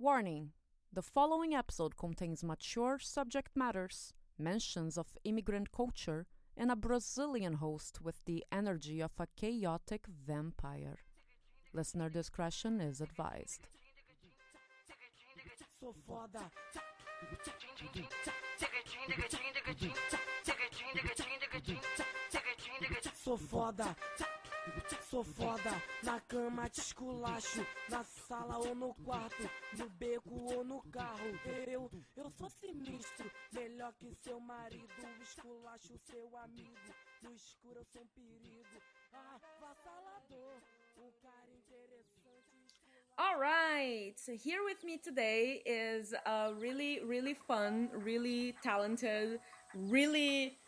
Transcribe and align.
Warning 0.00 0.50
The 0.92 1.02
following 1.02 1.54
episode 1.54 1.96
contains 1.96 2.42
mature 2.42 2.98
subject 2.98 3.50
matters, 3.54 4.12
mentions 4.36 4.98
of 4.98 5.16
immigrant 5.22 5.70
culture, 5.70 6.26
and 6.56 6.72
a 6.72 6.76
Brazilian 6.76 7.54
host 7.54 8.00
with 8.02 8.24
the 8.24 8.44
energy 8.50 9.00
of 9.00 9.12
a 9.20 9.28
chaotic 9.36 10.06
vampire. 10.08 10.98
Listener 11.72 12.08
discretion 12.08 12.80
is 12.80 13.00
advised. 13.00 13.68
Sou 23.22 23.36
foda. 23.36 23.96
Sou 25.10 25.22
foda. 25.22 25.70
Na 26.02 26.20
cama 26.20 26.68
te 26.68 26.80
esculacho, 26.80 27.66
na 27.88 28.02
sala 28.02 28.58
ou 28.58 28.74
no 28.74 28.94
quarto, 28.94 29.48
no 29.78 29.88
beco 29.90 30.34
ou 30.54 30.64
no 30.64 30.82
carro. 30.90 31.38
Eu, 31.66 31.90
eu 32.16 32.30
sou 32.30 32.48
sinistro, 32.48 33.30
melhor 33.52 33.92
que 33.94 34.14
seu 34.14 34.40
marido, 34.40 34.88
esculacho 35.22 35.96
seu 35.98 36.36
amigo. 36.38 36.94
No 37.22 37.34
escuro 37.34 37.78
eu 37.78 37.84
sou 37.84 38.02
um 38.02 38.06
perigo, 38.06 38.82
ah, 39.12 39.38
vassalador. 39.60 40.60
All 43.16 43.38
right. 43.38 44.14
So 44.16 44.32
here 44.32 44.64
with 44.64 44.82
me 44.84 44.98
today 44.98 45.62
is 45.64 46.14
a 46.26 46.52
really, 46.58 47.00
really 47.04 47.34
fun, 47.34 47.90
really 47.94 48.56
talented, 48.62 49.38
really 49.74 50.58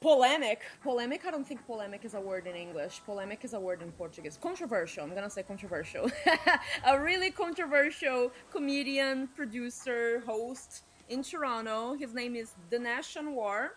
polemic. 0.00 0.62
Polemic, 0.82 1.26
I 1.26 1.30
don't 1.30 1.46
think 1.46 1.64
polemic 1.66 2.04
is 2.04 2.14
a 2.14 2.20
word 2.20 2.46
in 2.46 2.54
English. 2.54 3.02
Polemic 3.04 3.44
is 3.44 3.54
a 3.54 3.60
word 3.60 3.82
in 3.82 3.92
Portuguese. 3.92 4.38
Controversial. 4.40 5.04
I'm 5.04 5.14
gonna 5.14 5.30
say 5.30 5.42
controversial. 5.42 6.10
a 6.86 7.00
really 7.00 7.30
controversial 7.30 8.32
comedian, 8.50 9.28
producer, 9.28 10.22
host 10.26 10.84
in 11.08 11.22
Toronto. 11.22 11.94
His 11.94 12.14
name 12.14 12.36
is 12.36 12.52
Danish 12.70 13.16
Anwar. 13.16 13.70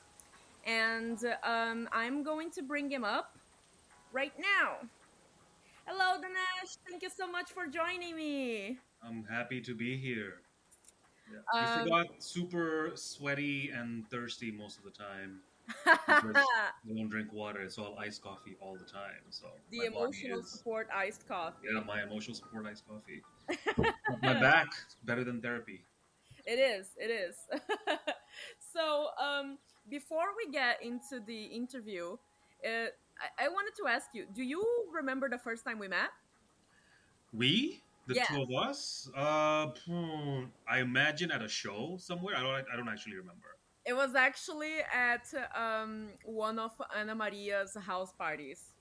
And 0.65 1.19
um, 1.43 1.89
I'm 1.91 2.23
going 2.23 2.51
to 2.51 2.61
bring 2.61 2.89
him 2.89 3.03
up 3.03 3.37
right 4.13 4.33
now. 4.37 4.87
Hello, 5.87 6.21
Danish. 6.21 6.77
Thank 6.87 7.01
you 7.01 7.09
so 7.09 7.27
much 7.27 7.51
for 7.51 7.65
joining 7.65 8.15
me. 8.15 8.77
I'm 9.03 9.23
happy 9.23 9.59
to 9.61 9.73
be 9.73 9.97
here. 9.97 10.35
Yeah. 11.31 11.59
Um, 11.59 11.83
we 11.83 11.83
forgot 11.83 12.07
super 12.19 12.91
sweaty 12.93 13.71
and 13.73 14.07
thirsty 14.09 14.51
most 14.51 14.77
of 14.77 14.83
the 14.83 14.91
time. 14.91 15.39
We 16.85 16.95
don't 16.95 17.09
drink 17.09 17.31
water. 17.33 17.61
It's 17.61 17.77
all 17.77 17.97
iced 17.99 18.21
coffee 18.21 18.55
all 18.61 18.77
the 18.77 18.85
time. 18.85 19.23
So 19.29 19.47
the 19.69 19.85
emotional 19.85 20.39
is- 20.39 20.49
support 20.51 20.87
iced 20.93 21.27
coffee. 21.27 21.67
Yeah, 21.73 21.81
my 21.85 22.03
emotional 22.03 22.35
support 22.35 22.65
iced 22.67 22.83
coffee. 22.87 23.21
my 24.21 24.39
back 24.39 24.67
better 25.03 25.23
than 25.23 25.41
therapy. 25.41 25.83
It 26.45 26.59
is. 26.59 26.87
It 26.97 27.11
is. 27.11 27.35
so, 28.73 29.09
um, 29.21 29.57
before 29.89 30.33
we 30.37 30.51
get 30.51 30.81
into 30.81 31.19
the 31.25 31.45
interview, 31.45 32.17
uh, 32.65 32.87
I-, 33.39 33.45
I 33.45 33.49
wanted 33.49 33.73
to 33.81 33.87
ask 33.87 34.07
you: 34.13 34.25
Do 34.33 34.43
you 34.43 34.63
remember 34.93 35.29
the 35.29 35.37
first 35.37 35.63
time 35.65 35.79
we 35.79 35.87
met? 35.87 36.09
We, 37.33 37.81
the 38.07 38.15
Yeah. 38.15 38.25
two 38.25 38.41
of 38.41 38.49
us, 38.51 39.09
uh, 39.15 39.67
hmm, 39.85 40.45
I 40.67 40.79
imagine 40.79 41.31
at 41.31 41.41
a 41.41 41.47
show 41.47 41.97
somewhere. 41.97 42.35
I 42.35 42.41
don't. 42.41 42.65
I 42.73 42.75
don't 42.75 42.89
actually 42.89 43.15
remember. 43.15 43.55
It 43.85 43.93
was 43.93 44.13
actually 44.15 44.75
at 44.93 45.25
um, 45.55 46.09
one 46.23 46.59
of 46.59 46.71
Ana 46.95 47.15
Maria's 47.15 47.75
house 47.75 48.13
parties. 48.13 48.73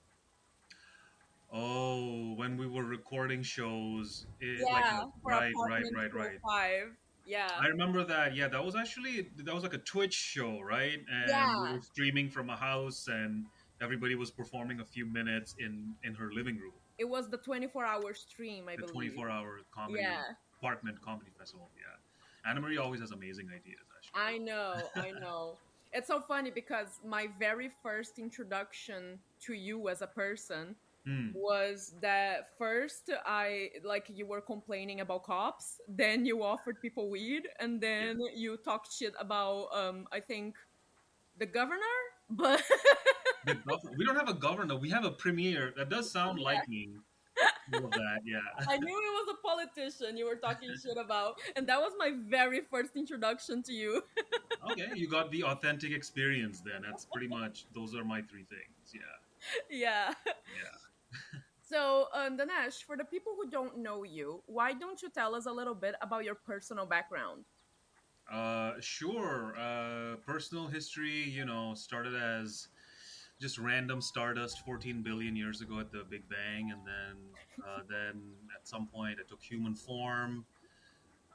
Oh, 1.53 2.35
when 2.35 2.57
we 2.57 2.67
were 2.67 2.85
recording 2.85 3.43
shows, 3.43 4.27
it, 4.41 4.61
Yeah, 4.61 5.01
like, 5.01 5.07
right, 5.25 5.53
right, 5.69 5.85
right, 5.97 6.15
right. 6.15 6.39
Five. 6.47 6.97
Yeah. 7.27 7.49
I 7.59 7.67
remember 7.69 8.05
that. 8.05 8.37
Yeah, 8.37 8.49
that 8.49 8.65
was 8.65 8.77
actually 8.77 9.29
that 9.37 9.55
was 9.55 9.63
like 9.63 9.75
a 9.75 9.79
Twitch 9.79 10.15
show, 10.15 10.61
right? 10.61 10.99
And 11.11 11.29
Yeah. 11.29 11.63
we 11.63 11.73
were 11.75 11.83
streaming 11.83 12.31
from 12.31 12.51
a 12.51 12.57
house, 12.57 13.09
and 13.09 13.47
everybody 13.81 14.15
was 14.15 14.31
performing 14.31 14.81
a 14.81 14.85
few 14.85 15.07
minutes 15.07 15.55
in 15.59 15.97
in 16.05 16.15
her 16.15 16.31
living 16.33 16.57
room. 16.59 16.75
It 16.99 17.09
was 17.09 17.29
the 17.31 17.39
24-hour 17.39 18.13
stream, 18.15 18.69
I 18.69 18.77
The 18.77 18.83
believe. 18.83 19.15
24 19.15 19.31
hour 19.31 19.61
comedy 19.73 20.03
Yeah. 20.03 20.23
apartment 20.59 21.01
comedy 21.01 21.31
festival. 21.39 21.71
Yeah, 21.77 22.49
Anna 22.51 22.61
Marie 22.61 22.79
always 22.79 23.01
has 23.01 23.11
amazing 23.11 23.49
ideas. 23.51 23.87
I 24.15 24.39
know, 24.39 24.75
I 24.97 25.11
know. 25.21 25.57
It's 25.93 26.07
so 26.09 26.21
funny 26.21 26.51
because 26.51 27.01
my 27.05 27.29
very 27.39 27.71
first 27.83 28.19
introduction 28.19 29.19
to 29.47 29.55
you 29.55 29.89
as 29.89 30.03
a 30.03 30.07
person 30.07 30.75
Hmm. 31.07 31.31
was 31.33 31.95
that 32.03 32.51
first 32.59 33.09
I 33.25 33.71
like 33.83 34.11
you 34.13 34.27
were 34.27 34.43
complaining 34.43 35.01
about 35.01 35.25
cops, 35.25 35.81
then 35.89 36.27
you 36.27 36.43
offered 36.45 36.79
people 36.83 37.09
weed, 37.09 37.49
and 37.59 37.81
then 37.81 38.21
you 38.37 38.59
talked 38.59 38.93
shit 38.93 39.15
about 39.19 39.69
um 39.73 40.07
I 40.13 40.21
think 40.21 40.57
the 41.39 41.47
governor, 41.47 41.97
but 42.29 42.63
The 43.47 43.55
gov- 43.55 43.97
we 43.97 44.05
don't 44.05 44.17
have 44.17 44.29
a 44.29 44.35
governor. 44.35 44.77
We 44.77 44.91
have 44.91 45.07
a 45.07 45.11
premier. 45.11 45.73
That 45.77 45.89
does 45.89 46.11
sound 46.13 46.39
like 46.39 46.69
me. 46.69 46.91
That, 47.71 48.21
yeah. 48.25 48.39
I 48.69 48.77
knew 48.77 48.89
it 48.89 49.27
was 49.27 49.35
a 49.35 49.47
politician 49.47 50.17
you 50.17 50.27
were 50.27 50.37
talking 50.37 50.71
shit 50.83 50.97
about, 50.97 51.41
and 51.57 51.67
that 51.67 51.81
was 51.81 51.93
my 51.99 52.13
very 52.29 52.61
first 52.61 52.97
introduction 52.97 53.63
to 53.65 53.73
you. 53.73 54.03
Okay, 54.71 54.89
you 54.95 55.09
got 55.09 55.31
the 55.31 55.43
authentic 55.43 55.91
experience. 55.91 56.61
Then 56.61 56.83
that's 56.83 57.07
pretty 57.07 57.29
much 57.29 57.65
those 57.75 57.95
are 57.95 58.05
my 58.05 58.21
three 58.21 58.45
things. 58.45 58.93
Yeah, 58.93 59.01
yeah. 59.71 60.13
yeah. 60.29 61.41
So, 61.71 62.09
um, 62.13 62.37
Danish, 62.37 62.83
for 62.83 62.97
the 62.97 63.05
people 63.05 63.33
who 63.37 63.49
don't 63.49 63.79
know 63.79 64.03
you, 64.03 64.43
why 64.47 64.73
don't 64.73 65.01
you 65.01 65.09
tell 65.09 65.37
us 65.37 65.47
a 65.47 65.53
little 65.53 65.75
bit 65.75 65.95
about 66.03 66.25
your 66.25 66.35
personal 66.35 66.85
background? 66.85 67.45
Uh, 68.31 68.73
sure. 68.81 69.55
Uh, 69.57 70.17
personal 70.27 70.67
history, 70.67 71.23
you 71.23 71.45
know, 71.45 71.75
started 71.75 72.17
as 72.17 72.69
just 73.41 73.59
random 73.59 74.01
stardust 74.01 74.61
14 74.67 75.03
billion 75.03 75.35
years 75.35 75.61
ago 75.63 75.81
at 75.81 75.91
the 75.91 76.05
Big 76.09 76.29
Bang, 76.29 76.71
and 76.73 76.87
then, 76.87 77.17
uh, 77.67 77.81
then 77.89 78.35
at 78.55 78.69
some 78.69 78.87
point, 78.87 79.19
it 79.19 79.29
took 79.29 79.43
human 79.43 79.75
form. 79.75 80.45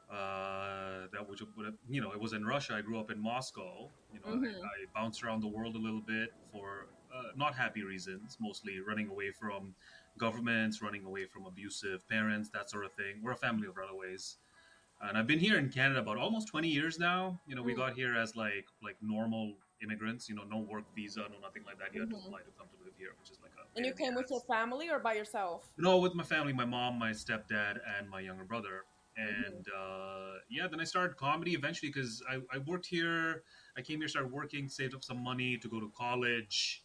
Uh, 0.09 1.07
that 1.11 1.27
which 1.27 1.41
would 1.41 1.65
have- 1.65 1.77
you 1.89 1.99
know, 1.99 2.11
it 2.11 2.19
was 2.19 2.33
in 2.33 2.45
Russia. 2.45 2.75
I 2.75 2.81
grew 2.81 2.99
up 2.99 3.09
in 3.09 3.19
Moscow. 3.19 3.91
You 4.13 4.19
know, 4.19 4.37
Mhm. 4.37 4.63
I, 4.63 4.67
I 4.67 4.85
bounced 4.93 5.23
around 5.23 5.41
the 5.41 5.47
world 5.47 5.75
a 5.75 5.79
little 5.79 6.01
bit 6.01 6.33
for 6.51 6.87
uh, 7.11 7.31
not 7.35 7.55
happy 7.55 7.81
reasons, 7.81 8.37
mostly 8.41 8.81
running 8.81 9.07
away 9.07 9.31
from 9.31 9.73
governments, 10.17 10.81
running 10.81 11.05
away 11.05 11.25
from 11.25 11.45
abusive 11.45 12.05
parents, 12.09 12.49
that 12.49 12.69
sort 12.69 12.83
of 12.83 12.91
thing. 12.93 13.21
We're 13.23 13.31
a 13.31 13.37
family 13.37 13.67
of 13.67 13.77
runaways 13.77 14.37
and 15.01 15.17
I've 15.17 15.27
been 15.27 15.39
here 15.39 15.57
in 15.57 15.69
Canada 15.69 15.99
about 15.99 16.17
almost 16.17 16.47
20 16.47 16.69
years 16.69 16.97
now. 16.99 17.39
You 17.47 17.55
know, 17.55 17.61
we 17.63 17.73
Mm. 17.73 17.77
got 17.77 17.93
here 17.95 18.15
as 18.15 18.35
like 18.35 18.67
like 18.81 19.01
normal 19.01 19.57
immigrants. 19.81 20.29
You 20.29 20.35
know, 20.35 20.43
no 20.49 20.59
work 20.59 20.83
visa, 20.95 21.21
no 21.21 21.39
nothing 21.41 21.63
like 21.65 21.77
that. 21.79 21.93
You 21.93 22.01
had 22.01 22.09
to 22.09 22.15
apply 22.17 22.39
to 22.39 22.51
come 22.57 22.67
to 22.67 22.83
live 22.83 22.93
here, 22.97 23.09
which 23.19 23.31
is 23.31 23.39
like 23.41 23.51
a. 23.57 23.77
And 23.77 23.85
you 23.85 23.93
came 23.93 24.13
the 24.13 24.21
with 24.21 24.31
your 24.31 24.41
family 24.41 24.89
or 24.89 24.99
by 24.99 25.13
yourself? 25.13 25.67
No, 25.77 25.97
with 25.97 26.15
my 26.15 26.23
family, 26.23 26.53
my 26.53 26.65
mom, 26.65 26.97
my 26.97 27.11
stepdad, 27.11 27.79
and 27.97 28.09
my 28.09 28.19
younger 28.19 28.43
brother. 28.43 28.85
Mm-hmm. 29.19 29.53
And 29.53 29.67
uh, 29.69 30.39
yeah, 30.49 30.67
then 30.67 30.79
I 30.79 30.83
started 30.83 31.17
comedy 31.17 31.53
eventually 31.53 31.89
because 31.89 32.21
I, 32.29 32.35
I 32.53 32.59
worked 32.65 32.85
here. 32.85 33.43
I 33.77 33.81
came 33.81 33.99
here, 33.99 34.07
started 34.07 34.31
working, 34.31 34.69
saved 34.69 34.95
up 34.95 35.03
some 35.03 35.23
money 35.23 35.57
to 35.57 35.67
go 35.67 35.79
to 35.79 35.91
college. 35.97 36.81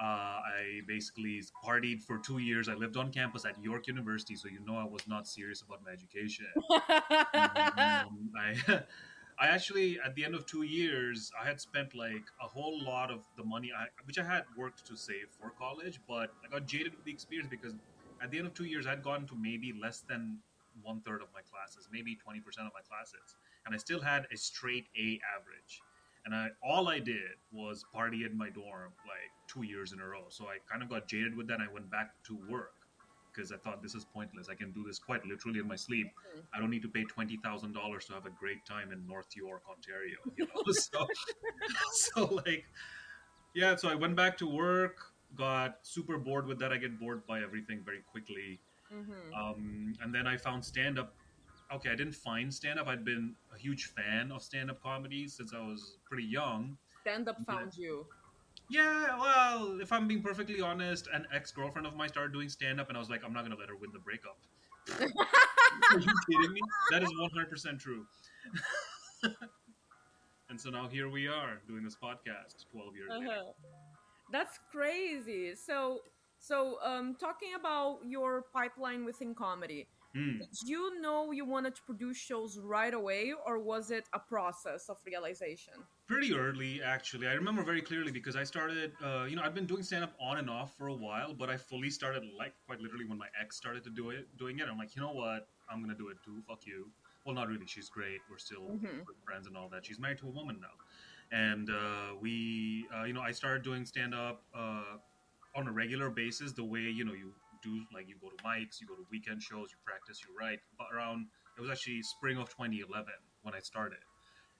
Uh, 0.00 0.40
I 0.40 0.80
basically 0.88 1.42
partied 1.62 2.02
for 2.02 2.18
two 2.18 2.38
years. 2.38 2.70
I 2.70 2.74
lived 2.74 2.96
on 2.96 3.12
campus 3.12 3.44
at 3.44 3.62
York 3.62 3.86
University, 3.86 4.34
so 4.34 4.48
you 4.48 4.60
know 4.66 4.76
I 4.76 4.84
was 4.84 5.06
not 5.06 5.28
serious 5.28 5.60
about 5.60 5.80
my 5.84 5.92
education. 5.92 6.46
Um, 7.32 8.30
I, 8.38 8.54
I 9.40 9.46
actually, 9.46 9.98
at 10.04 10.14
the 10.14 10.24
end 10.24 10.34
of 10.34 10.44
two 10.44 10.64
years, 10.64 11.32
I 11.40 11.46
had 11.46 11.58
spent 11.58 11.94
like 11.94 12.24
a 12.42 12.46
whole 12.46 12.78
lot 12.84 13.10
of 13.10 13.20
the 13.38 13.44
money, 13.44 13.72
I, 13.74 13.86
which 14.04 14.18
I 14.18 14.24
had 14.24 14.44
worked 14.54 14.86
to 14.86 14.96
save 14.96 15.28
for 15.40 15.50
college, 15.58 15.98
but 16.06 16.30
I 16.44 16.50
got 16.52 16.66
jaded 16.66 16.94
with 16.94 17.06
the 17.06 17.10
experience 17.10 17.48
because 17.48 17.72
at 18.22 18.30
the 18.30 18.36
end 18.36 18.46
of 18.46 18.52
two 18.52 18.66
years, 18.66 18.86
I'd 18.86 19.02
gotten 19.02 19.26
to 19.28 19.34
maybe 19.34 19.72
less 19.72 20.04
than 20.06 20.40
one 20.82 21.00
third 21.00 21.22
of 21.22 21.28
my 21.32 21.40
classes, 21.40 21.88
maybe 21.90 22.16
20% 22.16 22.40
of 22.66 22.72
my 22.74 22.84
classes. 22.86 23.36
And 23.64 23.74
I 23.74 23.78
still 23.78 24.00
had 24.00 24.26
a 24.30 24.36
straight 24.36 24.88
A 24.98 25.18
average. 25.36 25.80
And 26.26 26.34
I, 26.34 26.48
all 26.62 26.88
I 26.88 26.98
did 26.98 27.40
was 27.50 27.82
party 27.94 28.26
in 28.26 28.36
my 28.36 28.50
dorm 28.50 28.92
like 29.06 29.32
two 29.48 29.62
years 29.62 29.92
in 29.92 30.00
a 30.00 30.06
row. 30.06 30.24
So 30.28 30.44
I 30.44 30.58
kind 30.70 30.82
of 30.82 30.90
got 30.90 31.08
jaded 31.08 31.34
with 31.34 31.48
that. 31.48 31.60
And 31.60 31.62
I 31.62 31.72
went 31.72 31.90
back 31.90 32.10
to 32.26 32.38
work 32.50 32.74
because 33.32 33.52
I 33.52 33.56
thought 33.56 33.82
this 33.82 33.94
is 33.94 34.04
pointless. 34.04 34.48
I 34.50 34.54
can 34.54 34.72
do 34.72 34.82
this 34.86 34.98
quite 34.98 35.24
literally 35.24 35.60
in 35.60 35.68
my 35.68 35.76
sleep. 35.76 36.08
I 36.54 36.58
don't 36.58 36.70
need 36.70 36.82
to 36.82 36.88
pay 36.88 37.04
twenty 37.04 37.36
thousand 37.42 37.72
dollars 37.72 38.04
to 38.06 38.12
have 38.14 38.26
a 38.26 38.30
great 38.30 38.64
time 38.66 38.92
in 38.92 39.06
North 39.06 39.36
York, 39.36 39.62
Ontario. 39.70 40.16
You 40.36 40.46
know, 40.46 40.72
so 40.72 41.06
so 41.92 42.24
like, 42.46 42.64
yeah. 43.54 43.76
So 43.76 43.88
I 43.88 43.94
went 43.94 44.16
back 44.16 44.38
to 44.38 44.46
work. 44.46 44.98
Got 45.36 45.78
super 45.82 46.18
bored 46.18 46.46
with 46.46 46.58
that. 46.58 46.72
I 46.72 46.76
get 46.76 46.98
bored 46.98 47.26
by 47.26 47.40
everything 47.42 47.82
very 47.84 48.02
quickly. 48.10 48.60
Mhm. 48.92 49.32
Um, 49.38 49.94
and 50.02 50.14
then 50.14 50.26
I 50.26 50.36
found 50.36 50.64
stand 50.64 50.98
up. 50.98 51.14
Okay, 51.72 51.90
I 51.90 51.94
didn't 51.94 52.14
find 52.16 52.52
stand 52.52 52.80
up. 52.80 52.88
I'd 52.88 53.04
been 53.04 53.36
a 53.54 53.58
huge 53.58 53.92
fan 53.94 54.32
of 54.32 54.42
stand 54.42 54.70
up 54.70 54.82
comedy 54.82 55.28
since 55.28 55.54
I 55.54 55.60
was 55.60 55.98
pretty 56.04 56.24
young. 56.24 56.76
Stand 57.02 57.28
up 57.28 57.36
found 57.46 57.76
you. 57.76 58.06
Yeah, 58.70 59.18
well, 59.18 59.80
if 59.80 59.92
I'm 59.92 60.06
being 60.06 60.22
perfectly 60.22 60.60
honest, 60.60 61.08
an 61.12 61.26
ex 61.34 61.50
girlfriend 61.50 61.86
of 61.86 61.96
mine 61.96 62.08
started 62.08 62.32
doing 62.32 62.48
stand 62.48 62.80
up, 62.80 62.88
and 62.88 62.96
I 62.96 63.00
was 63.00 63.10
like, 63.10 63.22
I'm 63.24 63.32
not 63.32 63.42
gonna 63.42 63.56
let 63.58 63.68
her 63.68 63.76
win 63.76 63.90
the 63.92 63.98
breakup. 63.98 64.38
Are 65.92 65.98
you 65.98 66.12
kidding 66.30 66.52
me? 66.52 66.60
That 66.90 67.02
is 67.02 67.10
100% 67.10 67.78
true. 67.80 68.06
and 70.48 70.60
so 70.60 70.70
now 70.70 70.88
here 70.88 71.08
we 71.08 71.26
are 71.26 71.60
doing 71.66 71.82
this 71.82 71.96
podcast 72.02 72.64
12 72.70 72.96
years. 72.96 73.10
Uh-huh. 73.10 73.52
That's 74.30 74.58
crazy. 74.70 75.54
So, 75.54 76.00
so 76.38 76.78
um, 76.84 77.16
talking 77.18 77.50
about 77.58 78.00
your 78.06 78.44
pipeline 78.52 79.04
within 79.04 79.34
comedy, 79.34 79.88
Hmm. 80.14 80.38
did 80.38 80.48
you 80.66 81.00
know 81.00 81.30
you 81.30 81.44
wanted 81.44 81.76
to 81.76 81.82
produce 81.82 82.16
shows 82.16 82.58
right 82.58 82.92
away, 82.92 83.32
or 83.46 83.60
was 83.60 83.92
it 83.92 84.08
a 84.12 84.18
process 84.18 84.88
of 84.88 84.96
realization? 85.06 85.74
Pretty 86.10 86.34
early, 86.34 86.82
actually. 86.82 87.28
I 87.28 87.34
remember 87.34 87.62
very 87.62 87.80
clearly 87.80 88.10
because 88.10 88.34
I 88.34 88.42
started, 88.42 88.94
uh, 89.00 89.26
you 89.28 89.36
know, 89.36 89.42
I've 89.42 89.54
been 89.54 89.64
doing 89.66 89.84
stand 89.84 90.02
up 90.02 90.12
on 90.20 90.38
and 90.38 90.50
off 90.50 90.76
for 90.76 90.88
a 90.88 90.92
while, 90.92 91.32
but 91.34 91.48
I 91.48 91.56
fully 91.56 91.88
started, 91.88 92.24
like, 92.36 92.52
quite 92.66 92.80
literally 92.80 93.04
when 93.04 93.16
my 93.16 93.28
ex 93.40 93.56
started 93.56 93.84
to 93.84 93.90
do 93.90 94.10
it, 94.10 94.36
doing 94.36 94.58
it. 94.58 94.66
I'm 94.68 94.76
like, 94.76 94.96
you 94.96 95.02
know 95.02 95.12
what? 95.12 95.50
I'm 95.68 95.78
going 95.78 95.88
to 95.90 95.96
do 95.96 96.08
it 96.08 96.20
too. 96.24 96.42
Fuck 96.48 96.66
you. 96.66 96.90
Well, 97.24 97.36
not 97.36 97.46
really. 97.46 97.64
She's 97.64 97.88
great. 97.88 98.22
We're 98.28 98.38
still 98.38 98.80
Mhm. 98.82 99.06
friends 99.24 99.46
and 99.46 99.56
all 99.56 99.68
that. 99.68 99.86
She's 99.86 100.00
married 100.00 100.18
to 100.18 100.26
a 100.26 100.30
woman 100.30 100.58
now. 100.60 100.80
And 101.30 101.70
uh, 101.70 102.16
we, 102.20 102.88
uh, 102.92 103.04
you 103.04 103.12
know, 103.12 103.22
I 103.22 103.30
started 103.30 103.62
doing 103.62 103.86
stand 103.86 104.12
up 104.12 104.46
uh, 104.52 104.98
on 105.54 105.68
a 105.68 105.72
regular 105.72 106.10
basis, 106.10 106.52
the 106.54 106.64
way, 106.64 106.90
you 106.90 107.04
know, 107.04 107.12
you 107.14 107.36
do, 107.62 107.86
like, 107.94 108.08
you 108.08 108.16
go 108.18 108.30
to 108.30 108.36
mics, 108.38 108.80
you 108.80 108.88
go 108.88 108.96
to 108.96 109.06
weekend 109.10 109.44
shows, 109.44 109.70
you 109.70 109.78
practice, 109.84 110.24
you 110.24 110.34
write. 110.36 110.58
But 110.76 110.88
around, 110.92 111.28
it 111.56 111.60
was 111.60 111.70
actually 111.70 112.02
spring 112.02 112.36
of 112.36 112.48
2011 112.48 113.14
when 113.42 113.54
I 113.54 113.60
started. 113.60 114.09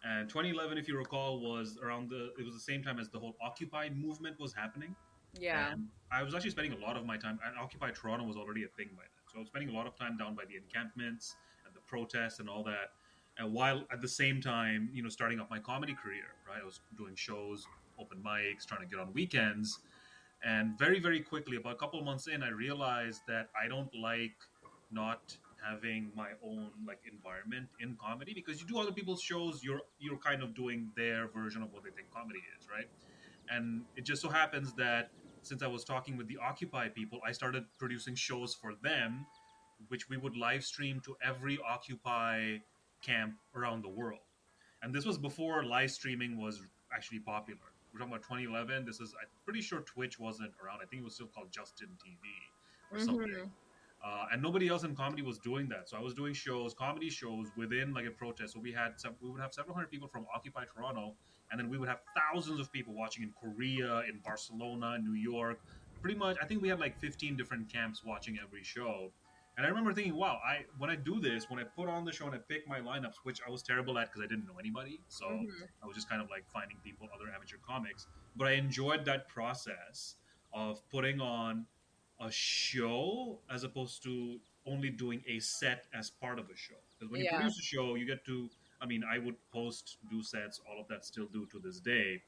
And 0.03 0.29
2011, 0.29 0.79
if 0.79 0.89
you 0.89 0.97
recall, 0.97 1.41
was 1.41 1.79
around 1.83 2.09
the, 2.09 2.31
it 2.39 2.45
was 2.45 2.55
the 2.55 2.61
same 2.61 2.83
time 2.83 2.99
as 2.99 3.11
the 3.11 3.19
whole 3.19 3.37
Occupy 3.43 3.91
movement 3.91 4.39
was 4.41 4.55
happening. 4.55 4.95
Yeah. 5.39 5.73
And 5.73 5.89
I 6.11 6.23
was 6.23 6.35
actually 6.35 6.51
spending 6.51 6.73
a 6.73 6.85
lot 6.85 6.97
of 6.97 7.05
my 7.05 7.17
time, 7.17 7.39
and 7.47 7.59
Occupy 7.59 7.91
Toronto 7.91 8.25
was 8.25 8.37
already 8.37 8.65
a 8.65 8.69
thing 8.69 8.89
by 8.97 9.03
then. 9.03 9.23
So 9.31 9.37
I 9.37 9.41
was 9.41 9.49
spending 9.49 9.69
a 9.69 9.73
lot 9.73 9.87
of 9.87 9.97
time 9.97 10.17
down 10.17 10.35
by 10.35 10.45
the 10.49 10.57
encampments 10.57 11.37
and 11.67 11.75
the 11.75 11.81
protests 11.81 12.41
and 12.41 12.49
all 12.49 12.65
that. 12.65 12.93
And 13.39 13.53
while 13.53 13.85
at 13.93 14.01
the 14.01 14.09
same 14.09 14.41
time, 14.41 14.91
you 14.93 15.03
know, 15.03 15.09
starting 15.09 15.39
up 15.39 15.51
my 15.51 15.59
comedy 15.59 15.95
career, 15.95 16.35
right? 16.49 16.61
I 16.61 16.65
was 16.65 16.81
doing 16.97 17.15
shows, 17.15 17.67
open 17.99 18.19
mics, 18.25 18.67
trying 18.67 18.81
to 18.81 18.87
get 18.87 18.99
on 18.99 19.13
weekends. 19.13 19.81
And 20.43 20.79
very, 20.79 20.99
very 20.99 21.21
quickly, 21.21 21.59
about 21.59 21.75
a 21.75 21.77
couple 21.77 21.99
of 21.99 22.05
months 22.05 22.27
in, 22.27 22.43
I 22.43 22.49
realized 22.49 23.23
that 23.29 23.51
I 23.63 23.69
don't 23.69 23.95
like 23.95 24.37
not 24.91 25.37
having 25.63 26.11
my 26.15 26.31
own 26.45 26.71
like 26.87 27.01
environment 27.11 27.69
in 27.81 27.97
comedy 28.01 28.33
because 28.35 28.61
you 28.61 28.67
do 28.67 28.79
other 28.79 28.93
people's 28.93 29.23
shows, 29.23 29.63
you're 29.63 29.81
you're 29.99 30.19
kind 30.19 30.43
of 30.43 30.55
doing 30.55 30.91
their 30.97 31.29
version 31.29 31.63
of 31.63 31.73
what 31.73 31.85
they 31.85 31.91
think 31.91 32.11
comedy 32.13 32.41
is, 32.59 32.69
right? 32.69 32.89
And 33.51 33.83
it 33.97 34.05
just 34.05 34.23
so 34.23 34.29
happens 34.29 34.73
that 34.75 35.11
since 35.43 35.63
I 35.63 35.67
was 35.67 35.85
talking 35.85 36.17
with 36.17 36.29
the 36.29 36.39
Occupy 36.39 36.89
people, 36.89 37.21
I 37.27 37.33
started 37.33 37.65
producing 37.79 38.15
shows 38.15 38.55
for 38.55 38.75
them, 38.83 39.27
which 39.89 40.09
we 40.09 40.17
would 40.17 40.37
live 40.37 40.65
stream 40.65 41.01
to 41.05 41.17
every 41.23 41.59
Occupy 41.67 42.59
camp 43.03 43.35
around 43.55 43.83
the 43.83 43.89
world. 43.89 44.21
And 44.83 44.95
this 44.95 45.05
was 45.05 45.19
before 45.19 45.65
live 45.65 45.91
streaming 45.91 46.41
was 46.41 46.63
actually 46.95 47.21
popular. 47.21 47.61
We're 47.93 47.99
talking 47.99 48.15
about 48.15 48.23
2011. 48.23 48.85
This 48.85 49.01
is, 49.01 49.15
I'm 49.21 49.29
pretty 49.45 49.61
sure 49.61 49.81
Twitch 49.81 50.19
wasn't 50.19 50.53
around. 50.65 50.81
I 50.83 50.87
think 50.87 51.03
it 51.03 51.05
was 51.05 51.15
still 51.15 51.27
called 51.27 51.51
Justin 51.51 51.89
TV 51.99 52.19
or 52.93 52.99
mm-hmm. 52.99 53.07
something. 53.07 53.51
Uh, 54.03 54.25
and 54.33 54.41
nobody 54.41 54.67
else 54.69 54.83
in 54.83 54.97
comedy 54.97 55.21
was 55.23 55.39
doing 55.39 55.69
that. 55.69 55.89
So 55.89 55.97
I 55.97 56.01
was 56.01 56.15
doing 56.15 56.33
shows, 56.33 56.73
comedy 56.73 57.11
shows 57.11 57.49
within 57.57 57.93
like 57.93 58.07
a 58.07 58.11
protest. 58.11 58.55
So 58.55 58.61
we 58.61 58.73
had 58.73 58.99
some, 58.99 59.15
we 59.21 59.29
would 59.31 59.41
have 59.41 59.53
several 59.53 59.75
hundred 59.75 59.91
people 59.91 60.09
from 60.09 60.25
Occupy 60.35 60.65
Toronto, 60.75 61.15
and 61.51 61.61
then 61.61 61.69
we 61.69 61.77
would 61.77 61.89
have 61.89 62.01
thousands 62.17 62.61
of 62.61 62.73
people 62.73 62.95
watching 62.95 63.23
in 63.25 63.33
Korea, 63.39 64.03
in 64.09 64.21
Barcelona, 64.25 64.99
New 64.99 65.13
York. 65.13 65.61
Pretty 66.01 66.19
much, 66.19 66.39
I 66.43 66.47
think 66.47 66.63
we 66.63 66.69
had 66.69 66.81
like 66.81 66.99
15 66.99 67.37
different 67.37 67.71
camps 67.71 68.03
watching 68.03 68.39
every 68.43 68.63
show. 68.63 69.13
And 69.59 69.67
I 69.67 69.69
remember 69.69 69.93
thinking, 69.93 70.15
wow, 70.17 70.39
I 70.43 70.65
when 70.79 70.89
I 70.89 70.97
do 70.97 71.21
this, 71.21 71.51
when 71.51 71.59
I 71.61 71.65
put 71.65 71.87
on 71.87 72.07
the 72.07 72.13
show 72.13 72.25
and 72.25 72.35
I 72.35 72.39
pick 72.39 72.67
my 72.67 72.81
lineups, 72.81 73.17
which 73.25 73.41
I 73.47 73.51
was 73.51 73.63
terrible 73.63 73.99
at 73.99 74.07
because 74.11 74.23
I 74.25 74.27
didn't 74.27 74.47
know 74.47 74.57
anybody, 74.59 75.03
so 75.09 75.27
Mhm. 75.27 75.69
I 75.83 75.87
was 75.87 75.95
just 75.95 76.09
kind 76.09 76.23
of 76.23 76.31
like 76.31 76.49
finding 76.49 76.79
people, 76.79 77.07
other 77.15 77.29
amateur 77.29 77.59
comics. 77.59 78.07
But 78.37 78.47
I 78.49 78.53
enjoyed 78.53 79.05
that 79.05 79.29
process 79.29 80.17
of 80.55 80.81
putting 80.89 81.21
on 81.21 81.67
a 82.21 82.31
show 82.31 83.39
as 83.51 83.65
opposed 83.65 84.03
to 84.05 84.39
only 84.67 84.91
doing 84.91 85.23
a 85.27 85.41
set 85.41 85.87
as 85.95 86.11
part 86.11 86.39
of 86.39 86.47
a 86.51 86.57
show. 86.57 86.75
Because 86.99 87.11
when 87.11 87.23
you 87.23 87.31
produce 87.31 87.59
a 87.59 87.63
show, 87.63 87.95
you 87.95 88.07
get 88.07 88.25
to, 88.27 88.49
I 88.81 88.87
mean, 88.87 89.03
I 89.11 89.19
would 89.19 89.37
post, 89.53 89.97
do 90.11 90.23
sets, 90.23 90.61
all 90.69 90.81
of 90.81 90.89
that 90.89 91.05
still 91.05 91.27
do 91.27 91.47
to 91.47 91.59
this 91.59 91.81
day. 91.81 92.23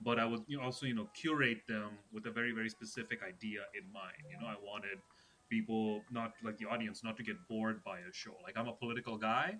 But 0.00 0.18
I 0.18 0.24
would 0.24 0.42
you 0.48 0.56
know, 0.56 0.64
also, 0.64 0.86
you 0.86 0.94
know, 0.94 1.08
curate 1.14 1.62
them 1.68 1.90
with 2.12 2.26
a 2.26 2.30
very, 2.30 2.52
very 2.52 2.68
specific 2.68 3.20
idea 3.22 3.60
in 3.74 3.90
mind. 3.92 4.16
You 4.30 4.38
know, 4.40 4.46
I 4.46 4.56
wanted 4.64 4.98
people, 5.48 6.02
not 6.10 6.32
like 6.42 6.58
the 6.58 6.66
audience, 6.66 7.04
not 7.04 7.16
to 7.18 7.22
get 7.22 7.36
bored 7.48 7.84
by 7.84 7.98
a 7.98 8.12
show. 8.12 8.34
Like, 8.42 8.56
I'm 8.56 8.66
a 8.66 8.72
political 8.72 9.16
guy, 9.16 9.56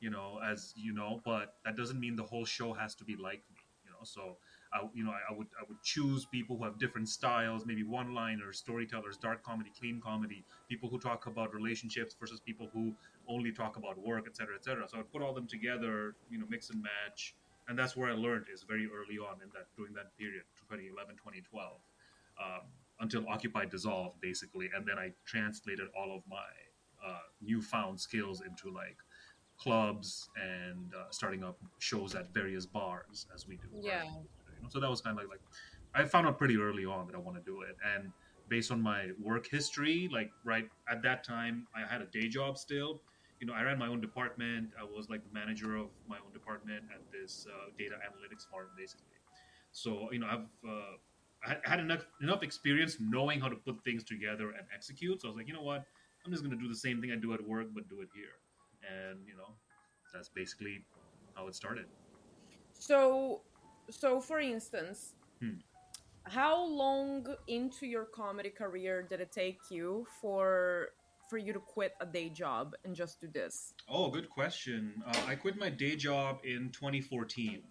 you 0.00 0.10
know, 0.10 0.40
as 0.44 0.72
you 0.76 0.92
know, 0.92 1.20
but 1.24 1.54
that 1.64 1.76
doesn't 1.76 1.98
mean 1.98 2.16
the 2.16 2.22
whole 2.22 2.44
show 2.44 2.72
has 2.72 2.94
to 2.96 3.04
be 3.04 3.16
like 3.16 3.42
me, 3.50 3.60
you 3.84 3.90
know. 3.90 4.04
So 4.04 4.36
I, 4.74 4.86
you 4.94 5.04
know, 5.04 5.10
I, 5.10 5.32
I 5.32 5.36
would 5.36 5.48
I 5.60 5.64
would 5.68 5.82
choose 5.82 6.24
people 6.24 6.56
who 6.56 6.64
have 6.64 6.78
different 6.78 7.08
styles, 7.08 7.66
maybe 7.66 7.82
one-liners, 7.82 8.58
storytellers, 8.58 9.16
dark 9.18 9.42
comedy, 9.42 9.70
clean 9.78 10.00
comedy, 10.02 10.44
people 10.68 10.88
who 10.88 10.98
talk 10.98 11.26
about 11.26 11.52
relationships 11.54 12.14
versus 12.18 12.40
people 12.40 12.70
who 12.72 12.94
only 13.28 13.52
talk 13.52 13.76
about 13.76 13.98
work, 13.98 14.24
et 14.26 14.36
cetera, 14.36 14.54
et 14.54 14.64
cetera. 14.64 14.88
So 14.88 14.98
I'd 14.98 15.12
put 15.12 15.22
all 15.22 15.34
them 15.34 15.46
together, 15.46 16.14
you 16.30 16.38
know, 16.38 16.46
mix 16.48 16.70
and 16.70 16.82
match, 16.82 17.34
and 17.68 17.78
that's 17.78 17.96
where 17.96 18.10
I 18.10 18.14
learned 18.14 18.46
is 18.52 18.62
very 18.62 18.86
early 18.86 19.18
on 19.18 19.42
in 19.42 19.48
that 19.54 19.66
during 19.76 19.92
that 19.94 20.16
period, 20.18 20.42
2011, 20.70 21.16
2012, 21.16 21.72
um, 22.42 22.60
until 23.00 23.28
Occupy 23.28 23.66
dissolved, 23.66 24.20
basically, 24.20 24.70
and 24.74 24.86
then 24.86 24.98
I 24.98 25.12
translated 25.26 25.88
all 25.96 26.14
of 26.16 26.22
my 26.28 26.50
uh, 27.06 27.18
newfound 27.40 28.00
skills 28.00 28.42
into 28.42 28.70
like 28.72 28.96
clubs 29.58 30.28
and 30.36 30.92
uh, 30.94 31.04
starting 31.10 31.44
up 31.44 31.58
shows 31.78 32.14
at 32.14 32.32
various 32.32 32.66
bars 32.66 33.26
as 33.34 33.46
we 33.46 33.56
do. 33.56 33.68
right? 34.00 34.24
Know, 34.62 34.68
so 34.70 34.80
that 34.80 34.90
was 34.90 35.00
kind 35.00 35.18
of 35.18 35.22
like, 35.24 35.30
like 35.30 35.40
I 35.94 36.06
found 36.06 36.26
out 36.26 36.38
pretty 36.38 36.56
early 36.56 36.84
on 36.84 37.06
that 37.06 37.14
I 37.14 37.18
want 37.18 37.36
to 37.36 37.42
do 37.42 37.62
it, 37.62 37.76
and 37.94 38.12
based 38.48 38.70
on 38.70 38.80
my 38.80 39.10
work 39.20 39.46
history, 39.46 40.08
like 40.12 40.30
right 40.44 40.68
at 40.88 41.02
that 41.02 41.24
time, 41.24 41.66
I 41.74 41.86
had 41.90 42.02
a 42.02 42.06
day 42.06 42.28
job 42.28 42.58
still. 42.58 43.00
You 43.40 43.46
know, 43.46 43.54
I 43.54 43.62
ran 43.62 43.78
my 43.78 43.88
own 43.88 44.00
department. 44.00 44.70
I 44.80 44.84
was 44.84 45.08
like 45.10 45.24
the 45.24 45.32
manager 45.32 45.76
of 45.76 45.88
my 46.08 46.16
own 46.24 46.32
department 46.32 46.84
at 46.94 47.00
this 47.10 47.46
uh, 47.50 47.70
data 47.76 47.96
analytics 47.96 48.46
firm, 48.52 48.68
basically. 48.76 49.18
So 49.72 50.10
you 50.12 50.18
know, 50.20 50.26
I've 50.26 50.68
uh, 50.68 50.96
I 51.44 51.48
had- 51.48 51.60
had 51.64 51.80
enough 51.80 52.06
enough 52.20 52.42
experience 52.42 52.98
knowing 53.00 53.40
how 53.40 53.48
to 53.48 53.56
put 53.56 53.82
things 53.84 54.04
together 54.04 54.50
and 54.50 54.66
execute. 54.74 55.20
So 55.20 55.28
I 55.28 55.30
was 55.30 55.36
like, 55.36 55.48
you 55.48 55.54
know 55.54 55.62
what, 55.62 55.84
I'm 56.24 56.30
just 56.30 56.44
going 56.44 56.56
to 56.56 56.62
do 56.62 56.68
the 56.68 56.76
same 56.86 57.00
thing 57.00 57.10
I 57.12 57.16
do 57.16 57.32
at 57.34 57.42
work, 57.46 57.68
but 57.74 57.88
do 57.88 58.00
it 58.00 58.08
here. 58.14 58.36
And 58.88 59.26
you 59.26 59.36
know, 59.36 59.56
that's 60.12 60.28
basically 60.28 60.84
how 61.34 61.48
it 61.48 61.54
started. 61.54 61.86
So, 62.72 63.42
so 63.90 64.20
for 64.20 64.40
instance, 64.40 65.14
Hmm. 65.40 65.58
how 66.24 66.64
long 66.64 67.26
into 67.48 67.86
your 67.86 68.04
comedy 68.04 68.50
career 68.50 69.02
did 69.02 69.20
it 69.20 69.32
take 69.32 69.58
you 69.70 70.06
for 70.20 70.90
for 71.28 71.38
you 71.38 71.52
to 71.52 71.60
quit 71.60 71.94
a 72.00 72.06
day 72.06 72.28
job 72.28 72.74
and 72.84 72.94
just 72.94 73.20
do 73.20 73.26
this? 73.26 73.72
Oh, 73.88 74.10
good 74.10 74.28
question. 74.28 75.02
Uh, 75.06 75.22
I 75.26 75.34
quit 75.34 75.56
my 75.56 75.70
day 75.70 75.96
job 75.96 76.40
in 76.44 76.70
2014. 76.72 77.62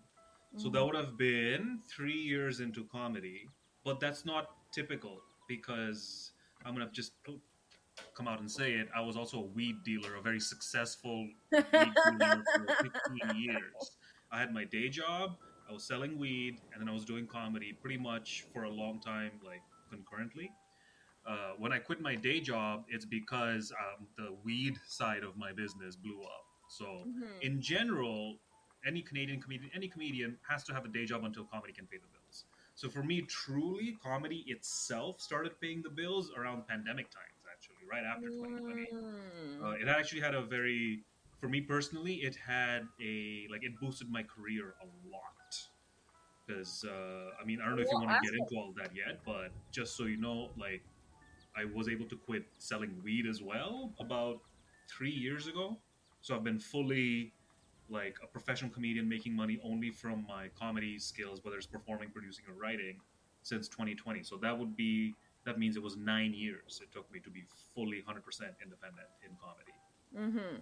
So 0.58 0.68
that 0.70 0.84
would 0.84 0.96
have 0.96 1.15
been 1.15 1.80
three 1.88 2.18
years 2.18 2.60
into 2.60 2.84
comedy. 2.86 3.48
But 3.86 4.00
that's 4.00 4.25
not 4.25 4.50
typical 4.74 5.22
because 5.48 6.32
I'm 6.65 6.75
going 6.75 6.86
to 6.88 6.91
just 6.91 7.13
come 8.15 8.27
out 8.27 8.39
and 8.39 8.50
say 8.51 8.74
it. 8.74 8.89
I 8.96 9.00
was 9.01 9.15
also 9.15 9.38
a 9.38 9.46
weed 9.46 9.75
dealer, 9.86 10.15
a 10.15 10.22
very 10.22 10.39
successful 10.39 11.27
weed 11.51 11.63
dealer 11.72 12.44
for 12.56 12.65
15 12.68 13.36
years. 13.36 13.91
I 14.32 14.39
had 14.39 14.53
my 14.53 14.63
day 14.65 14.89
job, 14.89 15.38
I 15.71 15.73
was 15.73 15.87
selling 15.87 16.17
weed, 16.19 16.59
and 16.73 16.81
then 16.81 16.89
I 16.89 16.91
was 16.93 17.05
doing 17.05 17.25
comedy 17.27 17.71
pretty 17.71 17.97
much 17.97 18.45
for 18.51 18.63
a 18.63 18.69
long 18.69 18.99
time, 18.99 19.31
like 19.43 19.61
concurrently. 19.89 20.51
Uh, 21.25 21.51
when 21.59 21.71
I 21.71 21.79
quit 21.79 22.01
my 22.01 22.13
day 22.15 22.41
job, 22.41 22.83
it's 22.89 23.05
because 23.05 23.71
um, 23.79 24.07
the 24.17 24.33
weed 24.43 24.75
side 24.87 25.23
of 25.23 25.37
my 25.37 25.53
business 25.53 25.95
blew 25.95 26.21
up. 26.23 26.45
So, 26.67 27.07
Mhm. 27.07 27.41
in 27.41 27.61
general, 27.61 28.37
any 28.85 29.01
Canadian 29.01 29.39
comedian, 29.41 29.71
any 29.73 29.87
comedian 29.87 30.37
has 30.49 30.63
to 30.65 30.73
have 30.73 30.83
a 30.83 30.89
day 30.89 31.05
job 31.05 31.23
until 31.23 31.45
comedy 31.45 31.71
can 31.71 31.87
pay 31.87 31.97
the 31.97 32.07
bills. 32.07 32.45
So 32.75 32.89
for 32.89 33.03
me, 33.03 33.21
truly, 33.21 33.97
comedy 34.03 34.43
itself 34.47 35.21
started 35.21 35.59
paying 35.61 35.83
the 35.83 35.89
bills 35.89 36.31
around 36.35 36.67
pandemic 36.67 37.11
times, 37.11 37.45
actually, 37.53 37.85
right 37.89 38.03
after 38.03 38.29
2020. 38.29 38.89
Mm. 38.91 39.63
Uh, 39.63 39.75
it 39.81 39.87
actually 39.87 40.21
had 40.21 40.33
a 40.33 40.41
very, 40.41 41.05
for 41.39 41.47
me 41.47 41.61
personally, 41.61 42.15
it 42.15 42.35
had 42.35 42.89
a 43.01 43.47
like 43.51 43.63
it 43.63 43.79
boosted 43.79 44.09
my 44.09 44.23
career 44.23 44.75
a 44.81 44.85
lot. 45.07 45.40
Because 46.51 46.86
uh, 46.86 47.41
I 47.41 47.46
mean, 47.46 47.60
I 47.62 47.65
don't 47.65 47.75
know 47.75 47.81
if 47.81 47.88
you 47.91 48.00
want 48.00 48.10
to 48.10 48.29
get 48.29 48.38
into 48.38 48.55
all 48.55 48.74
that 48.77 48.96
yet, 48.96 49.20
but 49.25 49.51
just 49.72 49.96
so 49.96 50.05
you 50.05 50.17
know, 50.17 50.50
like 50.58 50.81
I 51.55 51.65
was 51.65 51.88
able 51.88 52.05
to 52.08 52.15
quit 52.15 52.46
selling 52.60 52.96
weed 53.03 53.25
as 53.25 53.41
well 53.41 53.91
about 54.00 54.39
three 54.89 55.12
years 55.12 55.48
ago. 55.48 55.77
So 56.22 56.36
I've 56.36 56.43
been 56.43 56.60
fully 56.60 57.34
like 57.89 58.15
a 58.24 58.27
professional 58.27 58.72
comedian 58.72 59.08
making 59.08 59.36
money 59.36 59.60
only 59.63 59.91
from 59.91 60.25
my 60.27 60.48
comedy 60.58 60.98
skills, 60.98 61.39
whether 61.43 61.58
it's 61.58 61.65
performing, 61.65 62.10
producing, 62.10 62.46
or 62.48 62.53
writing, 62.53 62.98
since 63.43 63.67
2020. 63.67 64.24
So 64.24 64.38
that 64.38 64.58
would 64.58 64.75
be 64.75 65.15
that 65.46 65.58
means 65.58 65.75
it 65.75 65.84
was 65.84 65.98
nine 65.98 66.34
years 66.34 66.79
it 66.84 66.91
took 66.91 67.12
me 67.12 67.20
to 67.20 67.29
be 67.29 67.43
fully 67.74 68.03
100% 68.08 68.22
independent 68.63 69.08
in 69.25 69.36
comedy. 69.41 69.74
Mm-hmm. 70.17 70.62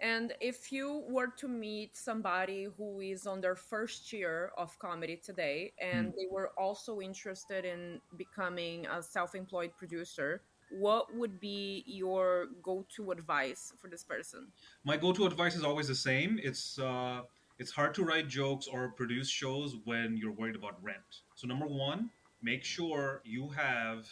And 0.00 0.34
if 0.40 0.72
you 0.72 1.04
were 1.08 1.28
to 1.38 1.48
meet 1.48 1.96
somebody 1.96 2.64
who 2.76 3.00
is 3.00 3.26
on 3.26 3.40
their 3.40 3.56
first 3.56 4.12
year 4.12 4.52
of 4.56 4.78
comedy 4.78 5.16
today 5.16 5.74
and 5.80 6.08
Mm. 6.08 6.16
they 6.16 6.26
were 6.30 6.52
also 6.58 7.00
interested 7.00 7.64
in 7.64 8.00
becoming 8.16 8.86
a 8.86 9.02
self 9.02 9.34
employed 9.34 9.76
producer, 9.76 10.42
what 10.68 11.14
would 11.14 11.40
be 11.40 11.84
your 11.86 12.48
go 12.62 12.86
to 12.96 13.10
advice 13.12 13.72
for 13.80 13.88
this 13.90 14.04
person? 14.04 14.52
my 14.84 14.96
go-to 14.96 15.26
advice 15.26 15.56
is 15.56 15.64
always 15.64 15.88
the 15.88 15.94
same. 15.94 16.38
It's 16.42 16.78
uh, 16.78 17.22
it's 17.58 17.72
hard 17.72 17.94
to 17.94 18.04
write 18.04 18.28
jokes 18.28 18.66
or 18.66 18.92
produce 18.92 19.30
shows 19.30 19.76
when 19.84 20.16
you're 20.16 20.32
worried 20.32 20.56
about 20.56 20.82
rent. 20.82 21.22
So 21.34 21.46
number 21.46 21.66
one, 21.68 22.10
make 22.42 22.64
sure 22.64 23.22
you 23.24 23.50
have 23.50 24.08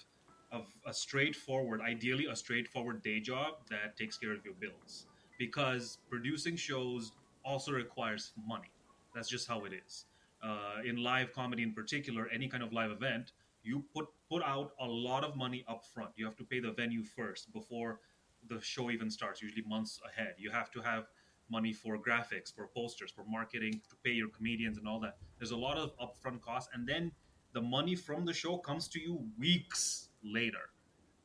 a, 0.53 0.63
a 0.87 0.95
straightforward, 0.95 1.81
ideally 1.83 2.27
a 2.27 2.37
straightforward 2.37 3.03
day 3.03 3.21
job 3.21 3.55
that 3.71 3.97
takes 3.99 4.19
care 4.19 4.33
of 4.35 4.45
your 4.45 4.55
bills. 4.55 5.08
Because 5.39 5.99
producing 6.11 6.57
shows 6.57 7.13
also 7.45 7.73
requires 7.73 8.33
money. 8.47 8.71
That's 9.15 9.29
just 9.29 9.49
how 9.49 9.65
it 9.65 9.73
is. 9.73 10.05
Uh, 10.43 10.83
in 10.85 10.97
live 10.97 11.33
comedy, 11.33 11.63
in 11.63 11.73
particular, 11.73 12.29
any 12.33 12.49
kind 12.49 12.63
of 12.63 12.73
live 12.73 12.91
event, 12.91 13.33
you 13.63 13.85
put 13.95 14.07
put 14.31 14.43
out 14.43 14.73
a 14.81 14.87
lot 14.87 15.25
of 15.25 15.37
money 15.37 15.65
up 15.69 15.85
front. 15.85 16.11
You 16.17 16.25
have 16.27 16.37
to 16.37 16.45
pay 16.45 16.61
the 16.61 16.73
venue 16.73 17.03
first 17.03 17.53
before 17.53 18.01
the 18.49 18.61
show 18.61 18.91
even 18.91 19.11
starts, 19.11 19.43
usually 19.43 19.65
months 19.67 20.01
ahead. 20.07 20.35
You 20.39 20.51
have 20.51 20.71
to 20.73 20.81
have 20.81 21.05
money 21.51 21.73
for 21.73 21.99
graphics, 21.99 22.55
for 22.55 22.69
posters, 22.69 23.11
for 23.11 23.25
marketing, 23.27 23.81
to 23.91 23.97
pay 24.05 24.13
your 24.13 24.29
comedians 24.29 24.79
and 24.79 24.87
all 24.87 25.01
that. 25.01 25.17
There's 25.39 25.51
a 25.51 25.57
lot 25.57 25.77
of 25.79 25.93
upfront 25.99 26.41
costs, 26.43 26.71
and 26.75 26.87
then 26.87 27.11
the 27.53 27.63
money 27.63 27.97
from 27.97 28.25
the 28.25 28.33
show 28.33 28.59
comes 28.59 28.87
to 28.89 29.01
you 29.01 29.25
weeks 29.39 30.09
later. 30.23 30.71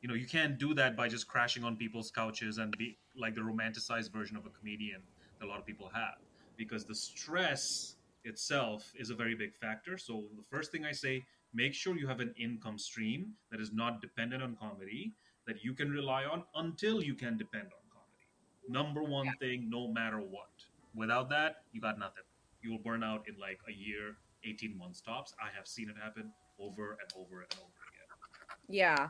You 0.04 0.08
know, 0.08 0.14
you 0.16 0.26
can't 0.26 0.58
do 0.58 0.74
that 0.74 0.98
by 0.98 1.08
just 1.08 1.26
crashing 1.26 1.64
on 1.64 1.76
people's 1.76 2.10
couches 2.10 2.58
and 2.58 2.76
be 2.76 2.98
like 3.16 3.34
the 3.34 3.40
romanticized 3.40 4.12
version 4.12 4.36
of 4.36 4.44
a 4.44 4.50
comedian 4.50 5.00
that 5.38 5.46
a 5.46 5.48
lot 5.48 5.58
of 5.58 5.64
people 5.64 5.90
have, 5.94 6.18
because 6.58 6.84
the 6.84 6.94
stress 6.94 7.96
itself 8.24 8.92
is 8.94 9.08
a 9.08 9.14
very 9.14 9.34
big 9.34 9.54
factor. 9.54 9.96
So 9.96 10.24
the 10.36 10.42
first 10.42 10.70
thing 10.70 10.84
I 10.84 10.92
say, 10.92 11.24
make 11.54 11.72
sure 11.72 11.96
you 11.96 12.06
have 12.06 12.20
an 12.20 12.34
income 12.38 12.76
stream 12.76 13.32
that 13.50 13.62
is 13.62 13.72
not 13.72 14.02
dependent 14.02 14.42
on 14.42 14.58
comedy 14.60 15.14
that 15.46 15.64
you 15.64 15.72
can 15.72 15.88
rely 15.88 16.24
on 16.24 16.44
until 16.54 17.02
you 17.02 17.14
can 17.14 17.38
depend 17.38 17.68
on 17.68 17.80
comedy. 17.90 18.28
Number 18.68 19.02
one 19.02 19.32
thing, 19.40 19.70
no 19.70 19.88
matter 19.88 20.18
what. 20.18 20.52
Without 20.94 21.30
that, 21.30 21.62
you 21.72 21.80
got 21.80 21.98
nothing. 21.98 22.24
You 22.60 22.72
will 22.72 22.78
burn 22.84 23.02
out 23.02 23.26
in 23.26 23.40
like 23.40 23.60
a 23.66 23.72
year, 23.72 24.16
18 24.44 24.76
months 24.76 25.00
tops. 25.00 25.34
I 25.42 25.48
have 25.56 25.66
seen 25.66 25.88
it 25.88 25.96
happen 25.98 26.30
over 26.58 26.98
and 27.00 27.10
over 27.16 27.40
and 27.40 27.54
over 27.54 27.72
again. 27.88 28.68
Yeah. 28.68 29.08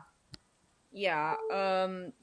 Yeah. 0.95 1.35
Um 1.53 2.13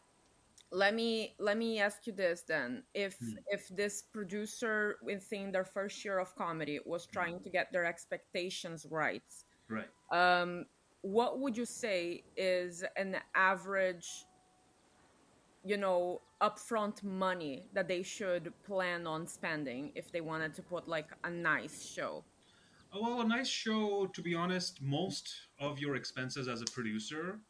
let 0.72 0.94
me 0.94 1.34
let 1.38 1.58
me 1.58 1.78
ask 1.80 2.06
you 2.06 2.14
this 2.14 2.42
then. 2.48 2.84
If 2.94 3.18
Hmm. 3.20 3.34
if 3.48 3.68
this 3.68 4.02
producer 4.02 4.96
within 5.02 5.52
their 5.52 5.64
first 5.64 6.04
year 6.04 6.18
of 6.18 6.34
comedy 6.36 6.80
was 6.86 7.06
trying 7.06 7.40
to 7.42 7.50
get 7.50 7.70
their 7.72 7.84
expectations 7.84 8.86
right, 8.90 9.22
Right. 9.68 9.90
um 10.12 10.66
what 11.02 11.40
would 11.40 11.56
you 11.56 11.66
say 11.66 12.24
is 12.36 12.84
an 12.96 13.16
average 13.34 14.08
you 15.64 15.76
know 15.76 16.22
upfront 16.42 17.02
money 17.04 17.68
that 17.74 17.88
they 17.88 18.02
should 18.02 18.52
plan 18.64 19.06
on 19.06 19.26
spending 19.26 19.92
if 19.94 20.10
they 20.12 20.20
wanted 20.20 20.54
to 20.54 20.62
put 20.62 20.88
like 20.88 21.10
a 21.24 21.30
nice 21.30 21.84
show 21.84 22.24
Oh, 22.94 23.00
Well, 23.02 23.20
a 23.22 23.28
nice 23.28 23.48
show, 23.48 24.06
to 24.06 24.22
be 24.22 24.34
honest, 24.34 24.82
most 24.82 25.32
of 25.58 25.78
your 25.78 25.96
expenses 25.96 26.46
as 26.48 26.60
a 26.62 26.66
producer 26.66 27.40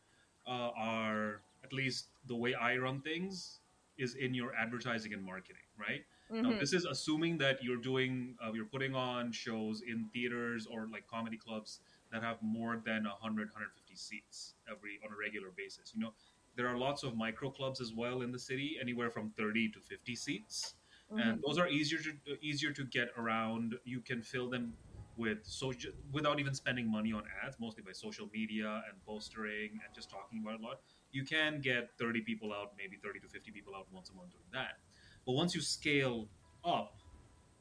uh, 0.46 0.70
are, 0.76 1.42
at 1.64 1.72
least 1.72 2.08
the 2.26 2.36
way 2.36 2.54
I 2.54 2.76
run 2.76 3.00
things, 3.00 3.60
is 3.98 4.14
in 4.14 4.34
your 4.34 4.54
advertising 4.54 5.12
and 5.12 5.22
marketing, 5.22 5.62
right? 5.76 6.04
Now, 6.30 6.50
Mhm. 6.50 6.58
this 6.60 6.72
is 6.72 6.86
assuming 6.86 7.38
that 7.38 7.62
you're 7.62 7.76
doing, 7.76 8.36
uh, 8.42 8.52
you're 8.52 8.64
putting 8.66 8.94
on 8.94 9.32
shows 9.32 9.82
in 9.82 10.08
theaters 10.08 10.66
or 10.66 10.88
like 10.88 11.06
comedy 11.06 11.36
clubs 11.36 11.80
that 12.10 12.22
have 12.22 12.42
more 12.42 12.78
than 12.78 13.06
100, 13.06 13.50
150 13.50 13.94
seats 13.96 14.54
every 14.66 14.98
on 15.04 15.12
a 15.12 15.16
regular 15.16 15.50
basis. 15.50 15.92
You 15.94 16.00
know, 16.00 16.14
there 16.56 16.66
are 16.68 16.76
lots 16.78 17.02
of 17.02 17.16
micro 17.16 17.50
clubs 17.50 17.80
as 17.80 17.92
well 17.92 18.22
in 18.22 18.32
the 18.32 18.38
city, 18.38 18.78
anywhere 18.80 19.10
from 19.10 19.30
30 19.30 19.68
to 19.70 19.80
50 19.80 20.16
seats 20.16 20.74
and 21.18 21.42
those 21.46 21.58
are 21.58 21.68
easier 21.68 21.98
to 21.98 22.12
easier 22.40 22.72
to 22.72 22.84
get 22.84 23.10
around. 23.18 23.78
You 23.84 24.00
can 24.00 24.22
fill 24.22 24.48
them 24.48 24.78
with 25.16 25.38
social 25.42 25.92
without 26.12 26.40
even 26.40 26.54
spending 26.54 26.90
money 26.90 27.12
on 27.12 27.22
ads, 27.44 27.56
mostly 27.60 27.82
by 27.82 27.92
social 27.92 28.28
media 28.32 28.82
and 28.88 29.04
postering 29.04 29.70
and 29.72 29.94
just 29.94 30.10
talking 30.10 30.42
about 30.42 30.60
a 30.60 30.62
lot. 30.62 30.80
You 31.12 31.24
can 31.24 31.60
get 31.60 31.90
30 31.98 32.22
people 32.22 32.52
out, 32.52 32.72
maybe 32.78 32.96
30 32.96 33.20
to 33.20 33.28
50 33.28 33.50
people 33.50 33.74
out 33.76 33.86
once 33.92 34.10
a 34.10 34.14
month 34.14 34.30
doing 34.30 34.44
that. 34.52 34.78
But 35.26 35.32
once 35.32 35.54
you 35.54 35.60
scale 35.60 36.28
up, 36.64 36.94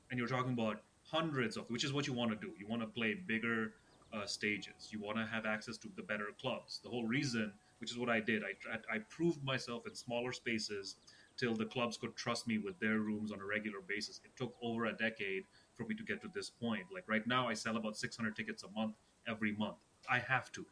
and 0.10 0.18
you're 0.20 0.28
talking 0.28 0.54
about 0.54 0.82
hundreds 1.04 1.58
of, 1.58 1.70
which 1.70 1.84
is 1.84 1.94
what 1.94 2.06
you 2.06 2.14
want 2.14 2.32
to 2.32 2.38
do. 2.38 2.54
You 2.58 2.68
want 2.68 2.82
to 2.82 2.88
play 2.88 3.16
bigger 3.26 3.74
uh, 4.14 4.26
stages. 4.26 4.90
You 4.92 5.00
want 5.00 5.18
to 5.18 5.26
have 5.26 5.46
access 5.46 5.78
to 5.78 5.88
the 5.96 6.04
better 6.04 6.28
clubs. 6.40 6.80
The 6.84 6.90
whole 6.90 7.06
reason, 7.06 7.52
which 7.80 7.92
is 7.92 7.98
what 7.98 8.10
I 8.10 8.20
did, 8.20 8.44
I 8.44 8.96
I 8.96 9.00
proved 9.10 9.44
myself 9.44 9.88
in 9.88 9.96
smaller 9.96 10.34
spaces 10.34 10.96
till 11.38 11.56
the 11.56 11.66
clubs 11.66 11.98
could 11.98 12.16
trust 12.16 12.48
me 12.48 12.58
with 12.58 12.78
their 12.80 13.00
rooms 13.00 13.32
on 13.32 13.40
a 13.40 13.46
regular 13.46 13.80
basis. 13.88 14.20
It 14.24 14.32
took 14.36 14.54
over 14.62 14.86
a 14.86 14.94
decade 14.94 15.46
for 15.82 15.88
me 15.88 15.96
to 15.96 16.04
get 16.04 16.22
to 16.22 16.30
this 16.34 16.50
point. 16.50 16.84
Like 16.94 17.04
right 17.08 17.26
now, 17.26 17.48
I 17.48 17.54
sell 17.54 17.78
about 17.78 17.98
600 17.98 18.36
tickets 18.36 18.64
a 18.64 18.70
month 18.70 18.96
every 19.28 19.54
month. 19.56 19.78
I 20.10 20.20
have 20.20 20.52
to, 20.54 20.66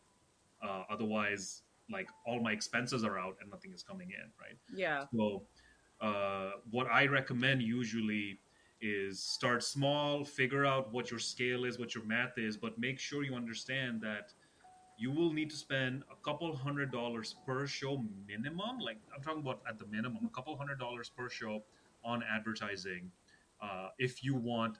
uh, 0.63 0.83
otherwise, 0.89 1.63
like 1.91 2.07
all 2.25 2.39
my 2.41 2.51
expenses 2.51 3.03
are 3.03 3.17
out 3.17 3.37
and 3.41 3.49
nothing 3.49 3.73
is 3.73 3.83
coming 3.83 4.09
in. 4.11 4.29
Right. 4.39 4.57
yeah 4.73 5.05
So, 5.15 5.43
uh, 6.01 6.51
what 6.71 6.87
I 6.87 7.07
recommend 7.07 7.61
usually 7.61 8.39
is 8.81 9.21
start 9.21 9.63
small, 9.63 10.23
figure 10.23 10.65
out 10.65 10.93
what 10.93 11.11
your 11.11 11.19
scale 11.19 11.65
is, 11.65 11.77
what 11.77 11.93
your 11.93 12.05
math 12.05 12.37
is, 12.37 12.55
but 12.55 12.79
make 12.79 12.97
sure 12.97 13.23
you 13.23 13.35
understand 13.35 13.99
that 14.01 14.31
you 14.97 15.11
will 15.11 15.33
need 15.33 15.49
to 15.49 15.55
spend 15.55 16.03
a 16.11 16.15
couple 16.23 16.55
hundred 16.55 16.91
dollars 16.91 17.35
per 17.45 17.67
show 17.67 18.03
minimum. 18.27 18.79
Like 18.79 18.97
I'm 19.15 19.21
talking 19.21 19.41
about 19.41 19.61
at 19.67 19.77
the 19.79 19.85
minimum, 19.87 20.25
a 20.25 20.29
couple 20.29 20.55
hundred 20.55 20.79
dollars 20.79 21.09
per 21.09 21.29
show 21.29 21.63
on 22.05 22.23
advertising, 22.23 23.11
uh, 23.61 23.89
if 23.97 24.23
you 24.23 24.35
want 24.35 24.77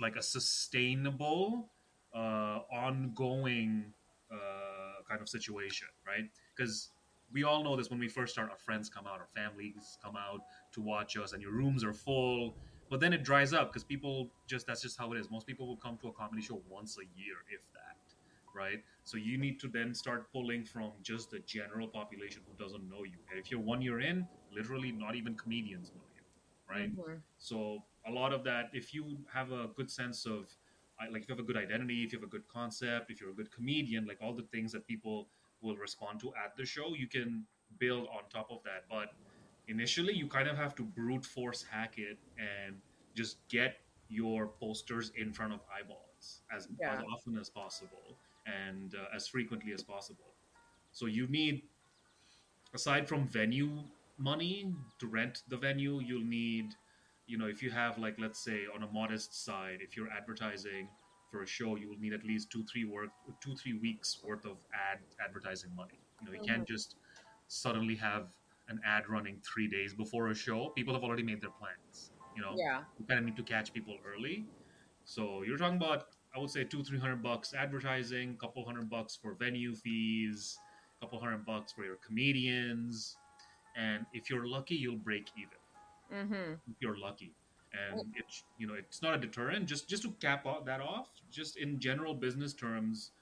like 0.00 0.16
a 0.16 0.22
sustainable, 0.22 1.68
uh, 2.14 2.60
ongoing 2.72 3.92
uh, 4.32 5.02
kind 5.08 5.20
of 5.20 5.28
situation, 5.28 5.88
right? 6.06 6.30
Because 6.56 6.90
we 7.32 7.44
all 7.44 7.64
know 7.64 7.76
this 7.76 7.90
when 7.90 7.98
we 7.98 8.08
first 8.08 8.32
start, 8.32 8.50
our 8.50 8.56
friends 8.56 8.88
come 8.88 9.06
out, 9.06 9.20
our 9.20 9.28
families 9.34 9.98
come 10.02 10.16
out 10.16 10.40
to 10.72 10.80
watch 10.80 11.16
us, 11.16 11.32
and 11.32 11.42
your 11.42 11.52
rooms 11.52 11.84
are 11.84 11.92
full. 11.92 12.54
But 12.90 13.00
then 13.00 13.12
it 13.12 13.24
dries 13.24 13.52
up 13.52 13.70
because 13.72 13.82
people 13.82 14.30
just 14.46 14.66
that's 14.66 14.82
just 14.82 14.98
how 14.98 15.12
it 15.12 15.18
is. 15.18 15.30
Most 15.30 15.46
people 15.46 15.66
will 15.66 15.76
come 15.76 15.98
to 15.98 16.08
a 16.08 16.12
comedy 16.12 16.42
show 16.42 16.62
once 16.68 16.96
a 16.98 17.06
year, 17.18 17.36
if 17.50 17.60
that, 17.72 17.96
right? 18.54 18.82
So 19.04 19.16
you 19.16 19.36
need 19.36 19.58
to 19.60 19.68
then 19.68 19.94
start 19.94 20.30
pulling 20.32 20.64
from 20.64 20.92
just 21.02 21.30
the 21.30 21.40
general 21.40 21.88
population 21.88 22.42
who 22.46 22.62
doesn't 22.62 22.88
know 22.88 23.04
you. 23.04 23.18
And 23.30 23.38
if 23.40 23.50
you're 23.50 23.60
one 23.60 23.82
year 23.82 24.00
in, 24.00 24.26
literally 24.54 24.92
not 24.92 25.14
even 25.16 25.34
comedians 25.34 25.90
know 25.94 26.02
you, 26.13 26.13
right? 26.74 26.96
Mhm. 26.96 27.22
So 27.38 27.84
a 28.06 28.10
lot 28.10 28.32
of 28.32 28.44
that, 28.44 28.70
if 28.72 28.92
you 28.94 29.24
have 29.32 29.52
a 29.52 29.68
good 29.76 29.90
sense 29.90 30.26
of, 30.26 30.40
like 31.12 31.22
if 31.22 31.28
you 31.28 31.34
have 31.34 31.40
a 31.40 31.48
good 31.50 31.56
identity, 31.56 32.04
if 32.04 32.12
you 32.12 32.18
have 32.18 32.26
a 32.26 32.30
good 32.30 32.46
concept, 32.48 33.10
if 33.10 33.20
you're 33.20 33.30
a 33.30 33.34
good 33.34 33.50
comedian, 33.50 34.06
like 34.06 34.18
all 34.22 34.34
the 34.34 34.48
things 34.54 34.72
that 34.72 34.86
people 34.86 35.28
will 35.60 35.76
respond 35.76 36.20
to 36.20 36.28
at 36.44 36.56
the 36.56 36.64
show, 36.64 36.94
you 36.94 37.08
can 37.08 37.46
build 37.78 38.06
on 38.08 38.28
top 38.30 38.48
of 38.50 38.62
that. 38.64 38.84
But 38.88 39.08
initially, 39.68 40.14
you 40.14 40.28
kind 40.28 40.48
of 40.48 40.56
have 40.56 40.74
to 40.76 40.82
brute 40.82 41.24
force 41.24 41.62
hack 41.62 41.98
it 41.98 42.18
and 42.38 42.80
just 43.14 43.38
get 43.48 43.80
your 44.08 44.48
posters 44.48 45.10
in 45.16 45.32
front 45.32 45.52
of 45.52 45.60
eyeballs 45.74 46.42
as, 46.54 46.68
Yeah. 46.78 46.94
as 46.94 47.02
often 47.12 47.38
as 47.38 47.48
possible 47.50 48.18
and 48.46 48.94
uh, 48.94 49.16
as 49.16 49.26
frequently 49.26 49.72
as 49.72 49.82
possible. 49.82 50.34
So 50.92 51.06
you 51.06 51.26
need 51.26 51.62
aside 52.74 53.08
from 53.08 53.26
venue 53.26 53.82
money 54.18 54.72
to 54.98 55.06
rent 55.06 55.42
the 55.48 55.56
venue 55.56 56.00
you'll 56.00 56.24
need 56.24 56.66
you 57.26 57.36
know 57.36 57.46
if 57.46 57.62
you 57.62 57.70
have 57.70 57.98
like 57.98 58.16
let's 58.18 58.42
say 58.42 58.62
on 58.74 58.82
a 58.82 58.86
modest 58.92 59.44
side 59.44 59.78
if 59.80 59.96
you're 59.96 60.10
advertising 60.10 60.88
for 61.30 61.42
a 61.42 61.46
show 61.46 61.76
you 61.76 61.88
will 61.88 61.98
need 61.98 62.12
at 62.12 62.24
least 62.24 62.50
two 62.50 62.64
three 62.70 62.84
work 62.84 63.08
two 63.42 63.54
three 63.56 63.74
weeks 63.74 64.20
worth 64.24 64.44
of 64.44 64.58
ad 64.72 64.98
advertising 65.24 65.74
money. 65.74 65.98
You 66.20 66.26
know 66.26 66.32
you 66.32 66.46
can't 66.46 66.62
mm-hmm. 66.62 66.72
just 66.72 66.96
suddenly 67.48 67.96
have 67.96 68.28
an 68.68 68.80
ad 68.86 69.08
running 69.08 69.40
three 69.44 69.68
days 69.68 69.92
before 69.92 70.28
a 70.28 70.34
show. 70.34 70.68
People 70.70 70.94
have 70.94 71.02
already 71.02 71.24
made 71.24 71.42
their 71.42 71.50
plans 71.50 72.12
you 72.34 72.42
know? 72.42 72.54
Yeah. 72.56 72.82
You 72.98 73.06
kind 73.06 73.18
of 73.18 73.26
need 73.26 73.36
to 73.36 73.42
catch 73.42 73.72
people 73.72 73.96
early. 74.06 74.46
So 75.04 75.42
you're 75.42 75.58
talking 75.58 75.76
about, 75.76 76.06
I 76.34 76.38
would 76.38 76.50
say 76.50 76.64
two, 76.64 76.82
three 76.82 76.98
hundred 76.98 77.22
bucks 77.22 77.54
advertising, 77.54 78.36
a 78.38 78.46
couple 78.46 78.64
hundred 78.64 78.90
bucks 78.90 79.18
for 79.20 79.34
venue 79.34 79.74
fees, 79.74 80.58
a 81.00 81.04
couple 81.04 81.20
hundred 81.20 81.44
bucks 81.44 81.72
for 81.72 81.84
your 81.84 81.96
comedians, 82.04 83.16
and 83.76 84.06
if 84.12 84.30
you're 84.30 84.46
lucky, 84.46 84.74
you'll 84.76 84.96
break 84.96 85.30
even. 85.36 86.24
mm-hmm. 86.24 86.52
If 86.70 86.76
you're 86.80 86.98
lucky, 86.98 87.32
and 87.72 88.00
it's 88.14 88.44
you 88.58 88.66
know 88.66 88.74
it's 88.74 89.02
not 89.02 89.14
a 89.14 89.18
deterrent. 89.18 89.66
Just 89.66 89.88
just 89.88 90.02
to 90.02 90.10
cap 90.20 90.46
that 90.66 90.80
off, 90.80 91.08
just 91.30 91.56
in 91.56 91.80
general 91.80 92.14
business 92.14 92.52
terms, 92.52 93.12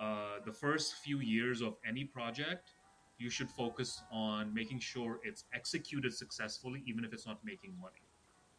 uh, 0.00 0.36
the 0.44 0.52
first 0.52 0.96
few 0.96 1.20
years 1.20 1.62
of 1.62 1.76
any 1.86 2.04
project 2.04 2.72
you 3.18 3.30
should 3.30 3.50
focus 3.50 4.02
on 4.10 4.52
making 4.52 4.80
sure 4.80 5.20
it's 5.22 5.44
executed 5.54 6.12
successfully, 6.12 6.82
even 6.86 7.04
if 7.04 7.12
it's 7.12 7.26
not 7.26 7.38
making 7.44 7.72
money. 7.80 8.02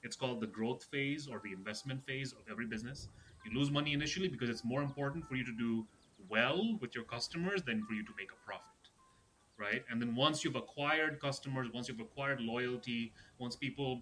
It's 0.03 0.15
called 0.15 0.39
the 0.41 0.47
growth 0.47 0.83
phase 0.85 1.27
or 1.27 1.41
the 1.43 1.51
investment 1.51 2.05
phase 2.05 2.33
of 2.33 2.39
every 2.49 2.65
business. 2.65 3.09
You 3.45 3.57
lose 3.57 3.71
money 3.71 3.93
initially 3.93 4.29
because 4.29 4.49
it's 4.49 4.63
more 4.63 4.81
important 4.81 5.27
for 5.27 5.35
you 5.35 5.43
to 5.45 5.51
do 5.57 5.85
well 6.29 6.77
with 6.81 6.95
your 6.95 7.03
customers 7.03 7.61
than 7.63 7.83
for 7.85 7.93
you 7.93 8.03
to 8.03 8.11
make 8.17 8.29
a 8.31 8.45
profit, 8.45 8.72
right? 9.63 9.83
And 9.89 10.01
then 10.01 10.15
once 10.15 10.43
you've 10.43 10.55
acquired 10.55 11.19
customers, 11.19 11.67
once 11.73 11.87
you've 11.87 11.99
acquired 11.99 12.41
loyalty, 12.41 13.13
once 13.39 13.55
people 13.55 14.01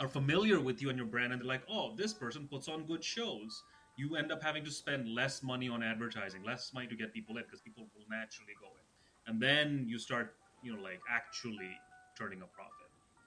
are 0.00 0.08
familiar 0.08 0.60
with 0.60 0.82
you 0.82 0.88
and 0.88 0.98
your 0.98 1.06
brand 1.06 1.32
and 1.32 1.40
they're 1.40 1.48
like, 1.48 1.62
oh, 1.70 1.94
this 1.96 2.12
person 2.12 2.48
puts 2.50 2.68
on 2.68 2.84
good 2.86 3.04
shows, 3.04 3.62
you 3.96 4.16
end 4.16 4.32
up 4.32 4.42
having 4.42 4.64
to 4.64 4.70
spend 4.70 5.08
less 5.08 5.42
money 5.42 5.68
on 5.68 5.82
advertising, 5.82 6.42
less 6.42 6.72
money 6.74 6.86
to 6.86 6.96
get 6.96 7.12
people 7.12 7.36
in 7.36 7.44
because 7.44 7.60
people 7.60 7.86
will 7.94 8.06
naturally 8.10 8.54
go 8.60 8.66
in. 8.66 9.32
And 9.32 9.40
then 9.40 9.84
you 9.86 9.98
start, 9.98 10.34
you 10.62 10.74
know, 10.74 10.82
like 10.82 11.00
actually 11.08 11.70
turning 12.18 12.42
a 12.42 12.46
profit. 12.46 12.72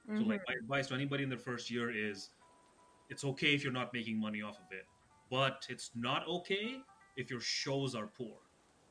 Mm-hmm. 0.10 0.22
So, 0.22 0.28
like, 0.28 0.42
my 0.48 0.56
advice 0.62 0.88
to 0.88 0.96
anybody 0.96 1.24
in 1.24 1.30
their 1.30 1.40
first 1.40 1.72
year 1.72 1.92
is 1.92 2.30
it's 3.10 3.24
okay 3.24 3.54
if 3.54 3.64
you're 3.64 3.74
not 3.74 3.94
making 3.94 4.20
money 4.20 4.42
off 4.42 4.58
of 4.58 4.72
it, 4.72 4.86
but 5.30 5.66
it's 5.70 5.92
not 5.96 6.28
okay 6.28 6.82
if 7.16 7.30
your 7.30 7.40
shows 7.40 7.96
are 7.96 8.08
poor. 8.08 8.38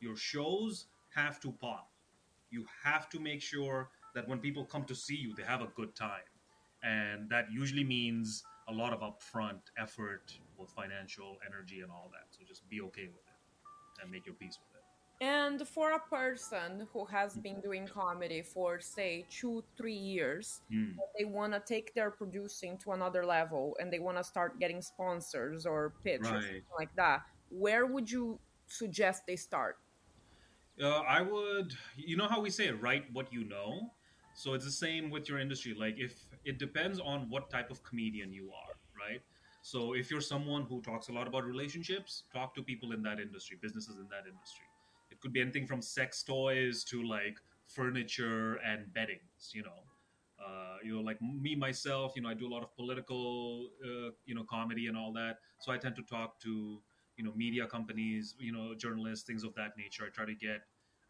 Your 0.00 0.16
shows 0.16 0.86
have 1.14 1.40
to 1.40 1.52
pop. 1.52 1.88
You 2.54 2.64
have 2.84 3.08
to 3.10 3.18
make 3.18 3.42
sure 3.42 3.90
that 4.14 4.28
when 4.28 4.38
people 4.38 4.64
come 4.64 4.84
to 4.84 4.94
see 4.94 5.16
you, 5.24 5.34
they 5.34 5.42
have 5.54 5.62
a 5.68 5.70
good 5.74 5.92
time. 5.96 6.28
And 6.84 7.28
that 7.30 7.46
usually 7.50 7.82
means 7.84 8.44
a 8.68 8.72
lot 8.72 8.92
of 8.92 9.00
upfront 9.00 9.62
effort, 9.76 10.26
both 10.56 10.70
financial, 10.82 11.30
energy, 11.48 11.80
and 11.80 11.90
all 11.90 12.08
that. 12.12 12.26
So 12.30 12.44
just 12.46 12.68
be 12.68 12.80
okay 12.88 13.08
with 13.14 13.24
it 13.32 14.02
and 14.02 14.10
make 14.10 14.24
your 14.26 14.36
peace 14.36 14.58
with 14.62 14.76
it. 14.78 14.84
And 15.20 15.66
for 15.66 15.92
a 15.92 15.98
person 15.98 16.86
who 16.92 17.04
has 17.06 17.36
been 17.36 17.60
doing 17.60 17.86
comedy 17.86 18.42
for, 18.42 18.80
say, 18.80 19.24
two, 19.30 19.64
three 19.76 20.00
years, 20.14 20.60
mm. 20.72 20.94
they 21.18 21.24
want 21.24 21.52
to 21.54 21.60
take 21.60 21.94
their 21.94 22.10
producing 22.10 22.76
to 22.78 22.92
another 22.92 23.24
level 23.24 23.76
and 23.80 23.92
they 23.92 24.00
want 24.00 24.18
to 24.18 24.24
start 24.24 24.60
getting 24.60 24.82
sponsors 24.82 25.66
or 25.66 25.94
pitch 26.04 26.20
right. 26.22 26.34
or 26.34 26.40
something 26.40 26.62
like 26.78 26.94
that, 26.96 27.22
where 27.48 27.86
would 27.86 28.10
you 28.10 28.38
suggest 28.66 29.22
they 29.26 29.36
start? 29.36 29.76
Uh, 30.82 31.00
I 31.00 31.20
would, 31.22 31.74
you 31.96 32.16
know 32.16 32.26
how 32.26 32.40
we 32.40 32.50
say, 32.50 32.66
it, 32.66 32.82
write 32.82 33.04
what 33.12 33.32
you 33.32 33.44
know? 33.44 33.92
So 34.34 34.54
it's 34.54 34.64
the 34.64 34.72
same 34.72 35.10
with 35.10 35.28
your 35.28 35.38
industry. 35.38 35.74
Like, 35.78 35.94
if 35.98 36.24
it 36.44 36.58
depends 36.58 36.98
on 36.98 37.30
what 37.30 37.48
type 37.48 37.70
of 37.70 37.82
comedian 37.84 38.32
you 38.32 38.50
are, 38.50 38.74
right? 38.98 39.20
So 39.62 39.94
if 39.94 40.10
you're 40.10 40.20
someone 40.20 40.62
who 40.62 40.82
talks 40.82 41.08
a 41.08 41.12
lot 41.12 41.28
about 41.28 41.44
relationships, 41.44 42.24
talk 42.32 42.54
to 42.56 42.62
people 42.62 42.92
in 42.92 43.02
that 43.04 43.20
industry, 43.20 43.56
businesses 43.62 43.96
in 43.98 44.08
that 44.10 44.28
industry. 44.28 44.66
It 45.10 45.20
could 45.20 45.32
be 45.32 45.40
anything 45.40 45.66
from 45.66 45.80
sex 45.80 46.22
toys 46.24 46.82
to 46.84 47.02
like 47.04 47.38
furniture 47.68 48.56
and 48.56 48.92
beddings, 48.92 49.52
you 49.52 49.62
know. 49.62 49.84
Uh, 50.44 50.76
you 50.82 50.94
know, 50.94 51.00
like 51.00 51.18
me 51.22 51.54
myself, 51.54 52.12
you 52.16 52.22
know, 52.22 52.28
I 52.28 52.34
do 52.34 52.48
a 52.48 52.52
lot 52.52 52.62
of 52.62 52.74
political, 52.74 53.70
uh, 53.82 54.10
you 54.26 54.34
know, 54.34 54.44
comedy 54.50 54.88
and 54.88 54.96
all 54.96 55.12
that. 55.12 55.38
So 55.60 55.72
I 55.72 55.78
tend 55.78 55.94
to 55.96 56.02
talk 56.02 56.40
to 56.40 56.80
you 57.16 57.24
know 57.24 57.32
media 57.34 57.66
companies 57.66 58.34
you 58.38 58.52
know 58.52 58.74
journalists 58.74 59.26
things 59.26 59.44
of 59.44 59.54
that 59.54 59.72
nature. 59.76 60.04
I 60.06 60.10
try 60.10 60.24
to 60.26 60.34
get 60.34 60.62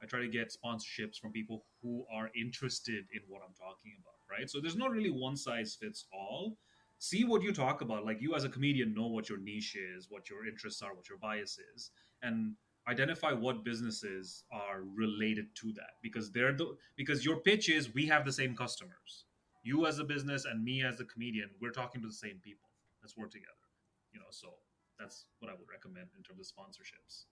i 0.03 0.07
try 0.07 0.21
to 0.21 0.29
get 0.29 0.53
sponsorships 0.53 1.19
from 1.21 1.33
people 1.33 1.65
who 1.81 2.05
are 2.13 2.29
interested 2.35 3.05
in 3.15 3.23
what 3.29 3.43
i'm 3.47 3.55
talking 3.55 3.95
about 4.03 4.15
right? 4.31 4.49
So 4.51 4.61
there's 4.61 4.77
not 4.77 4.91
really 4.91 5.11
one 5.11 5.37
size 5.37 5.77
fits 5.81 6.07
all. 6.13 6.59
See 6.99 7.25
what 7.25 7.43
you 7.43 7.53
talk 7.53 7.81
about. 7.81 8.05
Like 8.05 8.21
you 8.21 8.35
as 8.35 8.45
a 8.45 8.49
comedian 8.49 8.95
know 8.95 9.07
what 9.07 9.29
your 9.29 9.39
niche 9.39 9.77
is 9.77 10.07
what 10.09 10.31
your 10.31 10.47
interests 10.47 10.83
are 10.83 10.95
what 10.95 11.09
your 11.09 11.19
bias 11.19 11.59
is 11.75 11.91
and 12.23 12.55
identify 12.89 13.33
what 13.33 13.65
businesses 13.65 14.45
are 14.53 14.83
related 14.95 15.47
to 15.57 15.73
that 15.73 15.95
because 16.03 16.31
they're 16.33 16.53
the 16.53 16.77
because 16.97 17.25
your 17.25 17.37
pitch 17.41 17.69
is 17.69 17.95
we 17.95 18.07
have 18.07 18.25
the 18.25 18.33
same 18.33 18.55
customers. 18.57 19.27
You 19.63 19.87
as 19.87 19.99
a 19.99 20.05
business 20.05 20.45
and 20.45 20.63
me 20.63 20.83
as 20.83 21.01
a 21.01 21.05
comedian 21.05 21.51
we're 21.61 21.71
talking 21.71 22.01
to 22.03 22.09
the 22.09 22.15
same 22.15 22.41
people. 22.43 22.69
Let's 23.03 23.17
work 23.17 23.31
together 23.31 23.65
you 24.13 24.21
know 24.21 24.27
so 24.31 24.49
that's 24.99 25.27
what 25.41 25.51
I 25.51 25.55
would 25.55 25.69
recommend 25.71 26.09
in 26.17 26.23
terms 26.23 26.41
of 26.41 26.47
sponsorships. 26.47 27.25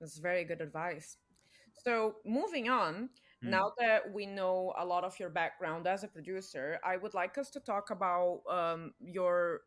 That's 0.00 0.18
very 0.18 0.44
good 0.44 0.60
advice. 0.60 1.16
So 1.84 2.16
moving 2.24 2.68
on, 2.68 3.08
mm. 3.44 3.50
now 3.50 3.72
that 3.78 4.12
we 4.12 4.26
know 4.26 4.72
a 4.78 4.84
lot 4.84 5.04
of 5.04 5.18
your 5.18 5.30
background 5.30 5.86
as 5.86 6.04
a 6.04 6.08
producer, 6.08 6.78
I 6.84 6.96
would 6.96 7.14
like 7.14 7.38
us 7.38 7.50
to 7.50 7.60
talk 7.60 7.90
about 7.90 8.42
um, 8.50 8.92
your 9.00 9.60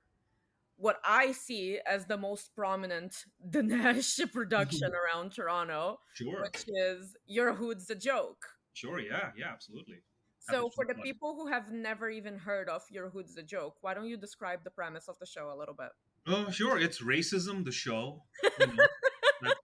what 0.78 1.00
I 1.06 1.32
see 1.32 1.80
as 1.86 2.06
the 2.06 2.18
most 2.18 2.54
prominent 2.56 3.26
Danish 3.50 4.20
production 4.34 4.92
around 4.94 5.32
Toronto, 5.32 6.00
sure. 6.14 6.42
which 6.42 6.66
is 6.68 7.16
Your 7.28 7.54
Hood's 7.54 7.90
a 7.90 7.96
Joke. 7.96 8.46
Sure, 8.74 9.00
yeah, 9.00 9.30
yeah, 9.38 9.52
absolutely. 9.54 10.02
So, 10.40 10.70
for 10.76 10.86
the 10.86 10.94
people 10.96 11.34
who 11.36 11.48
have 11.48 11.72
never 11.72 12.10
even 12.10 12.38
heard 12.38 12.70
of 12.70 12.84
Your 12.92 13.10
Hood's 13.10 13.36
a 13.38 13.42
Joke, 13.42 13.78
why 13.82 13.94
don't 13.96 14.08
you 14.08 14.18
describe 14.18 14.64
the 14.64 14.70
premise 14.70 15.08
of 15.08 15.18
the 15.18 15.26
show 15.26 15.52
a 15.52 15.58
little 15.58 15.74
bit? 15.74 15.90
Oh, 16.28 16.50
sure. 16.50 16.80
It's 16.80 17.02
racism, 17.02 17.64
the 17.64 17.72
show. 17.72 18.24
You 18.60 18.68
know, 18.68 18.74
that's, 19.42 19.56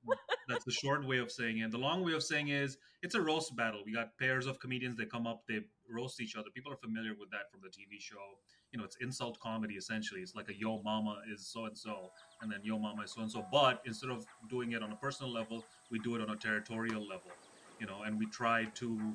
that's, 0.48 0.66
the 0.66 0.72
short 0.72 1.06
way 1.06 1.18
of 1.18 1.32
saying 1.32 1.58
it. 1.60 1.72
The 1.72 1.78
long 1.78 2.04
way 2.06 2.14
of 2.14 2.22
saying 2.22 2.50
is 2.50 2.78
it's 3.02 3.16
a 3.16 3.22
roast 3.22 3.56
battle. 3.56 3.82
We 3.84 3.94
got 3.94 4.16
pairs 4.20 4.46
of 4.46 4.60
comedians. 4.60 4.96
They 4.96 5.06
come 5.06 5.26
up, 5.26 5.42
they 5.48 5.62
roast 5.90 6.22
each 6.22 6.36
other. 6.36 6.50
People 6.54 6.72
are 6.72 6.78
familiar 6.78 7.14
with 7.20 7.32
that 7.32 7.52
from 7.52 7.62
the 7.62 7.70
TV 7.70 8.00
show. 8.00 8.38
You 8.72 8.80
know, 8.80 8.86
it's 8.86 8.98
insult 9.02 9.40
comedy 9.40 9.74
essentially. 9.74 10.22
It's 10.22 10.36
like 10.36 10.50
a 10.50 10.56
yo 10.56 10.82
mama 10.84 11.22
is 11.34 11.48
so 11.48 11.66
and 11.66 11.78
so, 11.78 12.12
and 12.42 12.52
then 12.52 12.60
yo 12.64 12.78
mama 12.78 13.04
is 13.04 13.12
so 13.12 13.22
and 13.22 13.32
so. 13.32 13.44
But 13.52 13.82
instead 13.86 14.12
of 14.12 14.26
doing 14.48 14.74
it 14.74 14.84
on 14.84 14.92
a 14.92 14.96
personal 14.96 15.32
level, 15.32 15.66
we 15.90 15.98
do 16.00 16.16
it 16.16 16.22
on 16.22 16.30
a 16.30 16.36
territorial 16.36 17.02
level. 17.02 17.32
You 17.80 17.88
know, 17.88 18.04
and 18.06 18.20
we 18.20 18.28
try 18.28 18.66
to 18.76 19.14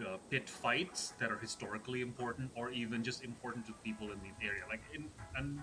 uh, 0.00 0.18
pit 0.28 0.50
fights 0.50 1.14
that 1.18 1.30
are 1.30 1.38
historically 1.38 2.02
important 2.02 2.50
or 2.54 2.70
even 2.70 3.02
just 3.02 3.24
important 3.24 3.64
to 3.66 3.72
people 3.82 4.12
in 4.12 4.18
the 4.20 4.46
area. 4.46 4.64
Like 4.68 4.82
in 4.94 5.06
and 5.34 5.60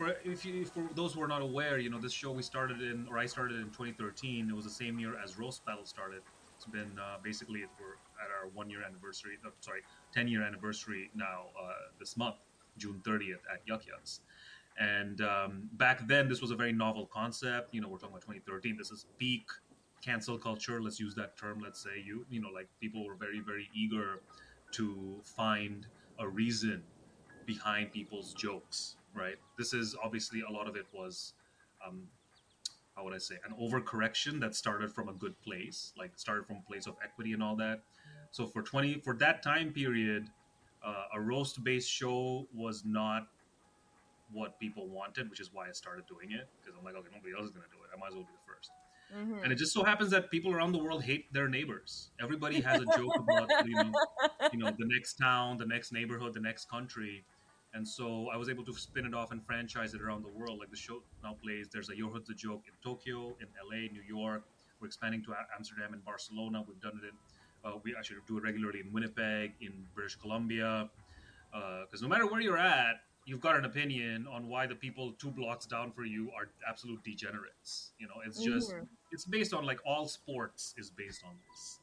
for 0.00 0.16
if 0.24 0.46
you 0.46 0.64
for 0.64 0.88
those 0.94 1.12
who 1.12 1.22
are 1.22 1.28
not 1.28 1.42
aware, 1.42 1.78
you 1.78 1.90
know 1.90 2.00
this 2.00 2.12
show 2.12 2.32
we 2.32 2.42
started 2.42 2.80
in 2.80 3.06
or 3.10 3.18
I 3.18 3.26
started 3.26 3.58
in 3.58 3.66
2013. 3.66 4.48
It 4.48 4.56
was 4.56 4.64
the 4.64 4.70
same 4.70 4.98
year 4.98 5.14
as 5.22 5.38
Roast 5.38 5.64
Battle 5.66 5.84
started. 5.84 6.22
It's 6.56 6.64
been 6.64 6.98
uh, 6.98 7.18
basically 7.22 7.60
we're 7.78 7.98
at 8.24 8.30
our 8.30 8.48
one 8.54 8.70
year 8.70 8.80
anniversary. 8.82 9.32
No, 9.44 9.50
sorry, 9.60 9.82
10 10.14 10.26
year 10.28 10.42
anniversary 10.42 11.10
now 11.14 11.48
uh, 11.62 11.72
this 11.98 12.16
month, 12.16 12.36
June 12.78 13.02
30th 13.04 13.44
at 13.52 13.60
Yuk 13.66 13.86
Yuk's. 13.86 14.20
And 14.78 15.20
um, 15.20 15.68
back 15.74 16.06
then, 16.06 16.28
this 16.28 16.40
was 16.40 16.50
a 16.50 16.56
very 16.56 16.72
novel 16.72 17.06
concept. 17.12 17.74
You 17.74 17.82
know, 17.82 17.88
we're 17.88 17.98
talking 17.98 18.14
about 18.14 18.22
2013. 18.22 18.76
This 18.78 18.90
is 18.90 19.04
peak 19.18 19.46
cancel 20.02 20.38
culture. 20.38 20.80
Let's 20.80 20.98
use 20.98 21.14
that 21.16 21.36
term. 21.36 21.60
Let's 21.62 21.82
say 21.82 22.02
you, 22.02 22.24
you 22.30 22.40
know, 22.40 22.48
like 22.48 22.68
people 22.80 23.04
were 23.04 23.16
very, 23.16 23.40
very 23.40 23.68
eager 23.74 24.22
to 24.72 25.20
find 25.24 25.86
a 26.18 26.26
reason 26.26 26.82
behind 27.44 27.92
people's 27.92 28.32
jokes 28.32 28.96
right? 29.14 29.36
This 29.58 29.72
is 29.72 29.96
obviously 30.02 30.42
a 30.48 30.52
lot 30.52 30.68
of 30.68 30.76
it 30.76 30.86
was, 30.92 31.34
um, 31.86 32.08
how 32.96 33.04
would 33.04 33.14
I 33.14 33.18
say, 33.18 33.36
an 33.44 33.54
overcorrection 33.60 34.40
that 34.40 34.54
started 34.54 34.92
from 34.92 35.08
a 35.08 35.12
good 35.12 35.40
place, 35.42 35.92
like 35.96 36.12
started 36.16 36.46
from 36.46 36.56
a 36.56 36.68
place 36.68 36.86
of 36.86 36.94
equity 37.02 37.32
and 37.32 37.42
all 37.42 37.56
that. 37.56 37.80
So 38.30 38.46
for 38.46 38.62
twenty 38.62 39.00
for 39.00 39.14
that 39.16 39.42
time 39.42 39.72
period, 39.72 40.28
uh, 40.84 41.04
a 41.14 41.20
roast 41.20 41.62
based 41.64 41.90
show 41.90 42.46
was 42.54 42.84
not 42.84 43.28
what 44.32 44.58
people 44.60 44.88
wanted, 44.88 45.28
which 45.28 45.40
is 45.40 45.50
why 45.52 45.68
I 45.68 45.72
started 45.72 46.06
doing 46.06 46.30
it 46.32 46.48
because 46.60 46.78
I'm 46.78 46.84
like, 46.84 46.94
okay, 46.94 47.08
nobody 47.12 47.34
else 47.34 47.46
is 47.46 47.50
gonna 47.50 47.66
do 47.70 47.78
it. 47.82 47.90
I 47.94 47.98
might 47.98 48.08
as 48.08 48.14
well 48.14 48.24
be 48.24 48.32
the 48.32 48.52
1st 48.52 49.22
mm-hmm. 49.22 49.42
And 49.44 49.52
it 49.52 49.56
just 49.56 49.72
so 49.72 49.82
happens 49.82 50.10
that 50.10 50.30
people 50.30 50.52
around 50.52 50.72
the 50.72 50.78
world 50.78 51.02
hate 51.02 51.32
their 51.32 51.48
neighbors. 51.48 52.10
Everybody 52.22 52.60
has 52.60 52.80
a 52.80 52.86
joke 52.96 53.16
about 53.16 53.48
you 53.66 53.74
know, 53.74 53.92
you 54.52 54.58
know, 54.58 54.70
the 54.70 54.86
next 54.86 55.14
town, 55.14 55.58
the 55.58 55.66
next 55.66 55.92
neighborhood, 55.92 56.34
the 56.34 56.40
next 56.40 56.70
country 56.70 57.24
and 57.74 57.86
so 57.86 58.28
I 58.32 58.36
was 58.36 58.48
able 58.48 58.64
to 58.64 58.74
spin 58.74 59.06
it 59.06 59.14
off 59.14 59.30
and 59.30 59.44
franchise 59.44 59.94
it 59.94 60.02
around 60.02 60.24
the 60.24 60.28
world. 60.28 60.58
Like 60.58 60.70
the 60.70 60.76
show 60.76 61.02
now 61.22 61.36
plays, 61.42 61.68
there's 61.72 61.88
a 61.90 61.96
Your 61.96 62.10
a 62.16 62.34
Joke 62.34 62.64
in 62.66 62.72
Tokyo, 62.82 63.36
in 63.40 63.46
LA, 63.64 63.92
New 63.92 64.02
York. 64.06 64.42
We're 64.80 64.88
expanding 64.88 65.22
to 65.24 65.34
Amsterdam 65.56 65.92
and 65.92 66.04
Barcelona. 66.04 66.64
We've 66.66 66.80
done 66.80 67.00
it 67.02 67.08
in, 67.08 67.70
uh, 67.70 67.76
we 67.84 67.94
actually 67.96 68.16
do 68.26 68.38
it 68.38 68.42
regularly 68.42 68.80
in 68.80 68.92
Winnipeg, 68.92 69.52
in 69.60 69.86
British 69.94 70.16
Columbia. 70.16 70.88
Because 71.52 72.02
uh, 72.02 72.06
no 72.06 72.08
matter 72.08 72.26
where 72.26 72.40
you're 72.40 72.58
at, 72.58 73.02
you've 73.24 73.40
got 73.40 73.56
an 73.56 73.64
opinion 73.64 74.26
on 74.32 74.48
why 74.48 74.66
the 74.66 74.74
people 74.74 75.12
two 75.18 75.30
blocks 75.30 75.66
down 75.66 75.92
for 75.92 76.04
you 76.04 76.30
are 76.36 76.48
absolute 76.68 77.02
degenerates. 77.04 77.92
You 77.98 78.08
know, 78.08 78.14
it's 78.26 78.42
just, 78.42 78.72
mm-hmm. 78.72 78.84
it's 79.12 79.24
based 79.24 79.54
on 79.54 79.64
like 79.64 79.78
all 79.86 80.08
sports 80.08 80.74
is 80.76 80.90
based 80.90 81.22
on 81.24 81.34
this. 81.48 81.78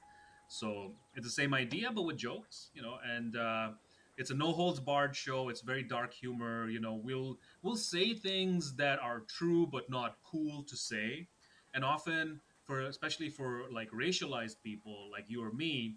So 0.49 0.91
it's 1.15 1.25
the 1.25 1.31
same 1.31 1.53
idea, 1.53 1.91
but 1.93 2.01
with 2.01 2.17
jokes, 2.17 2.71
you 2.73 2.81
know, 2.81 2.95
and, 3.05 3.37
uh, 3.37 3.69
it's 4.17 4.31
a 4.31 4.33
no 4.33 4.51
holds 4.51 4.79
barred 4.79 5.15
show. 5.15 5.49
It's 5.49 5.61
very 5.61 5.83
dark 5.83 6.13
humor. 6.13 6.69
You 6.69 6.79
know, 6.79 6.93
we'll 6.95 7.39
we'll 7.61 7.75
say 7.75 8.13
things 8.13 8.75
that 8.75 8.99
are 8.99 9.21
true 9.21 9.67
but 9.67 9.89
not 9.89 10.17
cool 10.23 10.63
to 10.63 10.75
say, 10.75 11.27
and 11.73 11.85
often 11.85 12.41
for 12.63 12.81
especially 12.81 13.29
for 13.29 13.63
like 13.71 13.89
racialized 13.91 14.57
people 14.63 15.09
like 15.11 15.25
you 15.27 15.43
or 15.43 15.51
me, 15.53 15.95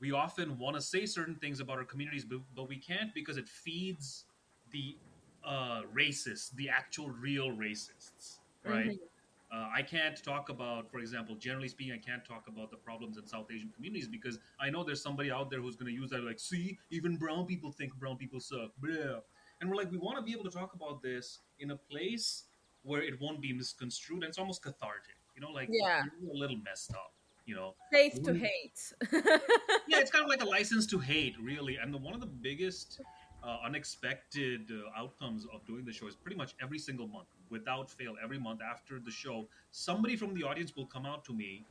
we 0.00 0.12
often 0.12 0.58
want 0.58 0.76
to 0.76 0.82
say 0.82 1.06
certain 1.06 1.36
things 1.36 1.60
about 1.60 1.78
our 1.78 1.84
communities, 1.84 2.24
but, 2.24 2.40
but 2.54 2.68
we 2.68 2.76
can't 2.76 3.14
because 3.14 3.36
it 3.36 3.48
feeds 3.48 4.24
the 4.72 4.96
uh, 5.44 5.82
racists, 5.94 6.50
the 6.54 6.68
actual 6.68 7.10
real 7.10 7.50
racists, 7.50 8.38
right? 8.64 8.86
Mm-hmm. 8.86 9.17
Uh, 9.50 9.68
I 9.74 9.82
can't 9.82 10.22
talk 10.22 10.50
about, 10.50 10.90
for 10.90 10.98
example, 10.98 11.34
generally 11.34 11.68
speaking, 11.68 11.94
I 11.94 11.98
can't 11.98 12.24
talk 12.24 12.44
about 12.48 12.70
the 12.70 12.76
problems 12.76 13.16
in 13.16 13.26
South 13.26 13.46
Asian 13.50 13.70
communities 13.74 14.06
because 14.06 14.38
I 14.60 14.68
know 14.68 14.84
there's 14.84 15.02
somebody 15.02 15.30
out 15.30 15.50
there 15.50 15.60
who's 15.62 15.74
going 15.76 15.90
to 15.92 15.98
use 15.98 16.10
that, 16.10 16.22
like, 16.22 16.38
see, 16.38 16.78
even 16.90 17.16
brown 17.16 17.46
people 17.46 17.72
think 17.72 17.94
brown 17.94 18.16
people 18.18 18.40
suck. 18.40 18.70
Blah. 18.78 19.20
And 19.60 19.70
we're 19.70 19.76
like, 19.76 19.90
we 19.90 19.96
want 19.96 20.18
to 20.18 20.22
be 20.22 20.32
able 20.32 20.44
to 20.44 20.50
talk 20.50 20.74
about 20.74 21.02
this 21.02 21.40
in 21.60 21.70
a 21.70 21.76
place 21.76 22.44
where 22.82 23.02
it 23.02 23.18
won't 23.20 23.40
be 23.40 23.52
misconstrued 23.52 24.22
and 24.22 24.28
it's 24.28 24.38
almost 24.38 24.62
cathartic. 24.62 25.16
You 25.34 25.40
know, 25.40 25.50
like, 25.50 25.68
Yeah. 25.72 26.02
a 26.02 26.36
little 26.36 26.56
messed 26.58 26.92
up, 26.92 27.12
you 27.46 27.54
know? 27.54 27.74
Safe 27.92 28.22
to 28.24 28.34
hate. 28.34 28.92
yeah, 29.12 29.98
it's 29.98 30.10
kind 30.10 30.24
of 30.24 30.28
like 30.28 30.42
a 30.42 30.46
license 30.48 30.86
to 30.88 30.98
hate, 30.98 31.36
really. 31.40 31.76
And 31.76 31.92
the, 31.92 31.98
one 31.98 32.12
of 32.14 32.20
the 32.20 32.26
biggest 32.26 33.00
uh, 33.42 33.58
unexpected 33.64 34.70
uh, 34.70 35.00
outcomes 35.00 35.46
of 35.54 35.64
doing 35.66 35.84
the 35.84 35.92
show 35.92 36.06
is 36.06 36.14
pretty 36.16 36.36
much 36.36 36.54
every 36.60 36.78
single 36.78 37.06
month, 37.08 37.28
without 37.50 37.90
fail, 37.90 38.14
every 38.22 38.38
month 38.38 38.60
after 38.62 38.98
the 38.98 39.10
show, 39.10 39.48
somebody 39.70 40.16
from 40.16 40.34
the 40.34 40.42
audience 40.44 40.74
will 40.76 40.86
come 40.86 41.06
out 41.06 41.24
to 41.26 41.32
me. 41.32 41.64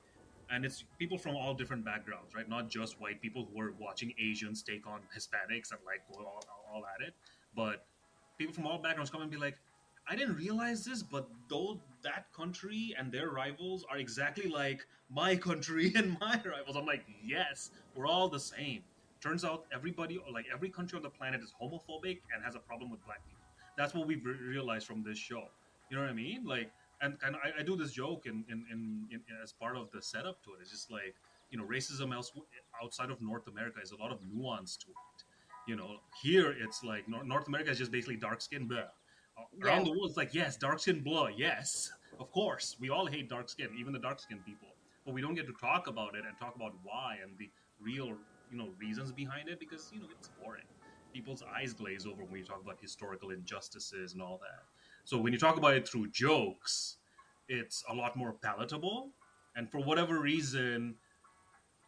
And 0.49 0.63
it's 0.63 0.85
people 0.97 1.17
from 1.17 1.35
all 1.35 1.53
different 1.53 1.83
backgrounds, 1.83 2.33
right? 2.33 2.47
Not 2.47 2.69
just 2.69 3.01
white 3.01 3.21
people 3.21 3.49
who 3.51 3.59
are 3.59 3.73
watching 3.79 4.13
Asians 4.17 4.63
take 4.63 4.87
on 4.87 5.01
Hispanics 5.15 5.71
and 5.71 5.79
like 5.85 6.01
all, 6.13 6.41
all 6.73 6.83
at 6.85 7.05
it, 7.05 7.13
but 7.55 7.85
people 8.37 8.53
from 8.53 8.65
all 8.65 8.77
backgrounds 8.77 9.09
come 9.09 9.21
and 9.21 9.29
be 9.29 9.37
like, 9.37 9.57
I 10.09 10.15
didn't 10.15 10.35
realize 10.35 10.85
this, 10.85 11.03
but 11.03 11.27
though 11.49 11.81
that 12.03 12.31
country 12.31 12.95
and 12.97 13.11
their 13.11 13.29
rivals 13.29 13.85
are 13.91 13.97
exactly 13.97 14.49
like 14.49 14.85
my 15.09 15.35
country 15.35 15.91
and 15.95 16.17
my 16.19 16.41
rivals, 16.45 16.77
I'm 16.77 16.85
like, 16.85 17.05
yes, 17.23 17.71
we're 17.93 18.07
all 18.07 18.29
the 18.29 18.39
same. 18.39 18.83
Turns 19.21 19.43
out 19.43 19.65
everybody, 19.73 20.19
like 20.31 20.45
every 20.53 20.69
country 20.69 20.95
on 20.95 21.03
the 21.03 21.09
planet, 21.09 21.41
is 21.41 21.53
homophobic 21.61 22.19
and 22.33 22.43
has 22.45 22.55
a 22.55 22.59
problem 22.59 22.89
with 22.89 23.03
black 23.05 23.25
people. 23.27 23.43
That's 23.77 23.93
what 23.93 24.07
we've 24.07 24.25
re- 24.25 24.33
realized 24.33 24.87
from 24.87 25.03
this 25.03 25.17
show. 25.17 25.49
You 25.89 25.97
know 25.97 26.03
what 26.03 26.09
I 26.09 26.13
mean? 26.13 26.43
Like, 26.45 26.71
and 27.01 27.19
kind 27.19 27.35
of, 27.35 27.41
I, 27.43 27.61
I 27.61 27.63
do 27.63 27.75
this 27.75 27.91
joke 27.91 28.25
in, 28.25 28.43
in, 28.49 28.65
in, 28.71 29.07
in 29.11 29.21
as 29.43 29.53
part 29.53 29.77
of 29.77 29.91
the 29.91 30.01
setup 30.01 30.43
to 30.43 30.51
it. 30.51 30.57
It's 30.61 30.71
just 30.71 30.91
like, 30.91 31.15
you 31.49 31.57
know, 31.57 31.65
racism 31.65 32.13
else 32.13 32.31
outside 32.83 33.09
of 33.09 33.21
North 33.21 33.47
America 33.47 33.79
is 33.81 33.91
a 33.91 33.97
lot 33.97 34.11
of 34.11 34.19
nuance 34.23 34.75
to 34.77 34.87
it. 34.87 35.23
You 35.67 35.75
know, 35.75 35.97
here 36.21 36.55
it's 36.57 36.83
like 36.83 37.07
Nor- 37.07 37.23
North 37.23 37.47
America 37.47 37.71
is 37.71 37.77
just 37.77 37.91
basically 37.91 38.15
dark 38.17 38.41
skin, 38.41 38.67
blah. 38.67 38.79
Uh, 39.37 39.43
around 39.63 39.79
Yeah. 39.79 39.83
the 39.85 39.91
world, 39.91 40.09
it's 40.09 40.17
like 40.17 40.33
yes, 40.33 40.57
dark 40.57 40.79
skin, 40.79 41.01
blah. 41.03 41.27
Yes, 41.27 41.91
of 42.19 42.31
course, 42.31 42.75
we 42.79 42.89
all 42.89 43.05
hate 43.05 43.29
dark 43.29 43.49
skin, 43.49 43.69
even 43.77 43.93
the 43.93 43.99
dark 43.99 44.19
skin 44.19 44.39
people. 44.45 44.69
But 45.05 45.13
we 45.13 45.21
don't 45.21 45.35
get 45.35 45.45
to 45.47 45.53
talk 45.53 45.87
about 45.87 46.15
it 46.15 46.25
and 46.25 46.37
talk 46.37 46.55
about 46.55 46.73
why 46.83 47.17
and 47.23 47.37
the 47.37 47.49
real, 47.79 48.07
you 48.49 48.57
know, 48.57 48.69
reasons 48.79 49.11
behind 49.11 49.49
it 49.49 49.59
because 49.59 49.89
you 49.93 49.99
know 49.99 50.07
it's 50.17 50.29
boring. 50.41 50.65
People's 51.13 51.43
eyes 51.55 51.73
glaze 51.73 52.05
over 52.05 52.23
when 52.23 52.39
you 52.39 52.45
talk 52.45 52.61
about 52.61 52.77
historical 52.81 53.31
injustices 53.31 54.13
and 54.13 54.21
all 54.21 54.39
that. 54.41 54.63
So 55.07 55.17
when 55.17 55.31
you 55.31 55.39
talk 55.39 55.55
about 55.55 55.73
it 55.73 55.87
through 55.87 56.09
jokes, 56.09 56.97
it's 57.47 57.81
a 57.89 57.95
lot 57.95 58.17
more 58.17 58.33
palatable. 58.33 59.11
And 59.55 59.71
for 59.71 59.77
whatever 59.77 60.19
reason, 60.19 60.95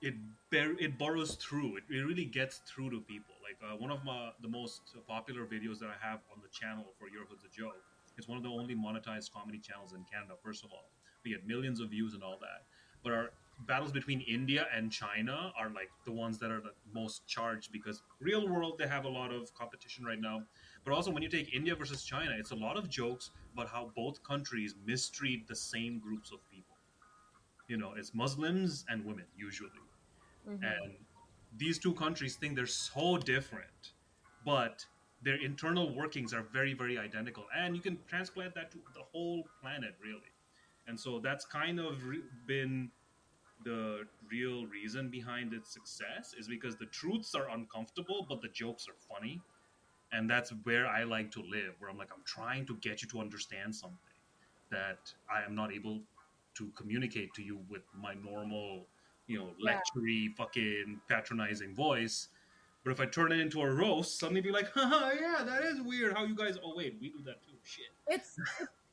it 0.01 0.13
it 0.53 0.97
burrows 0.97 1.35
through. 1.35 1.75
It, 1.75 1.83
it 1.89 1.99
really 1.99 2.23
gets 2.23 2.61
through 2.65 2.91
to 2.91 3.01
people. 3.01 3.35
Like 3.43 3.57
uh, 3.61 3.75
one 3.75 3.91
of 3.91 4.05
my 4.05 4.29
the 4.41 4.47
most 4.47 4.95
popular 5.05 5.41
videos 5.45 5.79
that 5.79 5.89
I 5.89 6.07
have 6.07 6.21
on 6.31 6.39
the 6.41 6.47
channel 6.47 6.93
for 6.97 7.09
Your 7.09 7.25
Hood's 7.25 7.43
a 7.43 7.49
Joke. 7.49 7.83
It's 8.17 8.29
one 8.29 8.37
of 8.37 8.43
the 8.43 8.51
only 8.51 8.73
monetized 8.73 9.33
comedy 9.33 9.59
channels 9.59 9.91
in 9.91 10.05
Canada. 10.09 10.35
First 10.41 10.63
of 10.63 10.71
all, 10.71 10.89
we 11.25 11.31
get 11.31 11.45
millions 11.45 11.81
of 11.81 11.89
views 11.89 12.13
and 12.13 12.23
all 12.23 12.37
that. 12.39 12.63
But 13.03 13.11
our 13.11 13.31
battles 13.67 13.91
between 13.91 14.21
India 14.21 14.65
and 14.73 14.93
China 14.93 15.51
are 15.59 15.69
like 15.69 15.89
the 16.05 16.13
ones 16.13 16.39
that 16.39 16.51
are 16.51 16.61
the 16.61 16.71
most 16.93 17.27
charged 17.27 17.73
because 17.73 18.01
real 18.21 18.47
world 18.47 18.77
they 18.79 18.87
have 18.87 19.03
a 19.03 19.09
lot 19.09 19.33
of 19.33 19.53
competition 19.55 20.05
right 20.05 20.21
now. 20.21 20.43
But 20.89 20.95
also 20.95 21.11
when 21.11 21.21
you 21.21 21.29
take 21.29 21.53
India 21.53 21.75
versus 21.75 22.03
China, 22.03 22.31
it's 22.35 22.51
a 22.51 22.55
lot 22.55 22.75
of 22.75 22.89
jokes 22.89 23.29
about 23.53 23.69
how 23.69 23.91
both 23.95 24.23
countries 24.23 24.73
mistreat 24.87 25.47
the 25.47 25.55
same 25.55 25.99
groups 25.99 26.31
of 26.31 26.39
people. 26.49 26.77
You 27.67 27.77
know, 27.77 27.93
it's 27.95 28.13
Muslims 28.15 28.85
and 28.89 29.05
women 29.05 29.25
usually 29.37 29.71
Mhm. 30.45 30.61
and 30.63 31.05
these 31.57 31.79
two 31.79 31.93
countries 31.93 32.35
think 32.37 32.55
they're 32.55 32.67
so 32.67 33.17
different 33.17 33.93
but 34.45 34.85
their 35.21 35.35
internal 35.35 35.95
workings 35.95 36.33
are 36.33 36.43
very 36.43 36.73
very 36.73 36.97
identical 36.97 37.45
and 37.55 37.75
you 37.75 37.81
can 37.81 37.99
transplant 38.07 38.55
that 38.55 38.71
to 38.71 38.79
the 38.93 39.03
whole 39.03 39.49
planet 39.61 39.95
really 40.03 40.33
and 40.87 40.99
so 40.99 41.19
that's 41.19 41.45
kind 41.45 41.79
of 41.79 42.05
re- 42.05 42.23
been 42.47 42.91
the 43.63 44.07
real 44.31 44.65
reason 44.67 45.09
behind 45.09 45.53
its 45.53 45.71
success 45.73 46.33
is 46.37 46.47
because 46.47 46.77
the 46.77 46.87
truths 46.87 47.35
are 47.35 47.49
uncomfortable 47.49 48.25
but 48.29 48.41
the 48.41 48.49
jokes 48.49 48.87
are 48.87 48.95
funny 49.13 49.41
and 50.11 50.29
that's 50.29 50.51
where 50.63 50.87
i 50.87 51.03
like 51.03 51.29
to 51.31 51.41
live 51.41 51.73
where 51.79 51.89
i'm 51.89 51.97
like 51.97 52.09
i'm 52.15 52.23
trying 52.25 52.65
to 52.65 52.75
get 52.77 53.01
you 53.01 53.07
to 53.07 53.19
understand 53.19 53.73
something 53.75 53.97
that 54.71 55.13
i 55.31 55.43
am 55.43 55.55
not 55.55 55.71
able 55.71 56.01
to 56.55 56.67
communicate 56.75 57.33
to 57.33 57.41
you 57.43 57.59
with 57.69 57.83
my 57.93 58.13
normal 58.15 58.85
you 59.27 59.37
know 59.37 59.51
Yeah. 59.57 59.79
lectury 59.79 60.35
fucking 60.35 60.99
patronizing 61.07 61.73
voice. 61.75 62.29
But 62.83 62.91
if 62.91 62.99
i 62.99 63.05
turn 63.05 63.31
it 63.31 63.39
into 63.39 63.61
a 63.61 63.69
roast 63.69 64.19
suddenly 64.19 64.41
be 64.41 64.51
like 64.51 64.67
haha 64.73 65.11
yeah 65.19 65.43
that 65.43 65.63
is 65.63 65.81
weird 65.81 66.13
how 66.17 66.23
you 66.25 66.35
guys 66.35 66.57
oh 66.63 66.73
wait 66.75 66.97
we 66.99 67.09
do 67.09 67.21
that 67.25 67.41
too. 67.43 67.53
Shit. 67.63 67.91
It's 68.07 68.37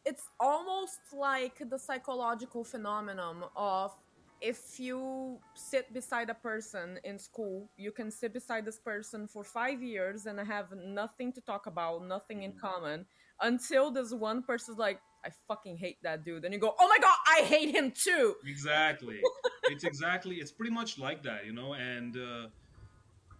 it's 0.05 0.29
almost 0.39 1.01
like 1.13 1.69
the 1.71 1.79
psychological 1.79 2.63
phenomenon 2.65 3.45
of 3.57 3.93
if 4.41 4.79
you 4.79 5.39
sit 5.55 5.93
beside 5.93 6.29
a 6.31 6.35
person 6.35 6.99
in 7.05 7.19
school 7.19 7.71
you 7.77 7.91
can 7.91 8.11
sit 8.11 8.33
beside 8.33 8.65
this 8.65 8.79
person 8.79 9.27
for 9.27 9.43
five 9.45 9.83
years 9.83 10.27
and 10.27 10.39
have 10.41 10.73
nothing 10.77 11.33
to 11.33 11.41
talk 11.41 11.67
about 11.67 12.05
nothing 12.05 12.43
in 12.43 12.53
Mhm. 12.53 12.61
common 12.61 13.07
until 13.41 13.91
this 13.91 14.13
one 14.13 14.43
person's 14.43 14.79
like 14.79 15.01
i 15.25 15.31
fucking 15.49 15.77
hate 15.77 15.99
that 16.03 16.25
dude. 16.25 16.45
And 16.45 16.55
you 16.55 16.61
go 16.61 16.75
oh 16.79 16.89
my 16.89 16.99
god 16.99 17.17
i 17.27 17.43
hate 17.43 17.75
him 17.75 17.91
too. 17.93 18.35
Exactly. 18.47 19.21
It's 19.69 19.85
exactly 19.85 20.37
it's 20.37 20.53
pretty 20.53 20.73
much 20.73 20.99
like 20.99 21.23
that 21.25 21.45
you 21.47 21.53
know 21.53 21.75
and 21.75 22.17
uh, 22.17 22.47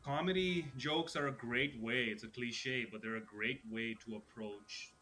comedy 0.05 0.67
jokes 0.77 1.15
are 1.17 1.29
a 1.29 1.33
great 1.33 1.81
way 1.81 2.05
it's 2.05 2.25
a 2.25 2.29
cliche 2.29 2.87
but 2.91 3.03
they're 3.03 3.17
a 3.17 3.25
great 3.25 3.61
way 3.71 3.95
to 4.05 4.17
approach 4.17 4.93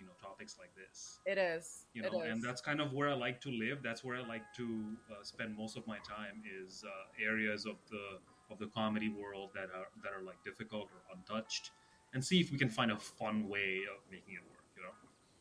you 0.00 0.06
know 0.06 0.12
topics 0.20 0.56
like 0.58 0.70
this 0.74 1.20
it 1.26 1.38
is 1.38 1.86
you 1.92 2.02
know 2.02 2.22
is 2.22 2.30
and 2.30 2.42
that's 2.42 2.60
kind 2.60 2.80
of 2.80 2.92
where 2.92 3.10
i 3.10 3.14
like 3.14 3.40
to 3.40 3.50
live 3.50 3.78
that's 3.82 4.02
where 4.02 4.16
i 4.16 4.26
like 4.26 4.44
to 4.56 4.66
uh, 5.10 5.22
spend 5.22 5.56
most 5.56 5.76
of 5.76 5.86
my 5.86 5.98
time 5.98 6.42
is 6.62 6.82
uh, 6.86 7.24
areas 7.30 7.66
of 7.66 7.76
the 7.90 8.18
of 8.50 8.58
the 8.58 8.66
comedy 8.68 9.08
world 9.08 9.50
that 9.54 9.68
are 9.78 9.88
that 10.02 10.12
are 10.12 10.22
like 10.22 10.42
difficult 10.44 10.88
or 10.94 11.00
untouched 11.16 11.70
and 12.14 12.24
see 12.24 12.40
if 12.40 12.50
we 12.50 12.58
can 12.58 12.70
find 12.70 12.90
a 12.90 12.98
fun 12.98 13.48
way 13.48 13.82
of 13.94 13.98
making 14.10 14.34
it 14.34 14.44
work 14.50 14.64
you 14.76 14.82
know 14.82 14.94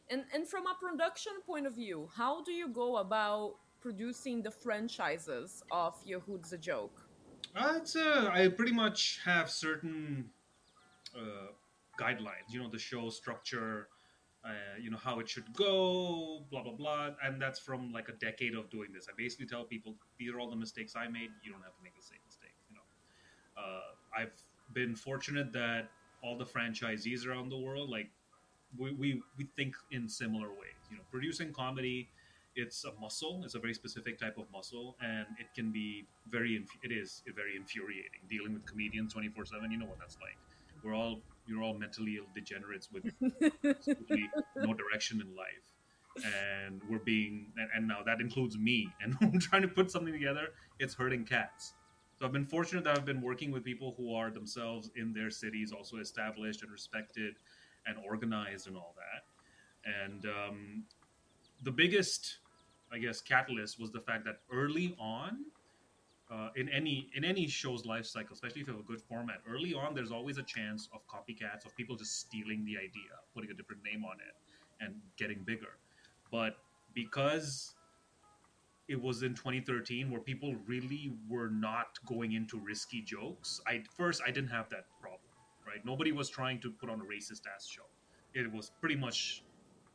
And 0.10 0.26
and 0.34 0.48
from 0.48 0.66
a 0.68 0.76
production 0.76 1.34
point 1.46 1.68
of 1.68 1.76
view, 1.76 2.10
how 2.16 2.44
do 2.44 2.52
you 2.52 2.68
go 2.68 2.98
about 2.98 3.56
producing 3.82 4.42
the 4.44 4.52
franchises 4.52 5.64
of 5.72 5.96
Your 6.06 6.20
Hood's 6.20 6.52
a 6.54 6.58
Joke? 6.58 7.08
Uh, 7.56 7.74
it's 7.78 7.96
uh, 7.96 8.30
I 8.34 8.48
pretty 8.50 8.72
much 8.74 9.20
have 9.26 9.50
certain 9.50 10.30
uh, 11.16 11.50
guidelines. 12.00 12.50
You 12.52 12.62
know, 12.64 12.70
the 12.70 12.80
show 12.80 13.10
structure. 13.10 13.90
Uh, 14.46 14.52
you 14.82 14.90
know 14.90 14.98
how 14.98 15.20
it 15.20 15.28
should 15.28 15.52
go, 15.54 16.46
blah 16.50 16.64
blah 16.64 16.72
blah, 16.72 17.10
and 17.24 17.42
that's 17.42 17.60
from 17.60 17.92
like 17.92 18.08
a 18.08 18.14
decade 18.14 18.56
of 18.56 18.70
doing 18.70 18.90
this. 18.94 19.08
I 19.10 19.14
basically 19.18 19.48
tell 19.48 19.66
people 19.66 19.96
these 20.18 20.32
are 20.32 20.40
all 20.40 20.50
the 20.50 20.56
mistakes 20.56 20.96
I 20.96 21.08
made. 21.10 21.30
You 21.44 21.52
don't 21.52 21.62
have 21.62 21.76
to 21.76 21.84
make 21.84 21.96
the 21.96 22.02
same 22.02 22.20
mistake 22.26 22.56
You 22.70 22.76
know, 22.78 23.62
uh, 23.62 24.22
I've 24.22 24.32
been 24.74 24.96
fortunate 24.96 25.52
that 25.54 25.90
all 26.24 26.38
the 26.38 26.46
franchisees 26.46 27.28
around 27.28 27.50
the 27.50 27.58
world, 27.58 27.90
like 27.90 28.10
we, 28.78 28.92
we 28.94 29.22
we 29.38 29.46
think 29.56 29.76
in 29.92 30.08
similar 30.08 30.50
ways. 30.50 30.80
You 30.90 30.98
know, 30.98 31.04
producing 31.12 31.52
comedy 31.52 32.10
it's 32.56 32.84
a 32.84 32.92
muscle. 33.00 33.42
It's 33.46 33.56
a 33.56 33.60
very 33.60 33.74
specific 33.74 34.20
type 34.20 34.38
of 34.38 34.46
muscle, 34.52 34.98
and 35.02 35.26
it 35.40 35.48
can 35.56 35.72
be 35.72 36.08
very. 36.30 36.66
It 36.84 36.92
is 36.92 37.24
very 37.36 37.56
infuriating 37.56 38.22
dealing 38.28 38.54
with 38.54 38.66
comedians 38.66 39.14
twenty 39.14 39.30
four 39.30 39.46
seven. 39.46 39.72
You 39.72 39.78
know 39.78 39.86
what 39.86 40.00
that's 40.00 40.18
like. 40.22 40.38
We're 40.84 40.96
all 40.96 41.22
you're 41.48 41.64
all 41.64 41.74
mentally 41.74 42.18
ill 42.18 42.28
degenerates 42.34 42.90
with 42.92 43.06
no 43.22 44.74
direction 44.74 45.22
in 45.22 45.36
life, 45.36 46.26
and 46.68 46.82
we're 46.90 47.00
being 47.00 47.52
and, 47.58 47.70
and 47.76 47.88
now 47.88 48.00
that 48.06 48.22
includes 48.22 48.58
me. 48.58 48.90
And 49.02 49.16
I'm 49.22 49.40
trying 49.40 49.64
to 49.64 49.68
put 49.68 49.92
something 49.92 50.14
together, 50.14 50.50
it's 50.80 50.94
hurting 50.94 51.26
cats. 51.26 51.74
So 52.20 52.26
I've 52.26 52.34
been 52.34 52.46
fortunate 52.46 52.84
that 52.84 52.98
I've 52.98 53.06
been 53.06 53.22
working 53.22 53.50
with 53.50 53.64
people 53.64 53.94
who 53.96 54.14
are 54.14 54.30
themselves 54.30 54.92
in 54.98 55.14
their 55.14 55.30
cities 55.30 55.72
also 55.72 55.98
established 55.98 56.64
and 56.64 56.72
respected 56.72 57.36
and 57.86 57.96
organized 58.06 58.68
and 58.68 58.76
all 58.76 58.94
that. 58.98 59.24
And 60.08 60.26
um, 60.26 60.84
the 61.64 61.72
biggest, 61.72 62.40
I 62.92 63.00
guess, 63.00 63.22
catalyst 63.22 63.80
was 63.80 63.92
the 63.92 64.02
fact 64.02 64.26
that 64.26 64.40
early 64.52 64.96
on, 65.00 65.46
uh, 66.32 66.50
in 66.56 66.70
any 66.70 67.10
in 67.16 67.24
any 67.24 67.48
show's 67.48 67.86
life 67.86 68.06
cycle, 68.06 68.34
especially 68.34 68.62
if 68.62 68.68
you 68.68 68.74
have 68.74 68.82
a 68.82 68.88
good 68.88 69.02
format, 69.02 69.42
early 69.50 69.74
on 69.74 69.96
there's 69.96 70.12
always 70.12 70.38
a 70.38 70.44
chance 70.44 70.90
of 70.94 71.02
copycats 71.08 71.66
of 71.66 71.76
people 71.76 71.96
just 71.96 72.20
stealing 72.20 72.66
the 72.66 72.78
idea, 72.78 73.14
putting 73.34 73.52
a 73.52 73.54
different 73.54 73.84
name 73.84 74.06
on 74.06 74.18
it, 74.20 74.36
and 74.84 74.96
getting 75.18 75.40
bigger. 75.44 75.78
But 76.32 76.58
because 76.94 77.76
it 78.88 79.02
was 79.02 79.24
in 79.24 79.36
2013 79.36 80.10
where 80.10 80.20
people 80.20 80.56
really 80.66 81.14
were 81.30 81.50
not 81.50 82.00
going 82.08 82.34
into 82.34 82.60
risky 82.60 83.02
jokes. 83.02 83.62
I 83.68 83.84
first 83.96 84.22
I 84.26 84.32
didn't 84.32 84.50
have 84.50 84.68
that 84.70 84.86
problem, 85.00 85.22
right? 85.66 85.86
Nobody 85.86 86.12
was 86.12 86.28
trying 86.30 86.60
to 86.62 86.72
put 86.72 86.90
on 86.90 87.00
a 87.00 87.04
racist 87.04 87.44
ass 87.56 87.68
show. 87.68 87.84
It 88.34 88.52
was 88.52 88.72
pretty 88.82 88.96
much 88.96 89.44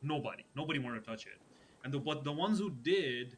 nobody. 0.03 0.44
Nobody 0.55 0.79
wanted 0.79 1.05
to 1.05 1.11
touch 1.11 1.27
it. 1.27 1.40
and 1.85 1.92
the 1.92 1.99
but 1.99 2.25
the 2.25 2.33
ones 2.33 2.59
who 2.59 2.70
did 2.70 3.37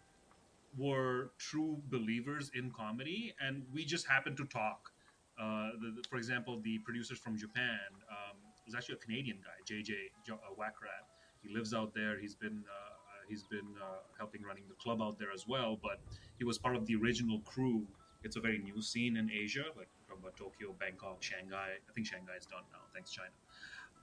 were 0.77 1.33
true 1.39 1.83
believers 1.89 2.51
in 2.55 2.71
comedy, 2.71 3.35
and 3.41 3.65
we 3.73 3.85
just 3.85 4.07
happened 4.07 4.37
to 4.39 4.45
talk. 4.45 4.93
Uh, 5.41 5.71
the, 5.81 5.93
the- 5.97 6.09
for 6.09 6.17
example, 6.17 6.61
the 6.63 6.79
producers 6.79 7.19
from 7.19 7.37
Japan 7.37 7.79
um, 8.11 8.37
is 8.67 8.75
actually 8.75 8.95
a 8.95 8.99
Canadian 8.99 9.39
guy, 9.39 9.59
JJ 9.75 9.93
uh, 10.33 10.37
Wackrat. 10.59 11.05
He 11.43 11.53
lives 11.55 11.75
out 11.75 11.95
there. 11.95 12.19
He's 12.19 12.35
been 12.35 12.65
uh, 12.69 12.73
uh, 12.73 13.23
he's 13.29 13.45
been 13.45 13.75
uh, 13.83 13.99
helping 14.19 14.43
running 14.43 14.65
the 14.69 14.75
club 14.75 15.01
out 15.03 15.19
there 15.19 15.33
as 15.33 15.47
well. 15.47 15.79
But 15.81 16.01
he 16.39 16.45
was 16.45 16.59
part 16.59 16.77
of 16.77 16.87
the 16.87 16.97
original 16.97 17.41
crew. 17.41 17.87
It's 18.25 18.37
a 18.37 18.41
very 18.41 18.59
new 18.59 18.83
scene 18.83 19.17
in 19.17 19.31
Asia, 19.31 19.65
like 19.77 19.89
from 20.09 20.19
Tokyo, 20.37 20.75
Bangkok, 20.81 21.23
Shanghai. 21.23 21.75
I 21.89 21.93
think 21.93 22.07
Shanghai 22.07 22.35
is 22.39 22.47
done 22.47 22.65
now, 22.73 22.81
thanks 22.93 23.11
China. 23.13 23.31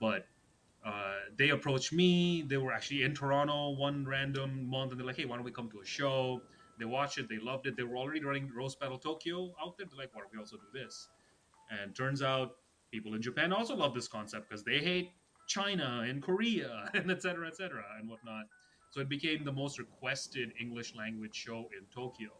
But 0.00 0.26
uh, 0.84 1.14
they 1.36 1.50
approached 1.50 1.92
me. 1.92 2.42
They 2.46 2.56
were 2.58 2.72
actually 2.72 3.02
in 3.02 3.14
Toronto 3.14 3.70
one 3.70 4.06
random 4.06 4.68
month, 4.68 4.92
and 4.92 5.00
they're 5.00 5.06
like, 5.06 5.16
"Hey, 5.16 5.24
why 5.24 5.36
don't 5.36 5.44
we 5.44 5.52
come 5.52 5.70
to 5.70 5.80
a 5.80 5.84
show?" 5.84 6.42
They 6.78 6.84
watched 6.84 7.18
it. 7.18 7.28
They 7.28 7.38
loved 7.38 7.66
it. 7.66 7.76
They 7.76 7.82
were 7.82 7.96
already 7.96 8.22
running 8.22 8.50
Roast 8.54 8.80
Battle 8.80 8.98
Tokyo 8.98 9.54
out 9.62 9.76
there. 9.76 9.86
They're 9.86 9.98
like, 9.98 10.14
"Why 10.14 10.20
don't 10.22 10.32
we 10.32 10.38
also 10.38 10.56
do 10.56 10.66
this?" 10.72 11.08
And 11.70 11.94
turns 11.94 12.22
out 12.22 12.56
people 12.90 13.14
in 13.14 13.22
Japan 13.22 13.52
also 13.52 13.74
love 13.74 13.94
this 13.94 14.08
concept 14.08 14.48
because 14.48 14.64
they 14.64 14.78
hate 14.78 15.10
China 15.46 16.04
and 16.08 16.22
Korea 16.22 16.90
and 16.94 17.10
et 17.10 17.22
cetera, 17.22 17.46
et 17.46 17.56
cetera, 17.56 17.84
and 17.98 18.08
whatnot. 18.08 18.46
So 18.90 19.00
it 19.00 19.08
became 19.08 19.44
the 19.44 19.52
most 19.52 19.78
requested 19.78 20.52
English 20.60 20.94
language 20.94 21.34
show 21.34 21.68
in 21.76 21.84
Tokyo. 21.92 22.30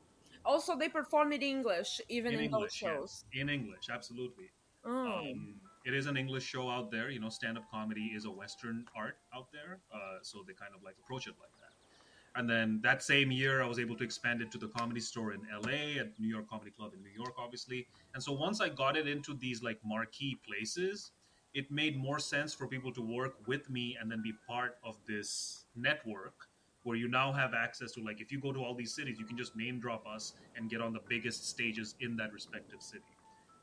Also, 0.45 0.77
they 0.77 0.89
perform 0.89 1.33
in 1.33 1.43
English, 1.43 2.01
even 2.09 2.35
in, 2.35 2.39
those 2.39 2.45
English, 2.45 2.73
shows. 2.75 3.25
yes. 3.33 3.41
In 3.43 3.49
English, 3.49 3.89
absolutely. 3.91 4.51
Oh. 4.85 5.31
Um, 5.31 5.55
it 5.87 5.95
is 5.95 6.07
an 6.07 6.17
English 6.17 6.45
show 6.45 6.69
out 6.71 6.91
there. 6.91 7.11
You 7.11 7.21
know, 7.21 7.31
stand-up 7.31 7.65
comedy 7.71 8.13
is 8.15 8.25
a 8.27 8.31
Western 8.31 8.85
art 8.97 9.17
out 9.35 9.49
there, 9.53 9.81
uh, 9.93 10.19
so 10.23 10.45
they 10.47 10.53
kind 10.53 10.73
of 10.77 10.83
like 10.83 10.97
approach 11.03 11.27
it 11.27 11.35
like 11.41 11.53
that. 11.61 11.64
And 12.37 12.51
then 12.51 12.81
that 12.83 13.03
same 13.03 13.31
year, 13.31 13.63
I 13.63 13.67
was 13.67 13.79
able 13.79 13.97
to 13.97 14.05
expand 14.05 14.43
it 14.43 14.51
to 14.53 14.59
the 14.59 14.69
Comedy 14.69 15.01
Store 15.01 15.33
in 15.33 15.41
LA, 15.53 16.01
at 16.01 16.19
New 16.19 16.29
York 16.29 16.49
Comedy 16.49 16.73
Club 16.73 16.93
in 16.95 17.03
New 17.03 17.13
York, 17.17 17.35
obviously. 17.39 17.87
And 18.15 18.23
so 18.23 18.33
once 18.33 18.61
I 18.61 18.69
got 18.69 18.97
it 18.97 19.07
into 19.07 19.35
these 19.35 19.63
like 19.63 19.79
marquee 19.85 20.37
places, 20.47 21.13
it 21.55 21.71
made 21.71 21.97
more 21.97 22.19
sense 22.19 22.53
for 22.53 22.67
people 22.67 22.93
to 22.93 23.01
work 23.01 23.35
with 23.47 23.71
me 23.71 23.97
and 24.01 24.11
then 24.11 24.21
be 24.23 24.33
part 24.49 24.79
of 24.85 24.97
this 25.07 25.67
network 25.77 26.35
where 26.83 26.97
you 26.97 27.09
now 27.09 27.33
have 27.33 27.55
access 27.55 27.93
to 27.93 28.03
like 28.03 28.21
if 28.21 28.31
you 28.33 28.41
go 28.41 28.53
to 28.53 28.59
all 28.59 28.75
these 28.75 28.95
cities, 28.95 29.19
you 29.19 29.25
can 29.25 29.39
just 29.39 29.55
name 29.57 29.79
drop 29.79 30.05
us 30.07 30.35
and 30.57 30.69
get 30.69 30.81
on 30.81 30.93
the 30.93 31.01
biggest 31.09 31.49
stages 31.49 31.95
in 32.01 32.17
that 32.17 32.33
respective 32.33 32.83
city. 32.83 33.05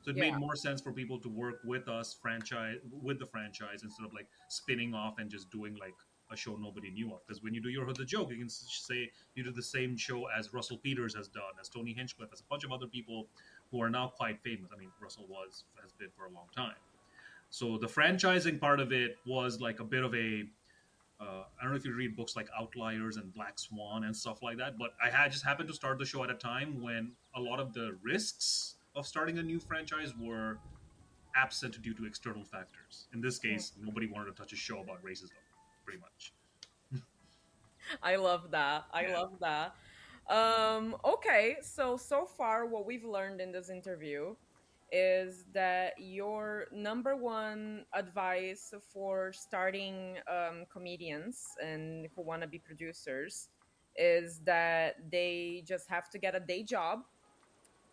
So 0.02 0.12
it 0.12 0.18
Yeah. 0.18 0.32
made 0.32 0.40
more 0.40 0.56
sense 0.56 0.82
for 0.82 0.92
people 0.92 1.20
to 1.20 1.30
work 1.30 1.60
with 1.64 1.88
us 1.88 2.14
franchise 2.14 2.80
with 2.92 3.20
the 3.20 3.28
franchise 3.28 3.84
instead 3.84 4.06
of 4.06 4.14
like 4.14 4.28
spinning 4.48 4.94
off 4.96 5.20
and 5.20 5.30
just 5.30 5.52
doing 5.52 5.76
like 5.76 5.94
a 6.32 6.38
show 6.38 6.56
nobody 6.56 6.92
knew 6.92 7.14
of. 7.14 7.20
Because 7.26 7.44
when 7.44 7.54
you 7.54 7.62
do 7.62 7.70
your 7.70 7.86
hood 7.86 7.98
the 7.98 8.06
joke, 8.06 8.32
you 8.32 8.38
can 8.38 8.50
say 8.50 9.12
you 9.36 9.44
do 9.44 9.52
the 9.52 9.64
same 9.64 9.98
show 9.98 10.26
as 10.38 10.54
Russell 10.54 10.78
Peters 10.78 11.16
has 11.16 11.28
done, 11.28 11.44
as 11.60 11.70
Tony 11.70 11.94
Hinchcliffe, 11.94 12.30
as 12.34 12.42
a 12.42 12.44
bunch 12.50 12.64
of 12.64 12.72
other 12.72 12.88
people 12.88 13.28
who 13.72 13.82
are 13.82 13.90
now 13.90 14.08
quite 14.08 14.40
famous. 14.42 14.72
I 14.74 14.80
mean, 14.80 14.92
Russell 15.02 15.26
was 15.28 15.66
has 15.82 15.92
been 15.94 16.10
for 16.16 16.26
a 16.26 16.30
long 16.30 16.48
time. 16.56 16.76
So 17.50 17.78
the 17.78 17.88
franchising 17.88 18.60
part 18.60 18.80
of 18.80 18.92
it 18.94 19.18
was 19.26 19.60
like 19.60 19.80
a 19.80 19.84
bit 19.84 20.04
of 20.04 20.16
a 20.16 20.44
uh, 21.20 21.44
I 21.60 21.64
don't 21.64 21.72
know 21.72 21.78
if 21.78 21.86
you 21.86 21.94
read 21.94 22.16
books 22.16 22.36
like 22.36 22.48
Outliers 22.60 23.18
and 23.18 23.32
Black 23.32 23.60
Swan 23.60 24.06
and 24.06 24.16
stuff 24.16 24.42
like 24.42 24.58
that, 24.58 24.80
but 24.80 24.94
I 25.04 25.10
had 25.10 25.32
just 25.32 25.46
happened 25.46 25.70
to 25.70 25.76
start 25.76 26.00
the 26.00 26.06
show 26.06 26.24
at 26.24 26.32
a 26.32 26.36
time 26.36 26.82
when 26.82 27.12
a 27.36 27.40
lot 27.40 27.60
of 27.60 27.74
the 27.74 27.96
risks 28.02 28.76
of 28.96 29.06
starting 29.06 29.38
a 29.38 29.44
new 29.44 29.60
franchise 29.60 30.14
were 30.20 30.58
absent 31.36 31.80
due 31.82 31.94
to 31.94 32.06
external 32.06 32.44
factors. 32.44 33.08
In 33.14 33.22
this 33.22 33.38
case, 33.38 33.74
nobody 33.80 34.08
wanted 34.08 34.36
to 34.36 34.42
touch 34.42 34.52
a 34.52 34.56
show 34.56 34.80
about 34.80 35.04
racism, 35.04 35.30
pretty 35.92 36.02
much. 36.02 36.34
I 38.04 38.16
love 38.16 38.52
that. 38.52 38.86
I 38.94 39.02
Yeah. 39.02 39.14
love 39.14 39.40
that. 39.42 39.76
Um, 40.30 40.96
okay, 41.06 41.58
so 41.62 41.98
so 41.98 42.26
far 42.26 42.66
what 42.68 42.86
we've 42.86 43.06
learned 43.06 43.42
in 43.42 43.52
this 43.52 43.70
interview 43.70 44.36
is 44.92 45.46
that 45.54 45.94
your 46.00 46.68
number 46.72 47.16
one 47.16 47.86
advice 47.94 48.74
for 48.94 49.34
starting 49.34 50.18
um, 50.30 50.66
comedians 50.72 51.58
and 51.64 52.08
who 52.16 52.22
want 52.24 52.42
to 52.42 52.48
be 52.48 52.60
producers 52.60 53.50
is 53.96 54.40
that 54.46 54.96
they 55.12 55.64
just 55.68 55.90
have 55.90 56.10
to 56.12 56.20
get 56.20 56.36
a 56.36 56.40
day 56.40 56.64
job 56.64 57.00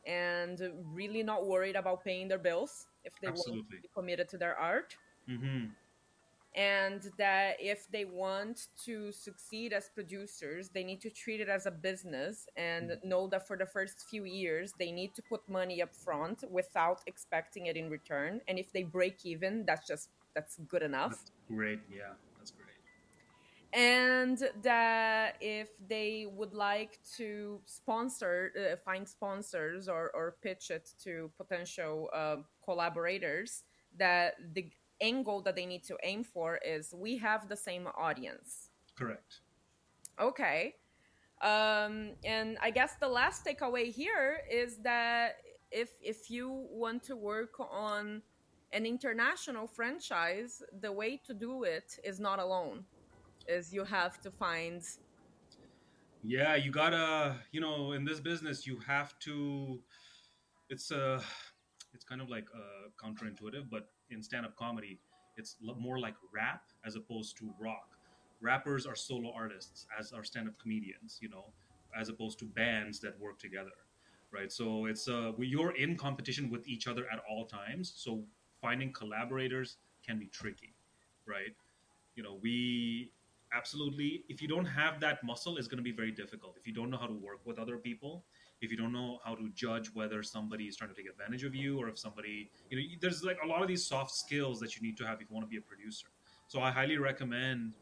and 0.07 0.61
really 0.93 1.23
not 1.23 1.47
worried 1.47 1.77
about 1.77 2.05
paying 2.05 2.29
their 2.29 2.39
bills 2.39 2.87
if 3.05 3.19
they 3.21 3.31
want 3.31 3.55
to 3.71 3.77
be 3.81 3.89
committed 3.95 4.29
to 4.29 4.39
their 4.39 4.57
art 4.57 4.97
hmm 5.27 5.75
and 6.59 7.13
that 7.17 7.57
if 7.61 7.89
they 7.93 8.05
want 8.05 8.67
to 8.85 9.13
succeed 9.13 9.73
as 9.73 9.89
producers 9.95 10.69
they 10.71 10.83
need 10.83 11.01
to 11.01 11.09
treat 11.09 11.41
it 11.41 11.49
as 11.49 11.67
a 11.67 11.71
business 11.71 12.47
and 12.57 12.99
know 13.05 13.29
that 13.29 13.47
for 13.47 13.57
the 13.57 13.65
first 13.67 14.05
few 14.11 14.25
years 14.25 14.75
they 14.79 14.91
need 14.91 15.15
to 15.15 15.23
put 15.23 15.41
money 15.49 15.81
up 15.81 15.95
front 15.95 16.43
without 16.51 17.01
expecting 17.07 17.67
it 17.67 17.77
in 17.77 17.89
return 17.89 18.41
and 18.49 18.59
if 18.59 18.73
they 18.73 18.83
break 18.83 19.25
even 19.25 19.65
that's 19.67 19.87
just 19.87 20.09
that's 20.35 20.59
good 20.69 20.83
enough 20.83 21.11
That's 21.13 21.31
great. 21.49 21.81
Yeah, 21.91 22.13
that's 22.39 22.51
great. 22.51 22.77
and 23.73 24.39
that 24.63 25.37
if 25.41 25.69
they 25.89 26.27
would 26.35 26.55
like 26.55 26.99
to 27.19 27.61
sponsor 27.67 28.53
uh, 28.57 28.77
find 28.77 29.07
sponsors 29.07 29.89
or, 29.89 30.11
or 30.15 30.37
pitch 30.43 30.71
it 30.71 30.91
to 31.05 31.31
potential 31.37 32.09
uh, 32.15 32.37
collaborators 32.65 33.65
that 33.99 34.35
the 34.55 34.71
angle 35.01 35.41
that 35.43 35.57
they 35.57 35.67
need 35.67 35.85
to 35.85 35.97
aim 36.03 36.25
for 36.25 36.59
is 36.59 36.95
we 36.97 37.17
have 37.19 37.49
the 37.49 37.57
same 37.57 37.87
audience 37.97 38.71
Correct. 38.97 39.41
okay 40.21 40.75
um, 41.43 42.13
and 42.25 42.59
i 42.61 42.71
guess 42.71 42.97
the 43.01 43.09
last 43.09 43.45
takeaway 43.45 43.93
here 43.93 44.41
is 44.51 44.79
that 44.79 45.37
if 45.71 45.91
if 46.03 46.31
you 46.31 46.67
want 46.71 47.03
to 47.03 47.17
work 47.17 47.59
on 47.61 48.23
an 48.73 48.87
international 48.87 49.67
franchise 49.67 50.63
the 50.81 50.91
way 50.93 51.17
to 51.27 51.35
do 51.35 51.65
it 51.65 51.99
is 52.05 52.21
not 52.21 52.39
alone 52.39 52.85
is 53.47 53.73
you 53.73 53.85
have 53.85 54.21
to 54.21 54.31
find 54.31 54.83
Yeah, 56.23 56.57
you 56.57 56.71
gotta, 56.71 57.37
you 57.53 57.61
know, 57.61 57.93
in 57.93 58.05
this 58.05 58.21
business, 58.21 58.67
you 58.67 58.79
have 58.81 59.19
to. 59.21 59.81
It's 60.69 60.91
uh 60.91 61.21
it's 61.21 61.48
kind 62.09 62.21
of 62.21 62.29
like 62.29 62.47
uh, 62.55 62.89
counterintuitive, 63.03 63.69
but 63.71 63.89
in 64.11 64.23
stand-up 64.23 64.57
comedy, 64.57 64.99
it's 65.37 65.57
more 65.79 65.99
like 65.99 66.15
rap 66.33 66.63
as 66.85 66.97
opposed 66.97 67.37
to 67.39 67.53
rock. 67.61 67.99
Rappers 68.41 68.87
are 68.87 68.97
solo 68.97 69.33
artists, 69.35 69.87
as 69.99 70.13
are 70.13 70.25
stand-up 70.25 70.59
comedians, 70.59 71.19
you 71.21 71.29
know, 71.29 71.53
as 71.99 72.09
opposed 72.09 72.39
to 72.41 72.45
bands 72.45 73.01
that 73.01 73.19
work 73.21 73.39
together, 73.39 73.77
right? 74.33 74.53
So 74.53 74.87
it's 74.87 75.09
uh, 75.09 75.33
you're 75.39 75.77
in 75.77 75.97
competition 75.97 76.51
with 76.51 76.67
each 76.67 76.87
other 76.87 77.07
at 77.13 77.21
all 77.29 77.47
times. 77.47 77.93
So 77.97 78.23
finding 78.61 78.93
collaborators 78.93 79.77
can 80.07 80.19
be 80.19 80.27
tricky, 80.27 80.75
right? 81.27 81.55
You 82.15 82.23
know, 82.23 82.39
we 82.43 83.13
absolutely 83.53 84.25
if 84.29 84.43
you 84.43 84.49
don't 84.49 84.67
have 84.67 85.01
that 85.01 85.25
muscle 85.25 85.57
it's 85.57 85.67
going 85.67 85.79
to 85.79 85.83
be 85.83 85.93
very 85.93 86.11
difficult 86.11 86.55
if 86.59 86.67
you 86.67 86.73
don't 86.73 86.91
know 86.91 86.99
how 86.99 87.07
to 87.07 87.15
work 87.15 87.41
with 87.47 87.59
other 87.59 87.79
people 87.79 88.25
if 88.61 88.71
you 88.71 88.77
don't 88.77 88.93
know 88.93 89.19
how 89.25 89.35
to 89.35 89.49
judge 89.55 89.89
whether 89.95 90.23
somebody 90.23 90.65
is 90.65 90.77
trying 90.77 90.91
to 90.91 90.97
take 90.97 91.09
advantage 91.09 91.45
of 91.45 91.55
you 91.55 91.79
or 91.81 91.89
if 91.89 91.99
somebody 91.99 92.51
you 92.71 92.77
know 92.77 92.83
there's 93.01 93.23
like 93.23 93.39
a 93.45 93.47
lot 93.47 93.63
of 93.63 93.69
these 93.69 93.87
soft 93.87 94.13
skills 94.13 94.59
that 94.61 94.77
you 94.77 94.83
need 94.83 94.97
to 94.97 95.07
have 95.07 95.21
if 95.21 95.29
you 95.29 95.35
want 95.35 95.47
to 95.47 95.51
be 95.51 95.59
a 95.59 95.61
producer. 95.61 96.09
So 96.49 96.61
i 96.61 96.71
highly 96.71 96.99
recommend 96.99 97.75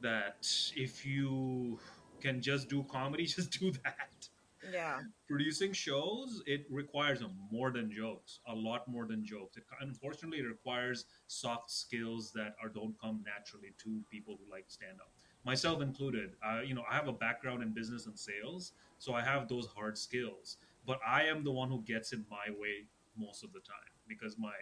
that 0.00 0.46
if 0.76 1.06
you 1.06 1.78
can 2.20 2.40
just 2.40 2.68
do 2.68 2.84
comedy 2.90 3.26
just 3.38 3.58
do 3.58 3.72
that. 3.84 4.28
Yeah. 4.70 5.00
Producing 5.26 5.72
shows 5.72 6.42
it 6.46 6.66
requires 6.70 7.22
more 7.50 7.70
than 7.70 7.90
jokes 7.90 8.40
a 8.46 8.54
lot 8.54 8.86
more 8.86 9.06
than 9.06 9.24
jokes. 9.24 9.56
It 9.56 9.64
unfortunately 9.80 10.40
it 10.40 10.46
requires 10.46 11.06
soft 11.28 11.70
skills 11.70 12.32
that 12.34 12.54
are 12.62 12.68
don't 12.68 12.94
come 13.00 13.24
naturally 13.24 13.72
to 13.84 14.02
people 14.10 14.38
who 14.38 14.50
like 14.50 14.64
stand 14.68 15.00
up 15.00 15.10
myself 15.44 15.80
included 15.80 16.32
uh, 16.46 16.60
you 16.60 16.74
know 16.74 16.84
i 16.90 16.94
have 16.94 17.08
a 17.08 17.12
background 17.12 17.62
in 17.62 17.72
business 17.72 18.06
and 18.06 18.18
sales 18.18 18.72
so 19.00 19.12
i 19.12 19.20
have 19.20 19.48
those 19.48 19.66
hard 19.66 19.98
skills 19.98 20.58
but 20.86 21.00
i 21.04 21.24
am 21.24 21.42
the 21.42 21.50
one 21.50 21.68
who 21.68 21.82
gets 21.82 22.12
in 22.12 22.24
my 22.30 22.54
way 22.56 22.86
most 23.18 23.42
of 23.42 23.52
the 23.52 23.60
time 23.60 23.92
because 24.06 24.38
my 24.38 24.54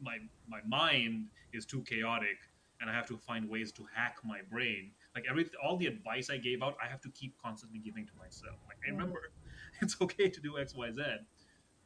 my 0.00 0.16
my 0.48 0.60
mind 0.66 1.26
is 1.52 1.64
too 1.64 1.82
chaotic 1.82 2.36
and 2.80 2.90
i 2.90 2.92
have 2.92 3.06
to 3.06 3.16
find 3.16 3.48
ways 3.48 3.72
to 3.72 3.86
hack 3.94 4.16
my 4.24 4.40
brain. 4.50 4.92
Like 5.14 5.24
every 5.28 5.46
all 5.62 5.76
the 5.76 5.86
advice 5.86 6.30
i 6.30 6.36
gave 6.36 6.62
out 6.62 6.76
i 6.82 6.88
have 6.88 7.00
to 7.02 7.10
keep 7.10 7.34
constantly 7.40 7.78
giving 7.78 8.06
to 8.06 8.12
myself. 8.18 8.56
Like 8.66 8.78
hey, 8.84 8.92
remember 8.92 9.32
it's 9.82 9.96
okay 10.00 10.28
to 10.28 10.40
do 10.40 10.58
x 10.58 10.74
y 10.74 10.90
z. 10.90 11.02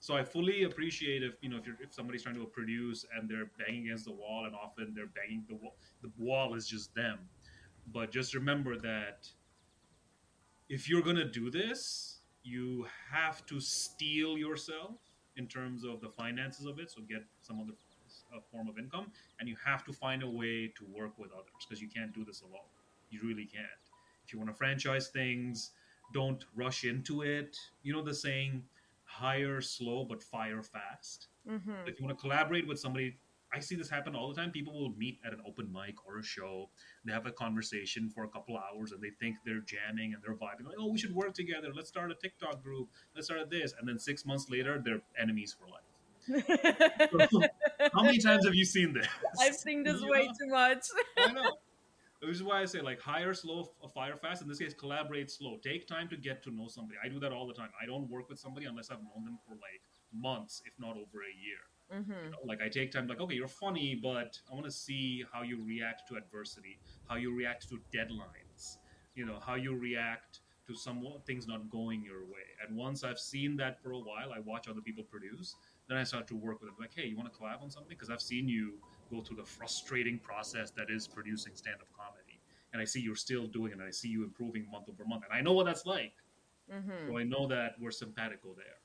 So 0.01 0.15
i 0.17 0.23
fully 0.23 0.65
appreciate 0.65 1.23
if 1.23 1.35
you 1.41 1.49
know 1.49 1.57
if 1.57 1.67
you're 1.67 1.77
if 1.81 1.93
somebody's 1.93 2.23
trying 2.23 2.37
to 2.37 2.47
produce 2.47 3.05
and 3.17 3.29
they're 3.29 3.51
banging 3.59 3.87
against 3.87 4.05
the 4.05 4.13
wall 4.13 4.45
and 4.47 4.55
often 4.55 4.93
they're 4.95 5.15
banging 5.21 5.45
the 5.49 5.57
wall 5.57 5.75
the 6.03 6.13
wall 6.19 6.55
is 6.55 6.67
just 6.67 6.95
them. 6.95 7.19
But 7.93 8.11
just 8.11 8.35
remember 8.35 8.77
that 8.79 9.29
if 10.69 10.89
you're 10.89 11.03
going 11.03 11.17
to 11.17 11.31
do 11.31 11.51
this 11.51 12.19
you 12.43 12.87
have 13.11 13.45
to 13.47 13.61
steel 13.61 14.37
yourself 14.37 14.97
in 15.37 15.47
terms 15.47 15.85
of 15.85 16.01
the 16.01 16.09
finances 16.09 16.67
of 16.67 16.79
it 16.79 16.91
so 16.91 17.01
get 17.03 17.25
some 17.43 17.61
other 17.61 17.73
form 18.51 18.69
of 18.69 18.79
income 18.79 19.11
and 19.41 19.49
you 19.49 19.57
have 19.65 19.85
to 19.85 19.93
find 19.93 20.23
a 20.23 20.29
way 20.29 20.73
to 20.77 20.85
work 20.93 21.19
with 21.19 21.31
others 21.33 21.67
because 21.69 21.81
you 21.81 21.89
can't 21.89 22.13
do 22.15 22.25
this 22.25 22.43
alone 22.43 22.69
you 23.11 23.21
really 23.23 23.47
can't 23.47 23.67
If 24.27 24.33
you 24.33 24.39
want 24.39 24.51
to 24.51 24.57
franchise 24.57 25.09
things, 25.09 25.71
don't 26.13 26.45
rush 26.55 26.85
into 26.85 27.23
it. 27.23 27.57
You 27.83 27.93
know 27.93 28.03
the 28.03 28.15
saying, 28.15 28.65
hire 29.05 29.61
slow 29.61 30.05
but 30.05 30.23
fire 30.23 30.63
fast. 30.63 31.29
Mm-hmm. 31.49 31.87
If 31.87 32.01
you 32.01 32.07
want 32.07 32.19
to 32.19 32.21
collaborate 32.21 32.67
with 32.67 32.79
somebody, 32.79 33.19
I 33.55 33.61
see 33.61 33.77
this 33.77 33.89
happen 33.89 34.15
all 34.17 34.29
the 34.29 34.35
time. 34.35 34.51
People 34.51 34.73
will 34.73 34.95
meet 34.97 35.19
at 35.25 35.33
an 35.33 35.41
open 35.47 35.71
mic 35.73 35.95
or 36.07 36.19
a 36.19 36.25
show. 36.25 36.71
They 37.05 37.13
have 37.13 37.27
a 37.27 37.31
conversation 37.31 38.11
for 38.11 38.25
a 38.25 38.29
couple 38.29 38.57
hours 38.59 38.93
and 38.93 39.01
they 39.01 39.11
think 39.21 39.37
they're 39.47 39.61
jamming 39.61 40.13
and 40.15 40.23
they're 40.23 40.35
vibing. 40.35 40.67
Like, 40.67 40.77
oh, 40.79 40.89
we 40.89 40.99
should 40.99 41.15
work 41.15 41.35
together. 41.35 41.69
Let's 41.75 41.89
start 41.89 42.11
a 42.11 42.15
TikTok 42.15 42.63
group. 42.63 42.89
Let's 43.15 43.29
start 43.29 43.49
this. 43.51 43.73
And 43.79 43.89
then 43.89 43.99
six 43.99 44.27
months 44.27 44.47
later, 44.51 44.81
they're 44.85 45.03
enemies 45.21 45.55
for 45.59 45.69
life. 45.69 45.83
How 47.93 48.03
many 48.03 48.19
times 48.19 48.45
have 48.47 48.55
you 48.55 48.65
seen 48.65 48.93
this? 48.95 49.07
I've 49.39 49.55
seen 49.55 49.83
this 49.83 50.01
You 50.01 50.09
way 50.11 50.27
know? 50.27 50.33
too 50.41 50.49
much. 50.49 50.87
I 51.19 51.33
know. 51.33 51.53
Which 52.21 52.37
is 52.37 52.43
why 52.43 52.63
I 52.63 52.65
say 52.65 52.81
like 52.81 52.99
hire 53.01 53.35
slow, 53.35 53.71
fire 53.95 54.17
fast. 54.17 54.41
In 54.43 54.49
this 54.49 54.59
case, 54.59 54.73
collaborate 54.73 55.31
slow. 55.31 55.59
Take 55.63 55.87
time 55.87 56.09
to 56.09 56.17
get 56.17 56.43
to 56.45 56.51
know 56.51 56.69
somebody. 56.69 56.99
I 57.05 57.09
do 57.09 57.21
that 57.21 57.33
all 57.33 57.47
the 57.47 57.53
time. 57.53 57.69
I 57.81 57.87
don't 57.87 58.09
work 58.09 58.31
with 58.31 58.39
somebody 58.39 58.65
unless 58.67 58.91
I've 58.91 59.03
known 59.03 59.25
them 59.27 59.39
for 59.47 59.53
like 59.53 59.83
months, 60.13 60.63
if 60.65 60.73
not 60.79 60.93
over 60.97 61.21
a 61.21 61.35
year. 61.37 61.61
Mm-hmm. 61.93 62.11
You 62.11 62.31
know, 62.31 62.39
like 62.45 62.61
I 62.63 62.69
take 62.69 62.93
time, 62.93 63.07
like 63.07 63.21
okay, 63.21 63.35
you're 63.35 63.49
funny, 63.49 63.99
but 64.01 64.39
I 64.51 64.55
want 64.55 64.67
to 64.67 64.73
see 64.73 65.25
how 65.33 65.43
you 65.43 65.65
react 65.65 66.09
to 66.09 66.17
adversity, 66.17 66.79
how 67.09 67.17
you 67.17 67.35
react 67.35 67.69
to 67.71 67.81
deadlines, 67.93 68.77
you 69.15 69.27
know, 69.27 69.39
how 69.45 69.55
you 69.55 69.77
react 69.77 70.41
to 70.67 70.75
some 70.75 71.05
things 71.27 71.47
not 71.47 71.69
going 71.69 72.03
your 72.03 72.25
way. 72.25 72.47
And 72.67 72.77
once 72.77 73.05
I've 73.05 73.19
seen 73.19 73.57
that 73.59 73.83
for 73.83 73.93
a 73.93 73.99
while, 73.99 74.33
I 74.35 74.41
watch 74.41 74.67
other 74.69 74.81
people 74.81 75.05
produce. 75.05 75.57
Then 75.89 75.99
I 75.99 76.05
start 76.05 76.27
to 76.29 76.37
work 76.37 76.61
with 76.61 76.71
them. 76.71 76.77
Like, 76.81 76.93
hey, 76.95 77.07
you 77.07 77.17
want 77.17 77.31
to 77.31 77.39
collab 77.39 77.63
on 77.63 77.71
something? 77.71 77.91
Because 77.91 78.09
I've 78.09 78.23
seen 78.23 78.49
you 78.49 78.75
go 79.11 79.21
through 79.21 79.37
the 79.37 79.45
frustrating 79.45 80.19
process 80.19 80.71
that 80.71 80.87
is 80.89 81.07
producing 81.07 81.53
stand-up 81.55 81.89
comedy, 81.95 82.41
and 82.73 82.81
I 82.81 82.87
see 82.87 83.01
you're 83.01 83.15
still 83.15 83.47
doing 83.47 83.73
it. 83.73 83.79
And 83.79 83.87
I 83.87 83.91
see 83.91 84.09
you 84.09 84.25
improving 84.25 84.67
month 84.71 84.89
over 84.89 85.05
month, 85.05 85.25
and 85.29 85.39
I 85.39 85.43
know 85.43 85.53
what 85.53 85.67
that's 85.67 85.85
like. 85.85 86.15
Mm-hmm. 86.73 87.09
So 87.09 87.19
I 87.19 87.25
know 87.25 87.47
that 87.49 87.75
we're 87.79 87.91
simpatico 87.91 88.55
there. 88.57 88.79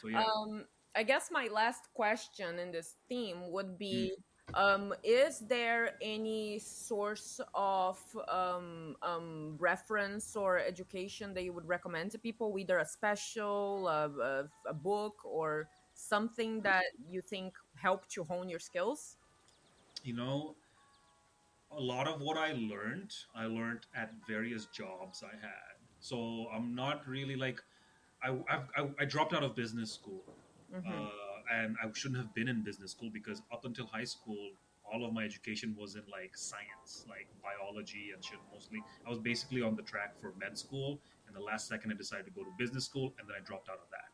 So 0.00 0.08
yeah. 0.08 0.24
Um, 0.24 0.64
I 0.96 1.02
guess 1.02 1.30
my 1.30 1.48
last 1.52 1.88
question 1.94 2.58
in 2.58 2.70
this 2.70 2.96
theme 3.08 3.50
would 3.50 3.78
be 3.78 4.14
um, 4.54 4.94
Is 5.02 5.40
there 5.40 5.96
any 6.02 6.58
source 6.58 7.40
of 7.54 7.98
um, 8.28 8.96
um, 9.02 9.56
reference 9.58 10.36
or 10.36 10.58
education 10.58 11.34
that 11.34 11.44
you 11.44 11.52
would 11.52 11.66
recommend 11.66 12.10
to 12.12 12.18
people, 12.18 12.56
either 12.58 12.78
a 12.78 12.86
special, 12.86 13.88
a, 13.88 14.08
a, 14.08 14.44
a 14.68 14.74
book, 14.74 15.16
or 15.24 15.68
something 15.94 16.60
that 16.62 16.84
you 17.08 17.22
think 17.22 17.54
helped 17.74 18.16
you 18.16 18.24
hone 18.24 18.48
your 18.48 18.60
skills? 18.60 19.16
you 20.04 20.14
know, 20.14 20.54
a 21.76 21.80
lot 21.80 22.06
of 22.06 22.20
what 22.20 22.36
I 22.36 22.52
learned, 22.52 23.12
I 23.34 23.46
learned 23.46 23.86
at 23.96 24.12
various 24.28 24.66
jobs 24.66 25.24
I 25.24 25.34
had. 25.40 25.74
So 25.98 26.46
I'm 26.54 26.74
not 26.74 27.06
really 27.08 27.36
like, 27.36 27.60
I, 28.22 28.30
I've, 28.48 28.68
I, 28.76 28.88
I 29.00 29.04
dropped 29.06 29.32
out 29.32 29.42
of 29.42 29.56
business 29.56 29.90
school. 29.90 30.22
Mhm. 30.74 30.90
Uh, 30.90 31.10
and 31.52 31.76
I 31.82 31.90
shouldn't 31.92 32.18
have 32.18 32.34
been 32.34 32.48
in 32.48 32.62
business 32.62 32.90
school 32.90 33.10
because 33.10 33.42
up 33.52 33.64
until 33.64 33.86
high 33.86 34.04
school, 34.04 34.52
all 34.84 35.04
of 35.04 35.12
my 35.12 35.24
education 35.24 35.74
was 35.78 35.94
in 35.94 36.02
like 36.10 36.36
science, 36.36 37.06
like 37.08 37.28
biology 37.42 38.10
and 38.14 38.24
shit 38.24 38.38
mostly. 38.52 38.82
I 39.06 39.10
was 39.10 39.18
basically 39.18 39.62
on 39.62 39.76
the 39.76 39.82
track 39.82 40.18
for 40.20 40.32
med 40.38 40.58
school, 40.58 41.00
and 41.26 41.34
the 41.34 41.40
last 41.40 41.68
second 41.68 41.92
I 41.92 41.94
decided 41.94 42.26
to 42.26 42.32
go 42.32 42.42
to 42.42 42.50
business 42.58 42.84
school, 42.84 43.14
and 43.18 43.28
then 43.28 43.36
I 43.36 43.44
dropped 43.44 43.68
out 43.68 43.78
of 43.78 43.90
that. 43.90 44.10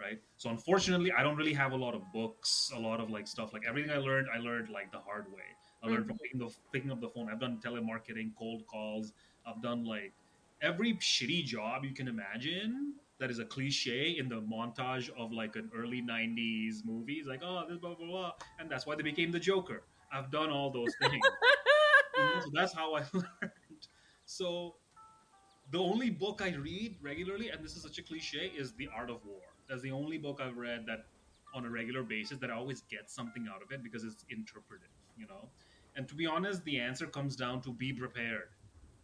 Right. 0.00 0.20
So 0.36 0.50
unfortunately, 0.50 1.12
I 1.12 1.22
don't 1.22 1.36
really 1.36 1.52
have 1.54 1.72
a 1.72 1.76
lot 1.76 1.94
of 1.94 2.02
books, 2.12 2.72
a 2.74 2.78
lot 2.78 3.00
of 3.00 3.10
like 3.10 3.28
stuff. 3.28 3.52
Like 3.52 3.62
everything 3.66 3.92
I 3.92 3.98
learned, 3.98 4.26
I 4.34 4.38
learned 4.38 4.68
like 4.68 4.90
the 4.90 4.98
hard 4.98 5.30
way. 5.32 5.44
I 5.82 5.86
learned 5.86 6.06
from 6.06 6.18
picking, 6.18 6.40
the, 6.40 6.50
picking 6.72 6.90
up 6.90 7.00
the 7.00 7.10
phone. 7.10 7.28
I've 7.30 7.38
done 7.38 7.60
telemarketing, 7.64 8.32
cold 8.36 8.66
calls. 8.66 9.12
I've 9.46 9.62
done 9.62 9.84
like 9.84 10.12
every 10.62 10.94
shitty 10.94 11.44
job 11.44 11.84
you 11.84 11.92
can 11.92 12.08
imagine 12.08 12.94
that 13.20 13.30
is 13.30 13.38
a 13.38 13.44
cliche 13.44 14.16
in 14.18 14.28
the 14.28 14.40
montage 14.40 15.10
of 15.18 15.32
like 15.32 15.56
an 15.56 15.70
early 15.76 16.02
90s 16.02 16.84
movies 16.84 17.26
like 17.26 17.40
oh 17.44 17.64
this 17.68 17.78
blah 17.78 17.94
blah 17.94 18.06
blah 18.06 18.32
and 18.58 18.70
that's 18.70 18.86
why 18.86 18.94
they 18.94 19.02
became 19.02 19.30
the 19.30 19.40
joker. 19.40 19.84
I've 20.12 20.30
done 20.30 20.50
all 20.50 20.70
those 20.70 20.94
things. 21.00 21.24
So 22.42 22.50
that's 22.52 22.72
how 22.74 22.94
i 22.94 23.00
learned. 23.12 23.88
So 24.24 24.76
the 25.72 25.78
only 25.78 26.10
book 26.10 26.40
i 26.42 26.54
read 26.54 26.96
regularly 27.02 27.50
and 27.50 27.64
this 27.64 27.76
is 27.76 27.82
such 27.82 27.98
a 27.98 28.02
cliche 28.02 28.52
is 28.56 28.74
the 28.74 28.88
art 28.96 29.10
of 29.10 29.24
war. 29.24 29.42
That's 29.68 29.82
the 29.82 29.90
only 29.92 30.18
book 30.18 30.40
i've 30.42 30.56
read 30.56 30.84
that 30.86 31.00
on 31.54 31.64
a 31.64 31.70
regular 31.70 32.02
basis 32.02 32.38
that 32.38 32.50
i 32.50 32.54
always 32.54 32.82
get 32.82 33.10
something 33.10 33.46
out 33.52 33.62
of 33.62 33.70
it 33.72 33.82
because 33.82 34.04
it's 34.04 34.24
interpretive 34.30 34.88
you 35.16 35.26
know? 35.26 35.50
And 35.96 36.08
to 36.08 36.14
be 36.14 36.26
honest 36.26 36.64
the 36.64 36.78
answer 36.78 37.06
comes 37.06 37.36
down 37.36 37.62
to 37.62 37.72
be 37.72 37.92
prepared. 37.92 38.48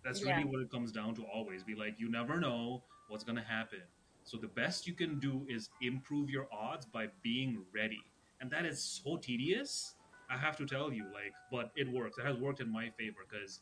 That's 0.04 0.24
Yeah. 0.24 0.36
really 0.36 0.44
what 0.44 0.60
it 0.60 0.70
comes 0.70 0.92
down 0.92 1.14
to 1.16 1.24
always. 1.24 1.62
Be 1.64 1.74
like 1.74 1.94
you 1.98 2.10
never 2.10 2.40
know 2.40 2.84
what's 3.08 3.24
going 3.24 3.36
to 3.36 3.44
happen 3.44 3.82
so 4.24 4.36
the 4.36 4.48
best 4.48 4.86
you 4.86 4.94
can 4.94 5.18
do 5.18 5.44
is 5.48 5.70
improve 5.82 6.30
your 6.30 6.46
odds 6.52 6.86
by 6.86 7.08
being 7.22 7.64
ready. 7.74 8.00
And 8.40 8.50
that 8.50 8.64
is 8.64 8.82
so 8.82 9.16
tedious 9.16 9.94
i 10.30 10.36
have 10.36 10.56
to 10.56 10.64
tell 10.64 10.92
you 10.92 11.04
like 11.12 11.32
but 11.50 11.72
it 11.76 11.90
works. 11.92 12.16
It 12.18 12.24
has 12.24 12.36
worked 12.36 12.60
in 12.60 12.70
my 12.72 12.88
favor 12.90 13.26
because 13.28 13.60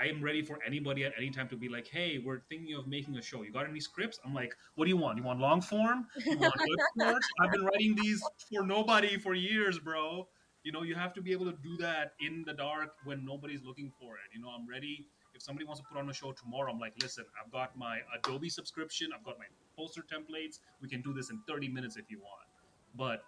i 0.00 0.06
am 0.06 0.22
ready 0.22 0.42
for 0.42 0.58
anybody 0.66 1.04
at 1.04 1.12
any 1.16 1.30
time 1.30 1.48
to 1.48 1.56
be 1.56 1.68
like 1.68 1.86
hey 1.86 2.20
we're 2.24 2.40
thinking 2.48 2.74
of 2.74 2.86
making 2.86 3.16
a 3.16 3.22
show. 3.22 3.42
You 3.42 3.52
got 3.52 3.68
any 3.68 3.80
scripts? 3.80 4.18
I'm 4.24 4.34
like 4.34 4.54
what 4.74 4.84
do 4.84 4.90
you 4.90 4.96
want? 4.96 5.16
You 5.18 5.24
want 5.24 5.40
long 5.40 5.60
form? 5.62 6.06
You 6.26 6.38
want 6.38 6.54
good 6.54 6.78
scripts 6.98 7.28
i've 7.40 7.52
been 7.52 7.64
writing 7.64 7.94
these 7.94 8.22
for 8.52 8.64
nobody 8.66 9.18
for 9.18 9.34
years 9.34 9.78
bro. 9.78 10.26
You 10.64 10.72
know 10.72 10.82
you 10.82 10.94
have 10.94 11.14
to 11.14 11.22
be 11.22 11.32
able 11.32 11.46
to 11.46 11.56
do 11.62 11.76
that 11.78 12.12
in 12.20 12.44
the 12.46 12.52
dark 12.52 12.90
when 13.04 13.24
nobody's 13.24 13.62
looking 13.62 13.92
for 13.98 14.16
it. 14.16 14.34
You 14.34 14.42
know 14.42 14.48
i'm 14.48 14.68
ready. 14.68 15.06
If 15.32 15.42
somebody 15.42 15.64
wants 15.64 15.80
to 15.80 15.86
put 15.86 15.96
on 15.98 16.10
a 16.10 16.12
show 16.12 16.32
tomorrow 16.32 16.72
i'm 16.72 16.80
like 16.80 16.94
listen 17.00 17.24
i've 17.42 17.52
got 17.52 17.76
my 17.76 18.00
adobe 18.16 18.48
subscription. 18.48 19.10
I've 19.16 19.24
got 19.24 19.38
my 19.38 19.46
poster 19.80 20.02
templates. 20.02 20.58
We 20.82 20.88
can 20.88 21.00
do 21.02 21.12
this 21.12 21.30
in 21.30 21.40
30 21.48 21.68
minutes 21.68 21.96
if 21.96 22.10
you 22.10 22.18
want. 22.18 22.48
But 22.94 23.22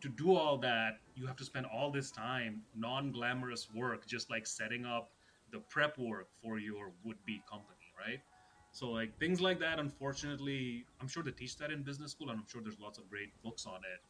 to 0.00 0.08
do 0.08 0.36
all 0.36 0.58
that 0.58 1.00
you 1.16 1.26
have 1.26 1.36
to 1.36 1.44
spend 1.44 1.66
all 1.66 1.90
this 1.90 2.10
time 2.12 2.62
non-glamorous 2.76 3.68
work 3.74 4.06
just 4.06 4.30
like 4.30 4.46
setting 4.46 4.84
up 4.84 5.10
the 5.50 5.58
prep 5.70 5.98
work 5.98 6.28
for 6.40 6.58
your 6.58 6.92
would-be 7.04 7.42
company 7.50 7.74
right? 7.98 8.20
So 8.70 8.90
like 8.90 9.18
things 9.18 9.40
like 9.40 9.58
that 9.58 9.80
unfortunately 9.80 10.84
i'm 11.00 11.08
sure 11.08 11.24
they 11.24 11.32
teach 11.32 11.56
that 11.58 11.72
in 11.72 11.82
business 11.82 12.12
school 12.12 12.30
and 12.30 12.38
i'm 12.38 12.46
sure 12.46 12.62
there's 12.62 12.78
lots 12.78 12.98
of 12.98 13.10
great 13.10 13.30
books 13.42 13.66
on 13.66 13.80
it. 13.94 14.00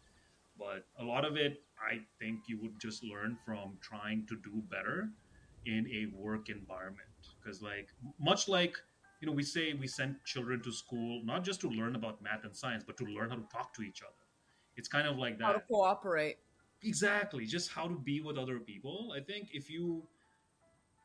But 0.58 0.84
a 1.02 1.04
lot 1.04 1.24
of 1.24 1.36
it 1.36 1.62
i 1.80 2.00
think 2.18 2.40
you 2.48 2.58
would 2.60 2.78
just 2.78 3.02
learn 3.02 3.38
from 3.46 3.78
trying 3.80 4.26
to 4.26 4.36
do 4.36 4.62
better 4.70 5.08
in 5.64 5.86
a 5.88 6.14
work 6.14 6.50
environment. 6.50 7.08
Because 7.42 7.62
like 7.62 7.88
much 8.20 8.48
like 8.48 8.76
you 9.20 9.26
know 9.26 9.32
we 9.32 9.42
say 9.42 9.72
we 9.72 9.86
send 9.86 10.16
children 10.24 10.62
to 10.62 10.72
school 10.72 11.22
not 11.24 11.44
just 11.44 11.60
to 11.60 11.68
learn 11.68 11.96
about 11.96 12.22
math 12.22 12.44
and 12.44 12.56
science 12.56 12.84
but 12.86 12.96
to 12.96 13.04
learn 13.04 13.30
how 13.30 13.36
to 13.36 13.48
talk 13.52 13.74
to 13.74 13.82
each 13.82 14.02
other. 14.02 14.12
It's 14.76 14.88
kind 14.88 15.08
of 15.08 15.16
like 15.18 15.38
that. 15.38 15.44
How 15.44 15.52
to 15.52 15.60
cooperate. 15.60 16.38
exactly. 16.82 17.44
Just 17.46 17.70
how 17.72 17.88
to 17.88 17.96
be 17.96 18.20
with 18.20 18.38
other 18.38 18.60
people. 18.60 19.12
I 19.16 19.20
think 19.20 19.48
if 19.52 19.68
you 19.68 20.04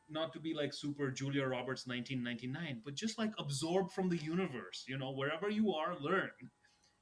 not 0.08 0.32
to 0.34 0.38
be 0.38 0.52
like 0.52 0.74
super 0.74 1.10
julia 1.10 1.46
roberts 1.46 1.86
1999 1.86 2.82
but 2.84 2.94
just 2.94 3.18
like 3.18 3.32
absorb 3.38 3.90
from 3.90 4.10
the 4.10 4.18
universe 4.18 4.84
you 4.86 4.98
know 4.98 5.10
wherever 5.10 5.48
you 5.48 5.72
are 5.72 5.96
learn. 5.98 6.30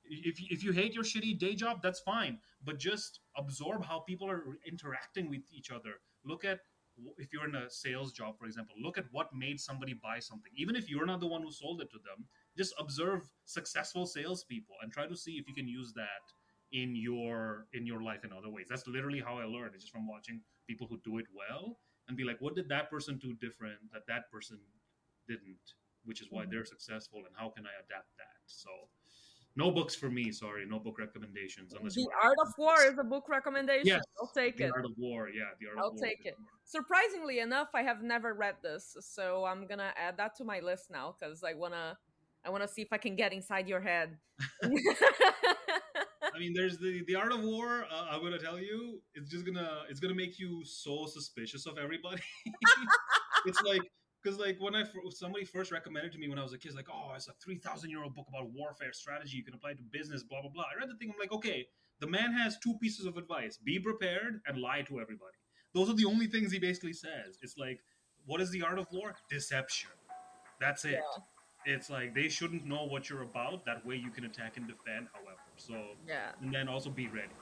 If, 0.05 0.37
if 0.39 0.63
you 0.63 0.73
hate 0.73 0.95
your 0.95 1.05
shitty 1.05 1.39
day 1.39 1.55
job 1.55 1.83
that's 1.83 2.01
fine. 2.01 2.39
But 2.65 2.79
just 2.79 3.21
absorb 3.37 3.85
how 3.85 4.01
people 4.01 4.31
are 4.31 4.45
interacting 4.65 5.29
with 5.29 5.41
each 5.51 5.73
other. 5.73 5.95
Look 6.25 6.45
at 6.45 6.61
if 7.19 7.33
you're 7.33 7.49
in 7.49 7.55
a 7.55 7.71
sales 7.71 8.13
job 8.13 8.39
for 8.39 8.47
example 8.47 8.75
look 8.81 8.99
at 8.99 9.05
what 9.13 9.29
made 9.35 9.61
somebody 9.61 9.95
buy 9.95 10.19
something. 10.19 10.53
Even 10.57 10.77
if 10.77 10.89
you're 10.91 11.07
not 11.07 11.21
the 11.21 11.27
one 11.27 11.43
who 11.43 11.51
sold 11.51 11.81
it 11.81 11.91
to 11.91 11.99
them 11.99 12.27
just 12.57 12.75
observe 12.79 13.23
successful 13.45 14.07
salespeople 14.07 14.75
and 14.83 14.93
try 14.93 15.07
to 15.07 15.17
see 15.17 15.33
if 15.33 15.49
you 15.49 15.55
can 15.55 15.69
use 15.69 15.93
that 15.95 16.25
in 16.73 16.97
your 16.97 17.67
in 17.73 17.87
your 17.87 18.03
life 18.03 18.25
in 18.25 18.33
other 18.33 18.51
ways. 18.51 18.67
That's 18.69 18.87
literally 18.87 19.21
how 19.21 19.39
i 19.39 19.45
learned. 19.45 19.75
It's 19.75 19.85
just 19.85 19.93
from 19.93 20.09
watching 20.09 20.41
people 20.69 20.87
who 20.89 20.99
do 21.05 21.19
it 21.19 21.27
well 21.35 21.79
and 22.09 22.17
be 22.17 22.25
like 22.25 22.41
what 22.41 22.55
did 22.55 22.69
that 22.69 22.91
person 22.91 23.19
do 23.19 23.35
different 23.35 23.79
that 23.93 24.07
that 24.09 24.31
person 24.31 24.59
didn't? 25.29 25.75
Which 26.05 26.21
is 26.21 26.29
why 26.31 26.45
hmm. 26.45 26.51
they're 26.51 26.65
successful 26.65 27.21
and 27.27 27.35
how 27.37 27.51
can 27.51 27.65
i 27.67 27.75
adapt 27.85 28.17
that? 28.19 28.41
So 28.47 28.71
no 29.57 29.71
books 29.71 29.95
for 29.95 30.09
me 30.11 30.33
sorry 30.33 30.65
no 30.67 30.79
book 30.79 30.99
recommendations 30.99 31.75
unless 31.75 31.95
The 31.95 32.09
Art 32.23 32.37
of 32.45 32.53
War 32.59 32.83
is 32.85 32.99
a 32.99 33.05
book 33.05 33.29
recommendation. 33.29 33.87
Yes, 33.87 34.03
I'll 34.21 34.29
take 34.35 34.57
the 34.57 34.65
it. 34.65 34.73
art 34.75 34.85
of 34.85 34.93
war 34.97 35.29
yeah 35.29 35.51
the 35.61 35.67
art 35.69 35.77
I'll 35.79 35.89
of 35.89 35.95
war 35.97 36.07
take 36.07 36.25
it. 36.25 36.35
more- 36.39 36.49
Surprisingly 36.65 37.41
enough, 37.41 37.69
I 37.75 37.83
have 37.83 38.03
never 38.03 38.33
read 38.33 38.57
this, 38.63 38.97
so 39.01 39.45
I'm 39.45 39.67
gonna 39.67 39.93
add 39.97 40.17
that 40.17 40.35
to 40.37 40.45
my 40.45 40.61
list 40.61 40.91
now 40.91 41.15
because 41.19 41.45
I 41.45 41.53
wanna, 41.53 41.99
I 42.47 42.51
wanna 42.51 42.67
see 42.67 42.81
if 42.81 42.89
I 42.93 42.97
can 42.99 43.15
get 43.15 43.33
inside 43.35 43.69
your 43.69 43.81
head. 43.81 44.17
I 46.35 46.39
mean, 46.39 46.55
there's 46.55 46.79
the 46.79 47.03
the 47.07 47.15
art 47.15 47.33
of 47.33 47.43
war. 47.43 47.85
Uh, 47.93 48.07
I'm 48.11 48.23
gonna 48.23 48.39
tell 48.39 48.59
you, 48.59 49.01
it's 49.15 49.31
just 49.31 49.45
gonna 49.45 49.83
it's 49.91 50.01
gonna 50.01 50.15
make 50.15 50.39
you 50.39 50.65
so 50.65 51.05
suspicious 51.07 51.67
of 51.67 51.77
everybody. 51.77 52.23
it's 53.47 53.61
like 53.63 53.83
because 54.23 54.39
like 54.39 54.57
when 54.61 54.75
I 54.75 54.85
somebody 55.11 55.45
first 55.45 55.73
recommended 55.73 56.13
to 56.13 56.19
me 56.19 56.29
when 56.29 56.39
I 56.39 56.43
was 56.43 56.53
a 56.53 56.59
kid, 56.59 56.75
like, 56.75 56.89
oh, 56.93 57.13
it's 57.17 57.29
a 57.29 57.33
three 57.43 57.59
thousand 57.59 57.91
year 57.91 58.03
old 58.03 58.15
book 58.15 58.27
about 58.29 58.51
warfare 58.51 58.93
strategy. 58.93 59.37
You 59.37 59.45
can 59.45 59.55
apply 59.55 59.75
to 59.75 59.83
business, 59.91 60.23
blah 60.23 60.41
blah 60.43 60.51
blah. 60.51 60.65
I 60.75 60.79
read 60.79 60.89
the 60.91 60.97
thing. 60.97 61.11
I'm 61.13 61.19
like, 61.19 61.33
okay, 61.33 61.67
the 62.01 62.07
man 62.07 62.33
has 62.33 62.59
two 62.59 62.75
pieces 62.81 63.07
of 63.07 63.17
advice: 63.17 63.59
be 63.59 63.79
prepared 63.79 64.41
and 64.47 64.59
lie 64.59 64.83
to 64.83 65.01
everybody. 65.01 65.37
Those 65.75 65.89
are 65.89 65.95
the 65.95 66.05
only 66.05 66.27
things 66.27 66.53
he 66.53 66.59
basically 66.59 66.93
says. 66.93 67.39
It's 67.43 67.57
like, 67.57 67.81
what 68.27 68.41
is 68.41 68.51
the 68.51 68.63
art 68.63 68.79
of 68.79 68.87
war? 68.93 69.15
Deception. 69.31 69.91
That's 70.61 70.85
it. 70.85 70.93
Yeah. 70.93 71.75
It's 71.75 71.91
like 71.91 72.15
they 72.15 72.29
shouldn't 72.29 72.67
know 72.67 72.85
what 72.85 73.09
you're 73.09 73.23
about. 73.23 73.65
That 73.67 73.85
way 73.87 73.97
you 73.97 74.11
can 74.11 74.25
attack 74.25 74.57
and 74.57 74.67
defend. 74.67 75.09
However, 75.13 75.39
so 75.57 75.75
Yeah. 76.07 76.33
and 76.41 76.53
then 76.53 76.69
also 76.69 76.91
be 76.91 77.07
ready. 77.09 77.35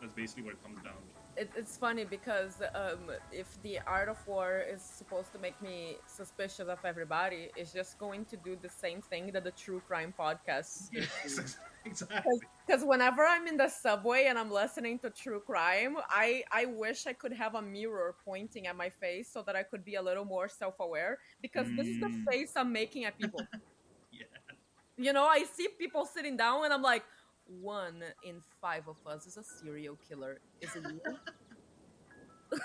That's 0.00 0.12
basically 0.12 0.44
what 0.44 0.54
it 0.54 0.62
comes 0.62 0.78
down 0.82 0.94
to. 0.94 1.17
It, 1.38 1.52
it's 1.56 1.76
funny 1.78 2.04
because 2.04 2.60
um, 2.74 3.10
if 3.30 3.56
the 3.62 3.78
art 3.86 4.08
of 4.08 4.18
war 4.26 4.60
is 4.68 4.82
supposed 4.82 5.32
to 5.32 5.38
make 5.38 5.60
me 5.62 5.98
suspicious 6.06 6.68
of 6.68 6.78
everybody, 6.84 7.50
it's 7.56 7.72
just 7.72 7.98
going 7.98 8.24
to 8.26 8.36
do 8.36 8.56
the 8.56 8.68
same 8.68 9.02
thing 9.02 9.32
that 9.32 9.44
the 9.44 9.52
true 9.52 9.80
crime 9.80 10.14
podcasts 10.18 10.90
do. 10.90 11.02
exactly. 11.84 12.40
Because 12.66 12.84
whenever 12.84 13.24
I'm 13.24 13.46
in 13.46 13.56
the 13.56 13.68
subway 13.68 14.26
and 14.28 14.38
I'm 14.38 14.50
listening 14.50 14.98
to 15.00 15.10
true 15.10 15.40
crime, 15.40 15.96
I, 16.10 16.44
I 16.52 16.66
wish 16.66 17.06
I 17.06 17.14
could 17.14 17.32
have 17.32 17.54
a 17.54 17.62
mirror 17.62 18.16
pointing 18.24 18.66
at 18.66 18.76
my 18.76 18.90
face 18.90 19.32
so 19.32 19.42
that 19.42 19.56
I 19.56 19.62
could 19.62 19.84
be 19.84 19.94
a 19.94 20.02
little 20.02 20.24
more 20.24 20.48
self 20.48 20.74
aware. 20.80 21.18
Because 21.42 21.72
this 21.76 21.88
is 21.88 21.98
the 21.98 22.10
Mm. 22.10 22.32
face 22.32 22.52
I'm 22.56 22.72
making 22.72 23.04
at 23.04 23.16
people. 23.18 23.48
Yeah. 24.12 24.24
you 24.96 25.12
know, 25.12 25.24
I 25.26 25.44
see 25.44 25.68
people 25.78 26.04
sitting 26.06 26.36
down 26.36 26.64
and 26.64 26.72
I'm 26.72 26.82
like, 26.82 27.04
one 27.48 28.02
in 28.24 28.40
five 28.60 28.88
of 28.88 28.96
us 29.06 29.26
is 29.26 29.36
a 29.36 29.44
serial 29.44 29.98
killer. 30.08 30.40
Is 30.60 30.74
it 30.76 30.84
you? 30.84 31.00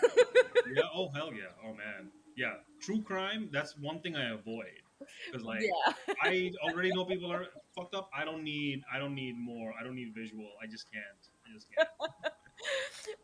yeah. 0.76 0.84
Oh 0.94 1.10
hell 1.14 1.32
yeah. 1.34 1.52
Oh 1.64 1.74
man. 1.74 2.12
Yeah. 2.36 2.56
True 2.82 3.02
crime. 3.02 3.50
That's 3.52 3.78
one 3.78 4.00
thing 4.02 4.16
I 4.16 4.32
avoid 4.34 4.84
because 5.26 5.46
like 5.46 5.62
yeah. 5.62 5.94
I 6.22 6.52
already 6.64 6.92
know 6.94 7.06
people 7.06 7.32
are 7.32 7.46
fucked 7.76 7.96
up. 7.96 8.10
I 8.16 8.26
don't 8.26 8.44
need. 8.44 8.84
I 8.94 9.00
don't 9.00 9.16
need 9.16 9.38
more. 9.38 9.74
I 9.80 9.84
don't 9.84 9.96
need 9.96 10.14
visual. 10.16 10.50
I 10.62 10.68
just 10.68 10.86
can't. 10.92 11.22
I 11.48 11.54
just 11.54 11.68
can't. 11.76 11.90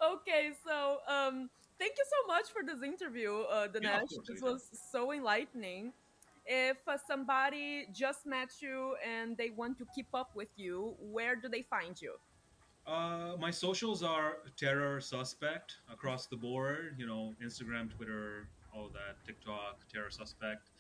okay, 0.14 0.52
so 0.66 0.98
um, 1.08 1.50
thank 1.78 1.94
you 1.98 2.06
so 2.06 2.28
much 2.28 2.46
for 2.52 2.64
this 2.66 2.84
interview, 2.84 3.42
uh, 3.42 3.68
Danish. 3.68 3.84
Yeah, 3.84 4.00
course, 4.00 4.18
this 4.28 4.30
anytime. 4.30 4.54
was 4.54 4.70
so 4.92 5.12
enlightening. 5.14 5.94
If 6.52 6.78
uh, 6.88 6.98
somebody 7.08 7.86
just 7.94 8.26
met 8.26 8.50
you 8.60 8.96
and 9.08 9.38
they 9.38 9.52
want 9.52 9.78
to 9.78 9.86
keep 9.94 10.08
up 10.16 10.32
with 10.36 10.48
you, 10.56 10.96
where 11.00 11.36
do 11.36 11.48
they 11.48 11.62
find 11.62 12.02
you? 12.02 12.16
Uh, 12.88 13.36
my 13.40 13.52
socials 13.52 14.02
are 14.02 14.38
terror 14.58 15.00
suspect 15.00 15.76
across 15.94 16.26
the 16.26 16.36
board. 16.36 16.96
You 16.98 17.06
know, 17.06 17.36
Instagram, 17.40 17.96
Twitter, 17.96 18.48
all 18.74 18.90
that, 18.94 19.24
TikTok, 19.28 19.78
terror 19.94 20.10
suspect. 20.10 20.72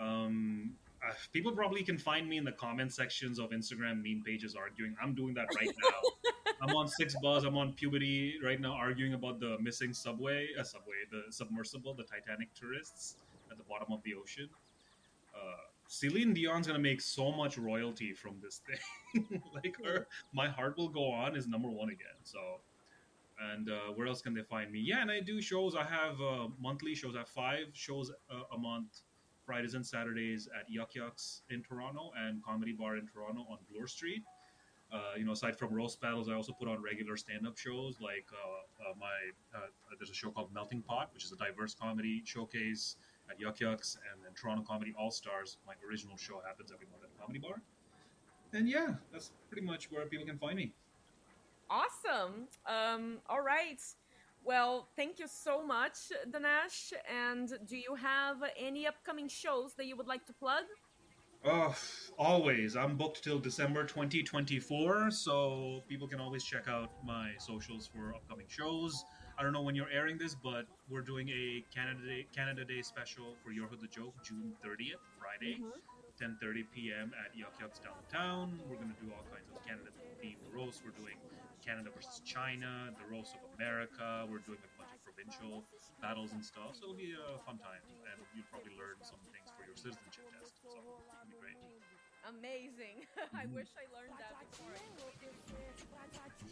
Um, 0.00 0.72
uh, 1.00 1.12
people 1.32 1.52
probably 1.52 1.84
can 1.84 1.96
find 1.96 2.28
me 2.28 2.36
in 2.36 2.44
the 2.44 2.52
comment 2.52 2.92
sections 2.92 3.38
of 3.38 3.50
Instagram 3.50 4.02
meme 4.02 4.24
pages 4.26 4.56
arguing. 4.56 4.96
I'm 5.00 5.14
doing 5.14 5.32
that 5.34 5.46
right 5.54 5.70
now. 5.80 6.52
I'm 6.60 6.74
on 6.74 6.88
6ixbuzz. 6.88 7.46
I'm 7.46 7.56
on 7.56 7.74
Pubity 7.74 8.42
right 8.42 8.60
now, 8.60 8.72
arguing 8.72 9.14
about 9.14 9.38
the 9.38 9.58
missing 9.60 9.92
subway, 9.92 10.48
uh, 10.58 10.64
subway, 10.64 11.06
the 11.12 11.30
submersible, 11.30 11.94
the 11.94 12.02
Titanic 12.02 12.52
tourists 12.54 13.16
at 13.50 13.58
the 13.58 13.64
bottom 13.64 13.92
of 13.92 14.02
the 14.02 14.14
ocean. 14.14 14.48
Uh, 15.34 15.56
Celine 15.86 16.32
Dion's 16.32 16.66
gonna 16.66 16.78
make 16.78 17.00
so 17.00 17.30
much 17.30 17.58
royalty 17.58 18.12
from 18.12 18.36
this 18.42 18.62
thing. 18.66 19.42
like 19.54 19.76
her, 19.84 20.06
my 20.32 20.48
heart 20.48 20.76
will 20.76 20.88
go 20.88 21.10
on 21.10 21.36
is 21.36 21.46
number 21.46 21.68
one 21.68 21.90
again. 21.90 22.18
So, 22.22 22.38
and 23.52 23.70
uh, 23.70 23.92
where 23.94 24.06
else 24.06 24.22
can 24.22 24.34
they 24.34 24.42
find 24.42 24.70
me? 24.72 24.80
Yeah, 24.80 25.02
and 25.02 25.10
I 25.10 25.20
do 25.20 25.40
shows. 25.40 25.74
I 25.74 25.84
have 25.84 26.20
uh, 26.20 26.48
monthly 26.60 26.94
shows. 26.94 27.14
I 27.14 27.18
have 27.18 27.28
five 27.28 27.66
shows 27.72 28.10
uh, 28.30 28.54
a 28.54 28.58
month, 28.58 29.02
Fridays 29.44 29.74
and 29.74 29.86
Saturdays 29.86 30.48
at 30.58 30.70
Yuk 30.70 30.94
Yuks 30.94 31.42
in 31.50 31.62
Toronto 31.62 32.12
and 32.18 32.42
Comedy 32.42 32.72
Bar 32.72 32.96
in 32.96 33.06
Toronto 33.06 33.46
on 33.50 33.58
Bloor 33.70 33.86
Street. 33.86 34.22
Uh, 34.92 35.16
you 35.16 35.24
know, 35.24 35.32
aside 35.32 35.58
from 35.58 35.74
roast 35.74 36.00
battles, 36.00 36.28
I 36.28 36.34
also 36.34 36.52
put 36.52 36.68
on 36.68 36.80
regular 36.80 37.16
stand-up 37.16 37.58
shows. 37.58 37.98
Like 38.00 38.26
uh, 38.32 38.90
uh, 38.90 38.94
my, 38.98 39.08
there's 39.98 40.10
a 40.10 40.14
show 40.14 40.30
called 40.30 40.52
Melting 40.54 40.82
Pot, 40.82 41.10
which 41.12 41.24
is 41.24 41.32
a 41.32 41.36
diverse 41.36 41.74
comedy 41.74 42.22
showcase 42.24 42.96
at 43.30 43.40
Yuk 43.40 43.58
Yuks, 43.58 43.96
and 44.12 44.22
then 44.24 44.32
Toronto 44.34 44.64
Comedy 44.66 44.94
All 44.98 45.10
Stars. 45.10 45.58
My 45.66 45.74
original 45.88 46.16
show 46.16 46.40
happens 46.46 46.70
every 46.72 46.86
month 46.90 47.02
at 47.04 47.10
the 47.10 47.18
comedy 47.20 47.38
bar. 47.38 47.60
And 48.52 48.68
yeah, 48.68 48.94
that's 49.12 49.32
pretty 49.50 49.66
much 49.66 49.90
where 49.90 50.06
people 50.06 50.26
can 50.26 50.38
find 50.38 50.56
me. 50.56 50.72
Awesome. 51.68 52.46
Um, 52.66 53.18
all 53.28 53.40
right. 53.40 53.80
Well, 54.44 54.88
thank 54.94 55.18
you 55.18 55.26
so 55.26 55.66
much, 55.66 56.12
Danish. 56.30 56.92
And 57.10 57.58
do 57.66 57.76
you 57.76 57.94
have 57.94 58.36
any 58.58 58.86
upcoming 58.86 59.28
shows 59.28 59.74
that 59.74 59.86
you 59.86 59.96
would 59.96 60.06
like 60.06 60.26
to 60.26 60.32
plug? 60.34 60.64
Oh, 61.46 61.74
always. 62.18 62.76
I'm 62.76 62.96
booked 62.96 63.24
till 63.24 63.38
December 63.38 63.84
2024, 63.84 65.10
so 65.10 65.82
people 65.88 66.08
can 66.08 66.20
always 66.20 66.44
check 66.44 66.68
out 66.68 66.90
my 67.04 67.32
socials 67.38 67.86
for 67.86 68.14
upcoming 68.14 68.46
shows. 68.48 69.04
I 69.36 69.42
don't 69.42 69.52
know 69.52 69.62
when 69.62 69.74
you're 69.74 69.90
airing 69.90 70.16
this, 70.16 70.36
but 70.38 70.66
we're 70.88 71.02
doing 71.02 71.28
a 71.28 71.64
Canada 71.74 72.06
Day, 72.06 72.26
Canada 72.34 72.64
Day 72.64 72.82
special 72.82 73.34
for 73.42 73.50
Your 73.50 73.66
Hood's 73.66 73.82
A 73.82 73.90
Joke, 73.90 74.14
June 74.22 74.54
30th, 74.62 75.02
Friday, 75.18 75.58
mm-hmm. 75.58 75.74
10:30 76.14 76.62
p.m. 76.70 77.10
at 77.18 77.34
Yuk 77.34 77.50
Yuks 77.58 77.82
downtown. 77.82 78.60
We're 78.70 78.78
gonna 78.78 78.94
do 79.02 79.10
all 79.10 79.26
kinds 79.34 79.50
of 79.50 79.58
Canada 79.66 79.90
themed 80.22 80.38
roasts. 80.54 80.82
We're 80.86 80.94
doing 80.94 81.18
Canada 81.66 81.90
versus 81.90 82.22
China, 82.22 82.94
the 82.94 83.06
roast 83.10 83.34
of 83.34 83.42
America. 83.58 84.22
We're 84.30 84.44
doing 84.46 84.62
a 84.62 84.70
bunch 84.78 84.94
of 84.94 85.02
provincial 85.02 85.64
battles 85.98 86.30
and 86.30 86.44
stuff. 86.44 86.78
So 86.78 86.94
it'll 86.94 86.94
be 86.94 87.18
a 87.18 87.38
fun 87.42 87.58
time, 87.58 87.82
and 88.06 88.22
you'll 88.38 88.46
probably 88.52 88.78
learn 88.78 89.02
some 89.02 89.18
things 89.34 89.50
for 89.50 89.66
your 89.66 89.74
citizenship 89.74 90.30
test. 90.30 90.62
So 90.62 90.78
it'll 90.78 91.02
be 91.02 91.02
great. 91.10 91.23
Amazing. 92.28 93.04
I 93.34 93.46
wish 93.46 93.68
I 93.76 93.84
learned 93.94 94.16
that 94.18 94.34
before. 94.50 94.74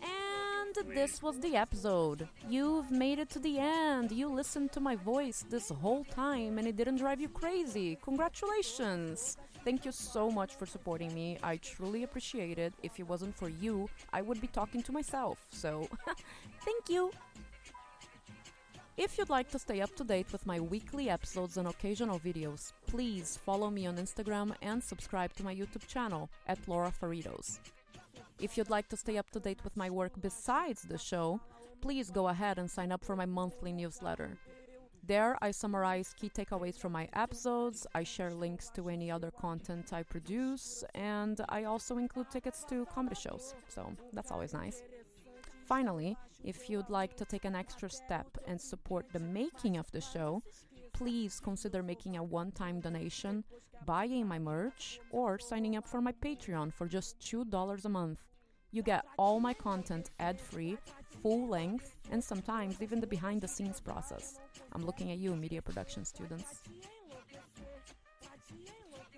And 0.03 0.95
this 0.95 1.23
was 1.23 1.39
the 1.41 1.57
episode. 1.57 2.29
You've 2.49 2.91
made 2.91 3.19
it 3.19 3.31
to 3.31 3.39
the 3.39 3.59
end. 3.59 4.13
You 4.13 4.29
listened 4.29 4.73
to 4.73 4.81
my 4.81 4.97
voice 4.97 5.45
this 5.49 5.71
whole 5.71 6.05
time 6.05 6.59
and 6.59 6.67
it 6.67 6.77
didn't 6.77 6.97
drive 6.97 7.21
you 7.21 7.29
crazy. 7.29 7.99
Congratulations! 8.03 9.37
Thank 9.65 9.85
you 9.85 9.93
so 9.93 10.31
much 10.31 10.57
for 10.57 10.67
supporting 10.67 11.15
me. 11.15 11.39
I 11.43 11.57
truly 11.59 12.03
appreciate 12.03 12.59
it. 12.59 12.75
If 12.83 12.99
it 12.99 13.05
wasn't 13.05 13.35
for 13.37 13.49
you, 13.49 13.89
I 14.13 14.21
would 14.21 14.41
be 14.41 14.49
talking 14.49 14.83
to 14.83 14.93
myself. 14.93 15.47
So, 15.51 15.89
thank 16.65 16.89
you! 16.89 17.13
If 18.99 19.17
you'd 19.17 19.31
like 19.31 19.51
to 19.53 19.59
stay 19.59 19.81
up 19.81 19.97
to 19.97 20.05
date 20.05 20.31
with 20.33 20.45
my 20.45 20.61
weekly 20.61 21.09
episodes 21.09 21.57
and 21.57 21.67
occasional 21.67 22.21
videos, 22.21 22.75
please 22.87 23.39
follow 23.39 23.71
me 23.71 23.87
on 23.87 23.97
Instagram 23.97 24.55
and 24.61 24.85
subscribe 24.85 25.33
to 25.35 25.45
my 25.45 25.55
YouTube 25.55 25.87
channel 25.87 26.29
at 26.47 26.59
Laura 26.69 26.93
Faritos. 26.93 27.59
If 28.39 28.59
you'd 28.59 28.69
like 28.69 28.91
to 28.91 28.97
stay 28.99 29.17
up 29.17 29.31
to 29.31 29.41
date 29.41 29.65
with 29.65 29.79
my 29.79 29.89
work 29.89 30.13
besides 30.21 30.83
the 30.83 30.99
show, 30.99 31.41
please 31.81 32.11
go 32.11 32.29
ahead 32.29 32.59
and 32.59 32.71
sign 32.71 32.93
up 32.93 33.03
for 33.03 33.17
my 33.17 33.25
monthly 33.25 33.73
newsletter. 33.73 34.37
There, 35.07 35.39
I 35.41 35.53
summarize 35.53 36.15
key 36.21 36.29
takeaways 36.29 36.77
from 36.77 36.93
my 36.93 37.09
episodes, 37.15 37.87
I 37.95 38.05
share 38.05 38.31
links 38.31 38.71
to 38.75 38.91
any 38.91 39.11
other 39.11 39.31
content 39.31 39.95
I 39.95 40.03
produce, 40.03 40.85
and 40.95 41.41
I 41.49 41.65
also 41.65 41.97
include 41.97 42.31
tickets 42.31 42.63
to 42.69 42.87
comedy 42.95 43.17
shows, 43.17 43.55
so 43.69 43.91
that's 44.13 44.31
always 44.31 44.53
nice. 44.53 44.83
Finally, 45.73 46.15
if 46.45 46.69
you'd 46.69 46.91
like 46.91 47.17
to 47.17 47.25
take 47.25 47.47
an 47.47 47.55
extra 47.55 47.89
step 47.89 48.27
and 48.47 48.61
support 48.61 49.07
the 49.11 49.19
making 49.19 49.79
of 49.79 49.91
the 49.91 50.03
show, 50.03 50.43
please 50.93 51.41
consider 51.41 51.83
making 51.83 52.19
a 52.19 52.23
one 52.23 52.53
time 52.53 52.79
donation, 52.79 53.43
buying 53.87 54.29
my 54.29 54.39
merch, 54.39 55.01
or 55.13 55.39
signing 55.39 55.75
up 55.77 55.89
for 55.89 56.03
my 56.03 56.13
Patreon 56.13 56.71
for 56.71 56.87
just 56.87 57.19
$2 57.21 57.87
a 57.87 57.89
month. 57.89 58.19
You 58.71 58.83
get 58.83 59.07
all 59.17 59.41
my 59.41 59.55
content 59.55 60.11
ad 60.19 60.39
free, 60.39 60.77
full 61.23 61.49
length, 61.49 61.97
and 62.11 62.23
sometimes 62.23 62.83
even 62.83 63.01
the 63.01 63.07
behind 63.07 63.41
the 63.41 63.49
scenes 63.49 63.81
process. 63.81 64.41
I'm 64.75 64.85
looking 64.85 65.11
at 65.11 65.17
you, 65.17 65.35
media 65.35 65.63
production 65.63 66.05
students. 66.05 66.61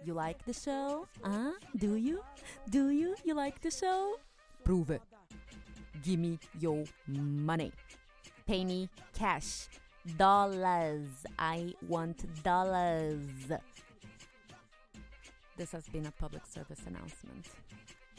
You 0.04 0.14
like 0.14 0.44
the 0.44 0.52
show? 0.52 1.08
Huh? 1.24 1.54
Do 1.76 1.96
you? 1.96 2.22
Do 2.70 2.90
you? 2.90 3.16
You 3.24 3.34
like 3.34 3.60
the 3.60 3.72
show? 3.72 4.20
Prove 4.62 4.90
it. 4.90 5.02
Give 6.04 6.20
me 6.20 6.38
your 6.60 6.84
money. 7.08 7.72
Pay 8.46 8.64
me 8.64 8.88
cash. 9.14 9.68
Dollars. 10.18 11.08
I 11.38 11.74
want 11.88 12.42
dollars. 12.42 13.20
This 15.56 15.72
has 15.72 15.88
been 15.88 16.06
a 16.06 16.10
public 16.10 16.44
service 16.46 16.80
announcement. 16.86 17.46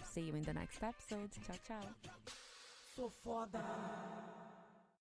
See 0.03 0.21
you 0.21 0.33
in 0.33 0.41
the 0.41 0.53
next 0.53 0.81
episode. 0.81 1.29
Ciao, 1.45 1.55
ciao. 1.67 3.11
Foda. 3.23 3.61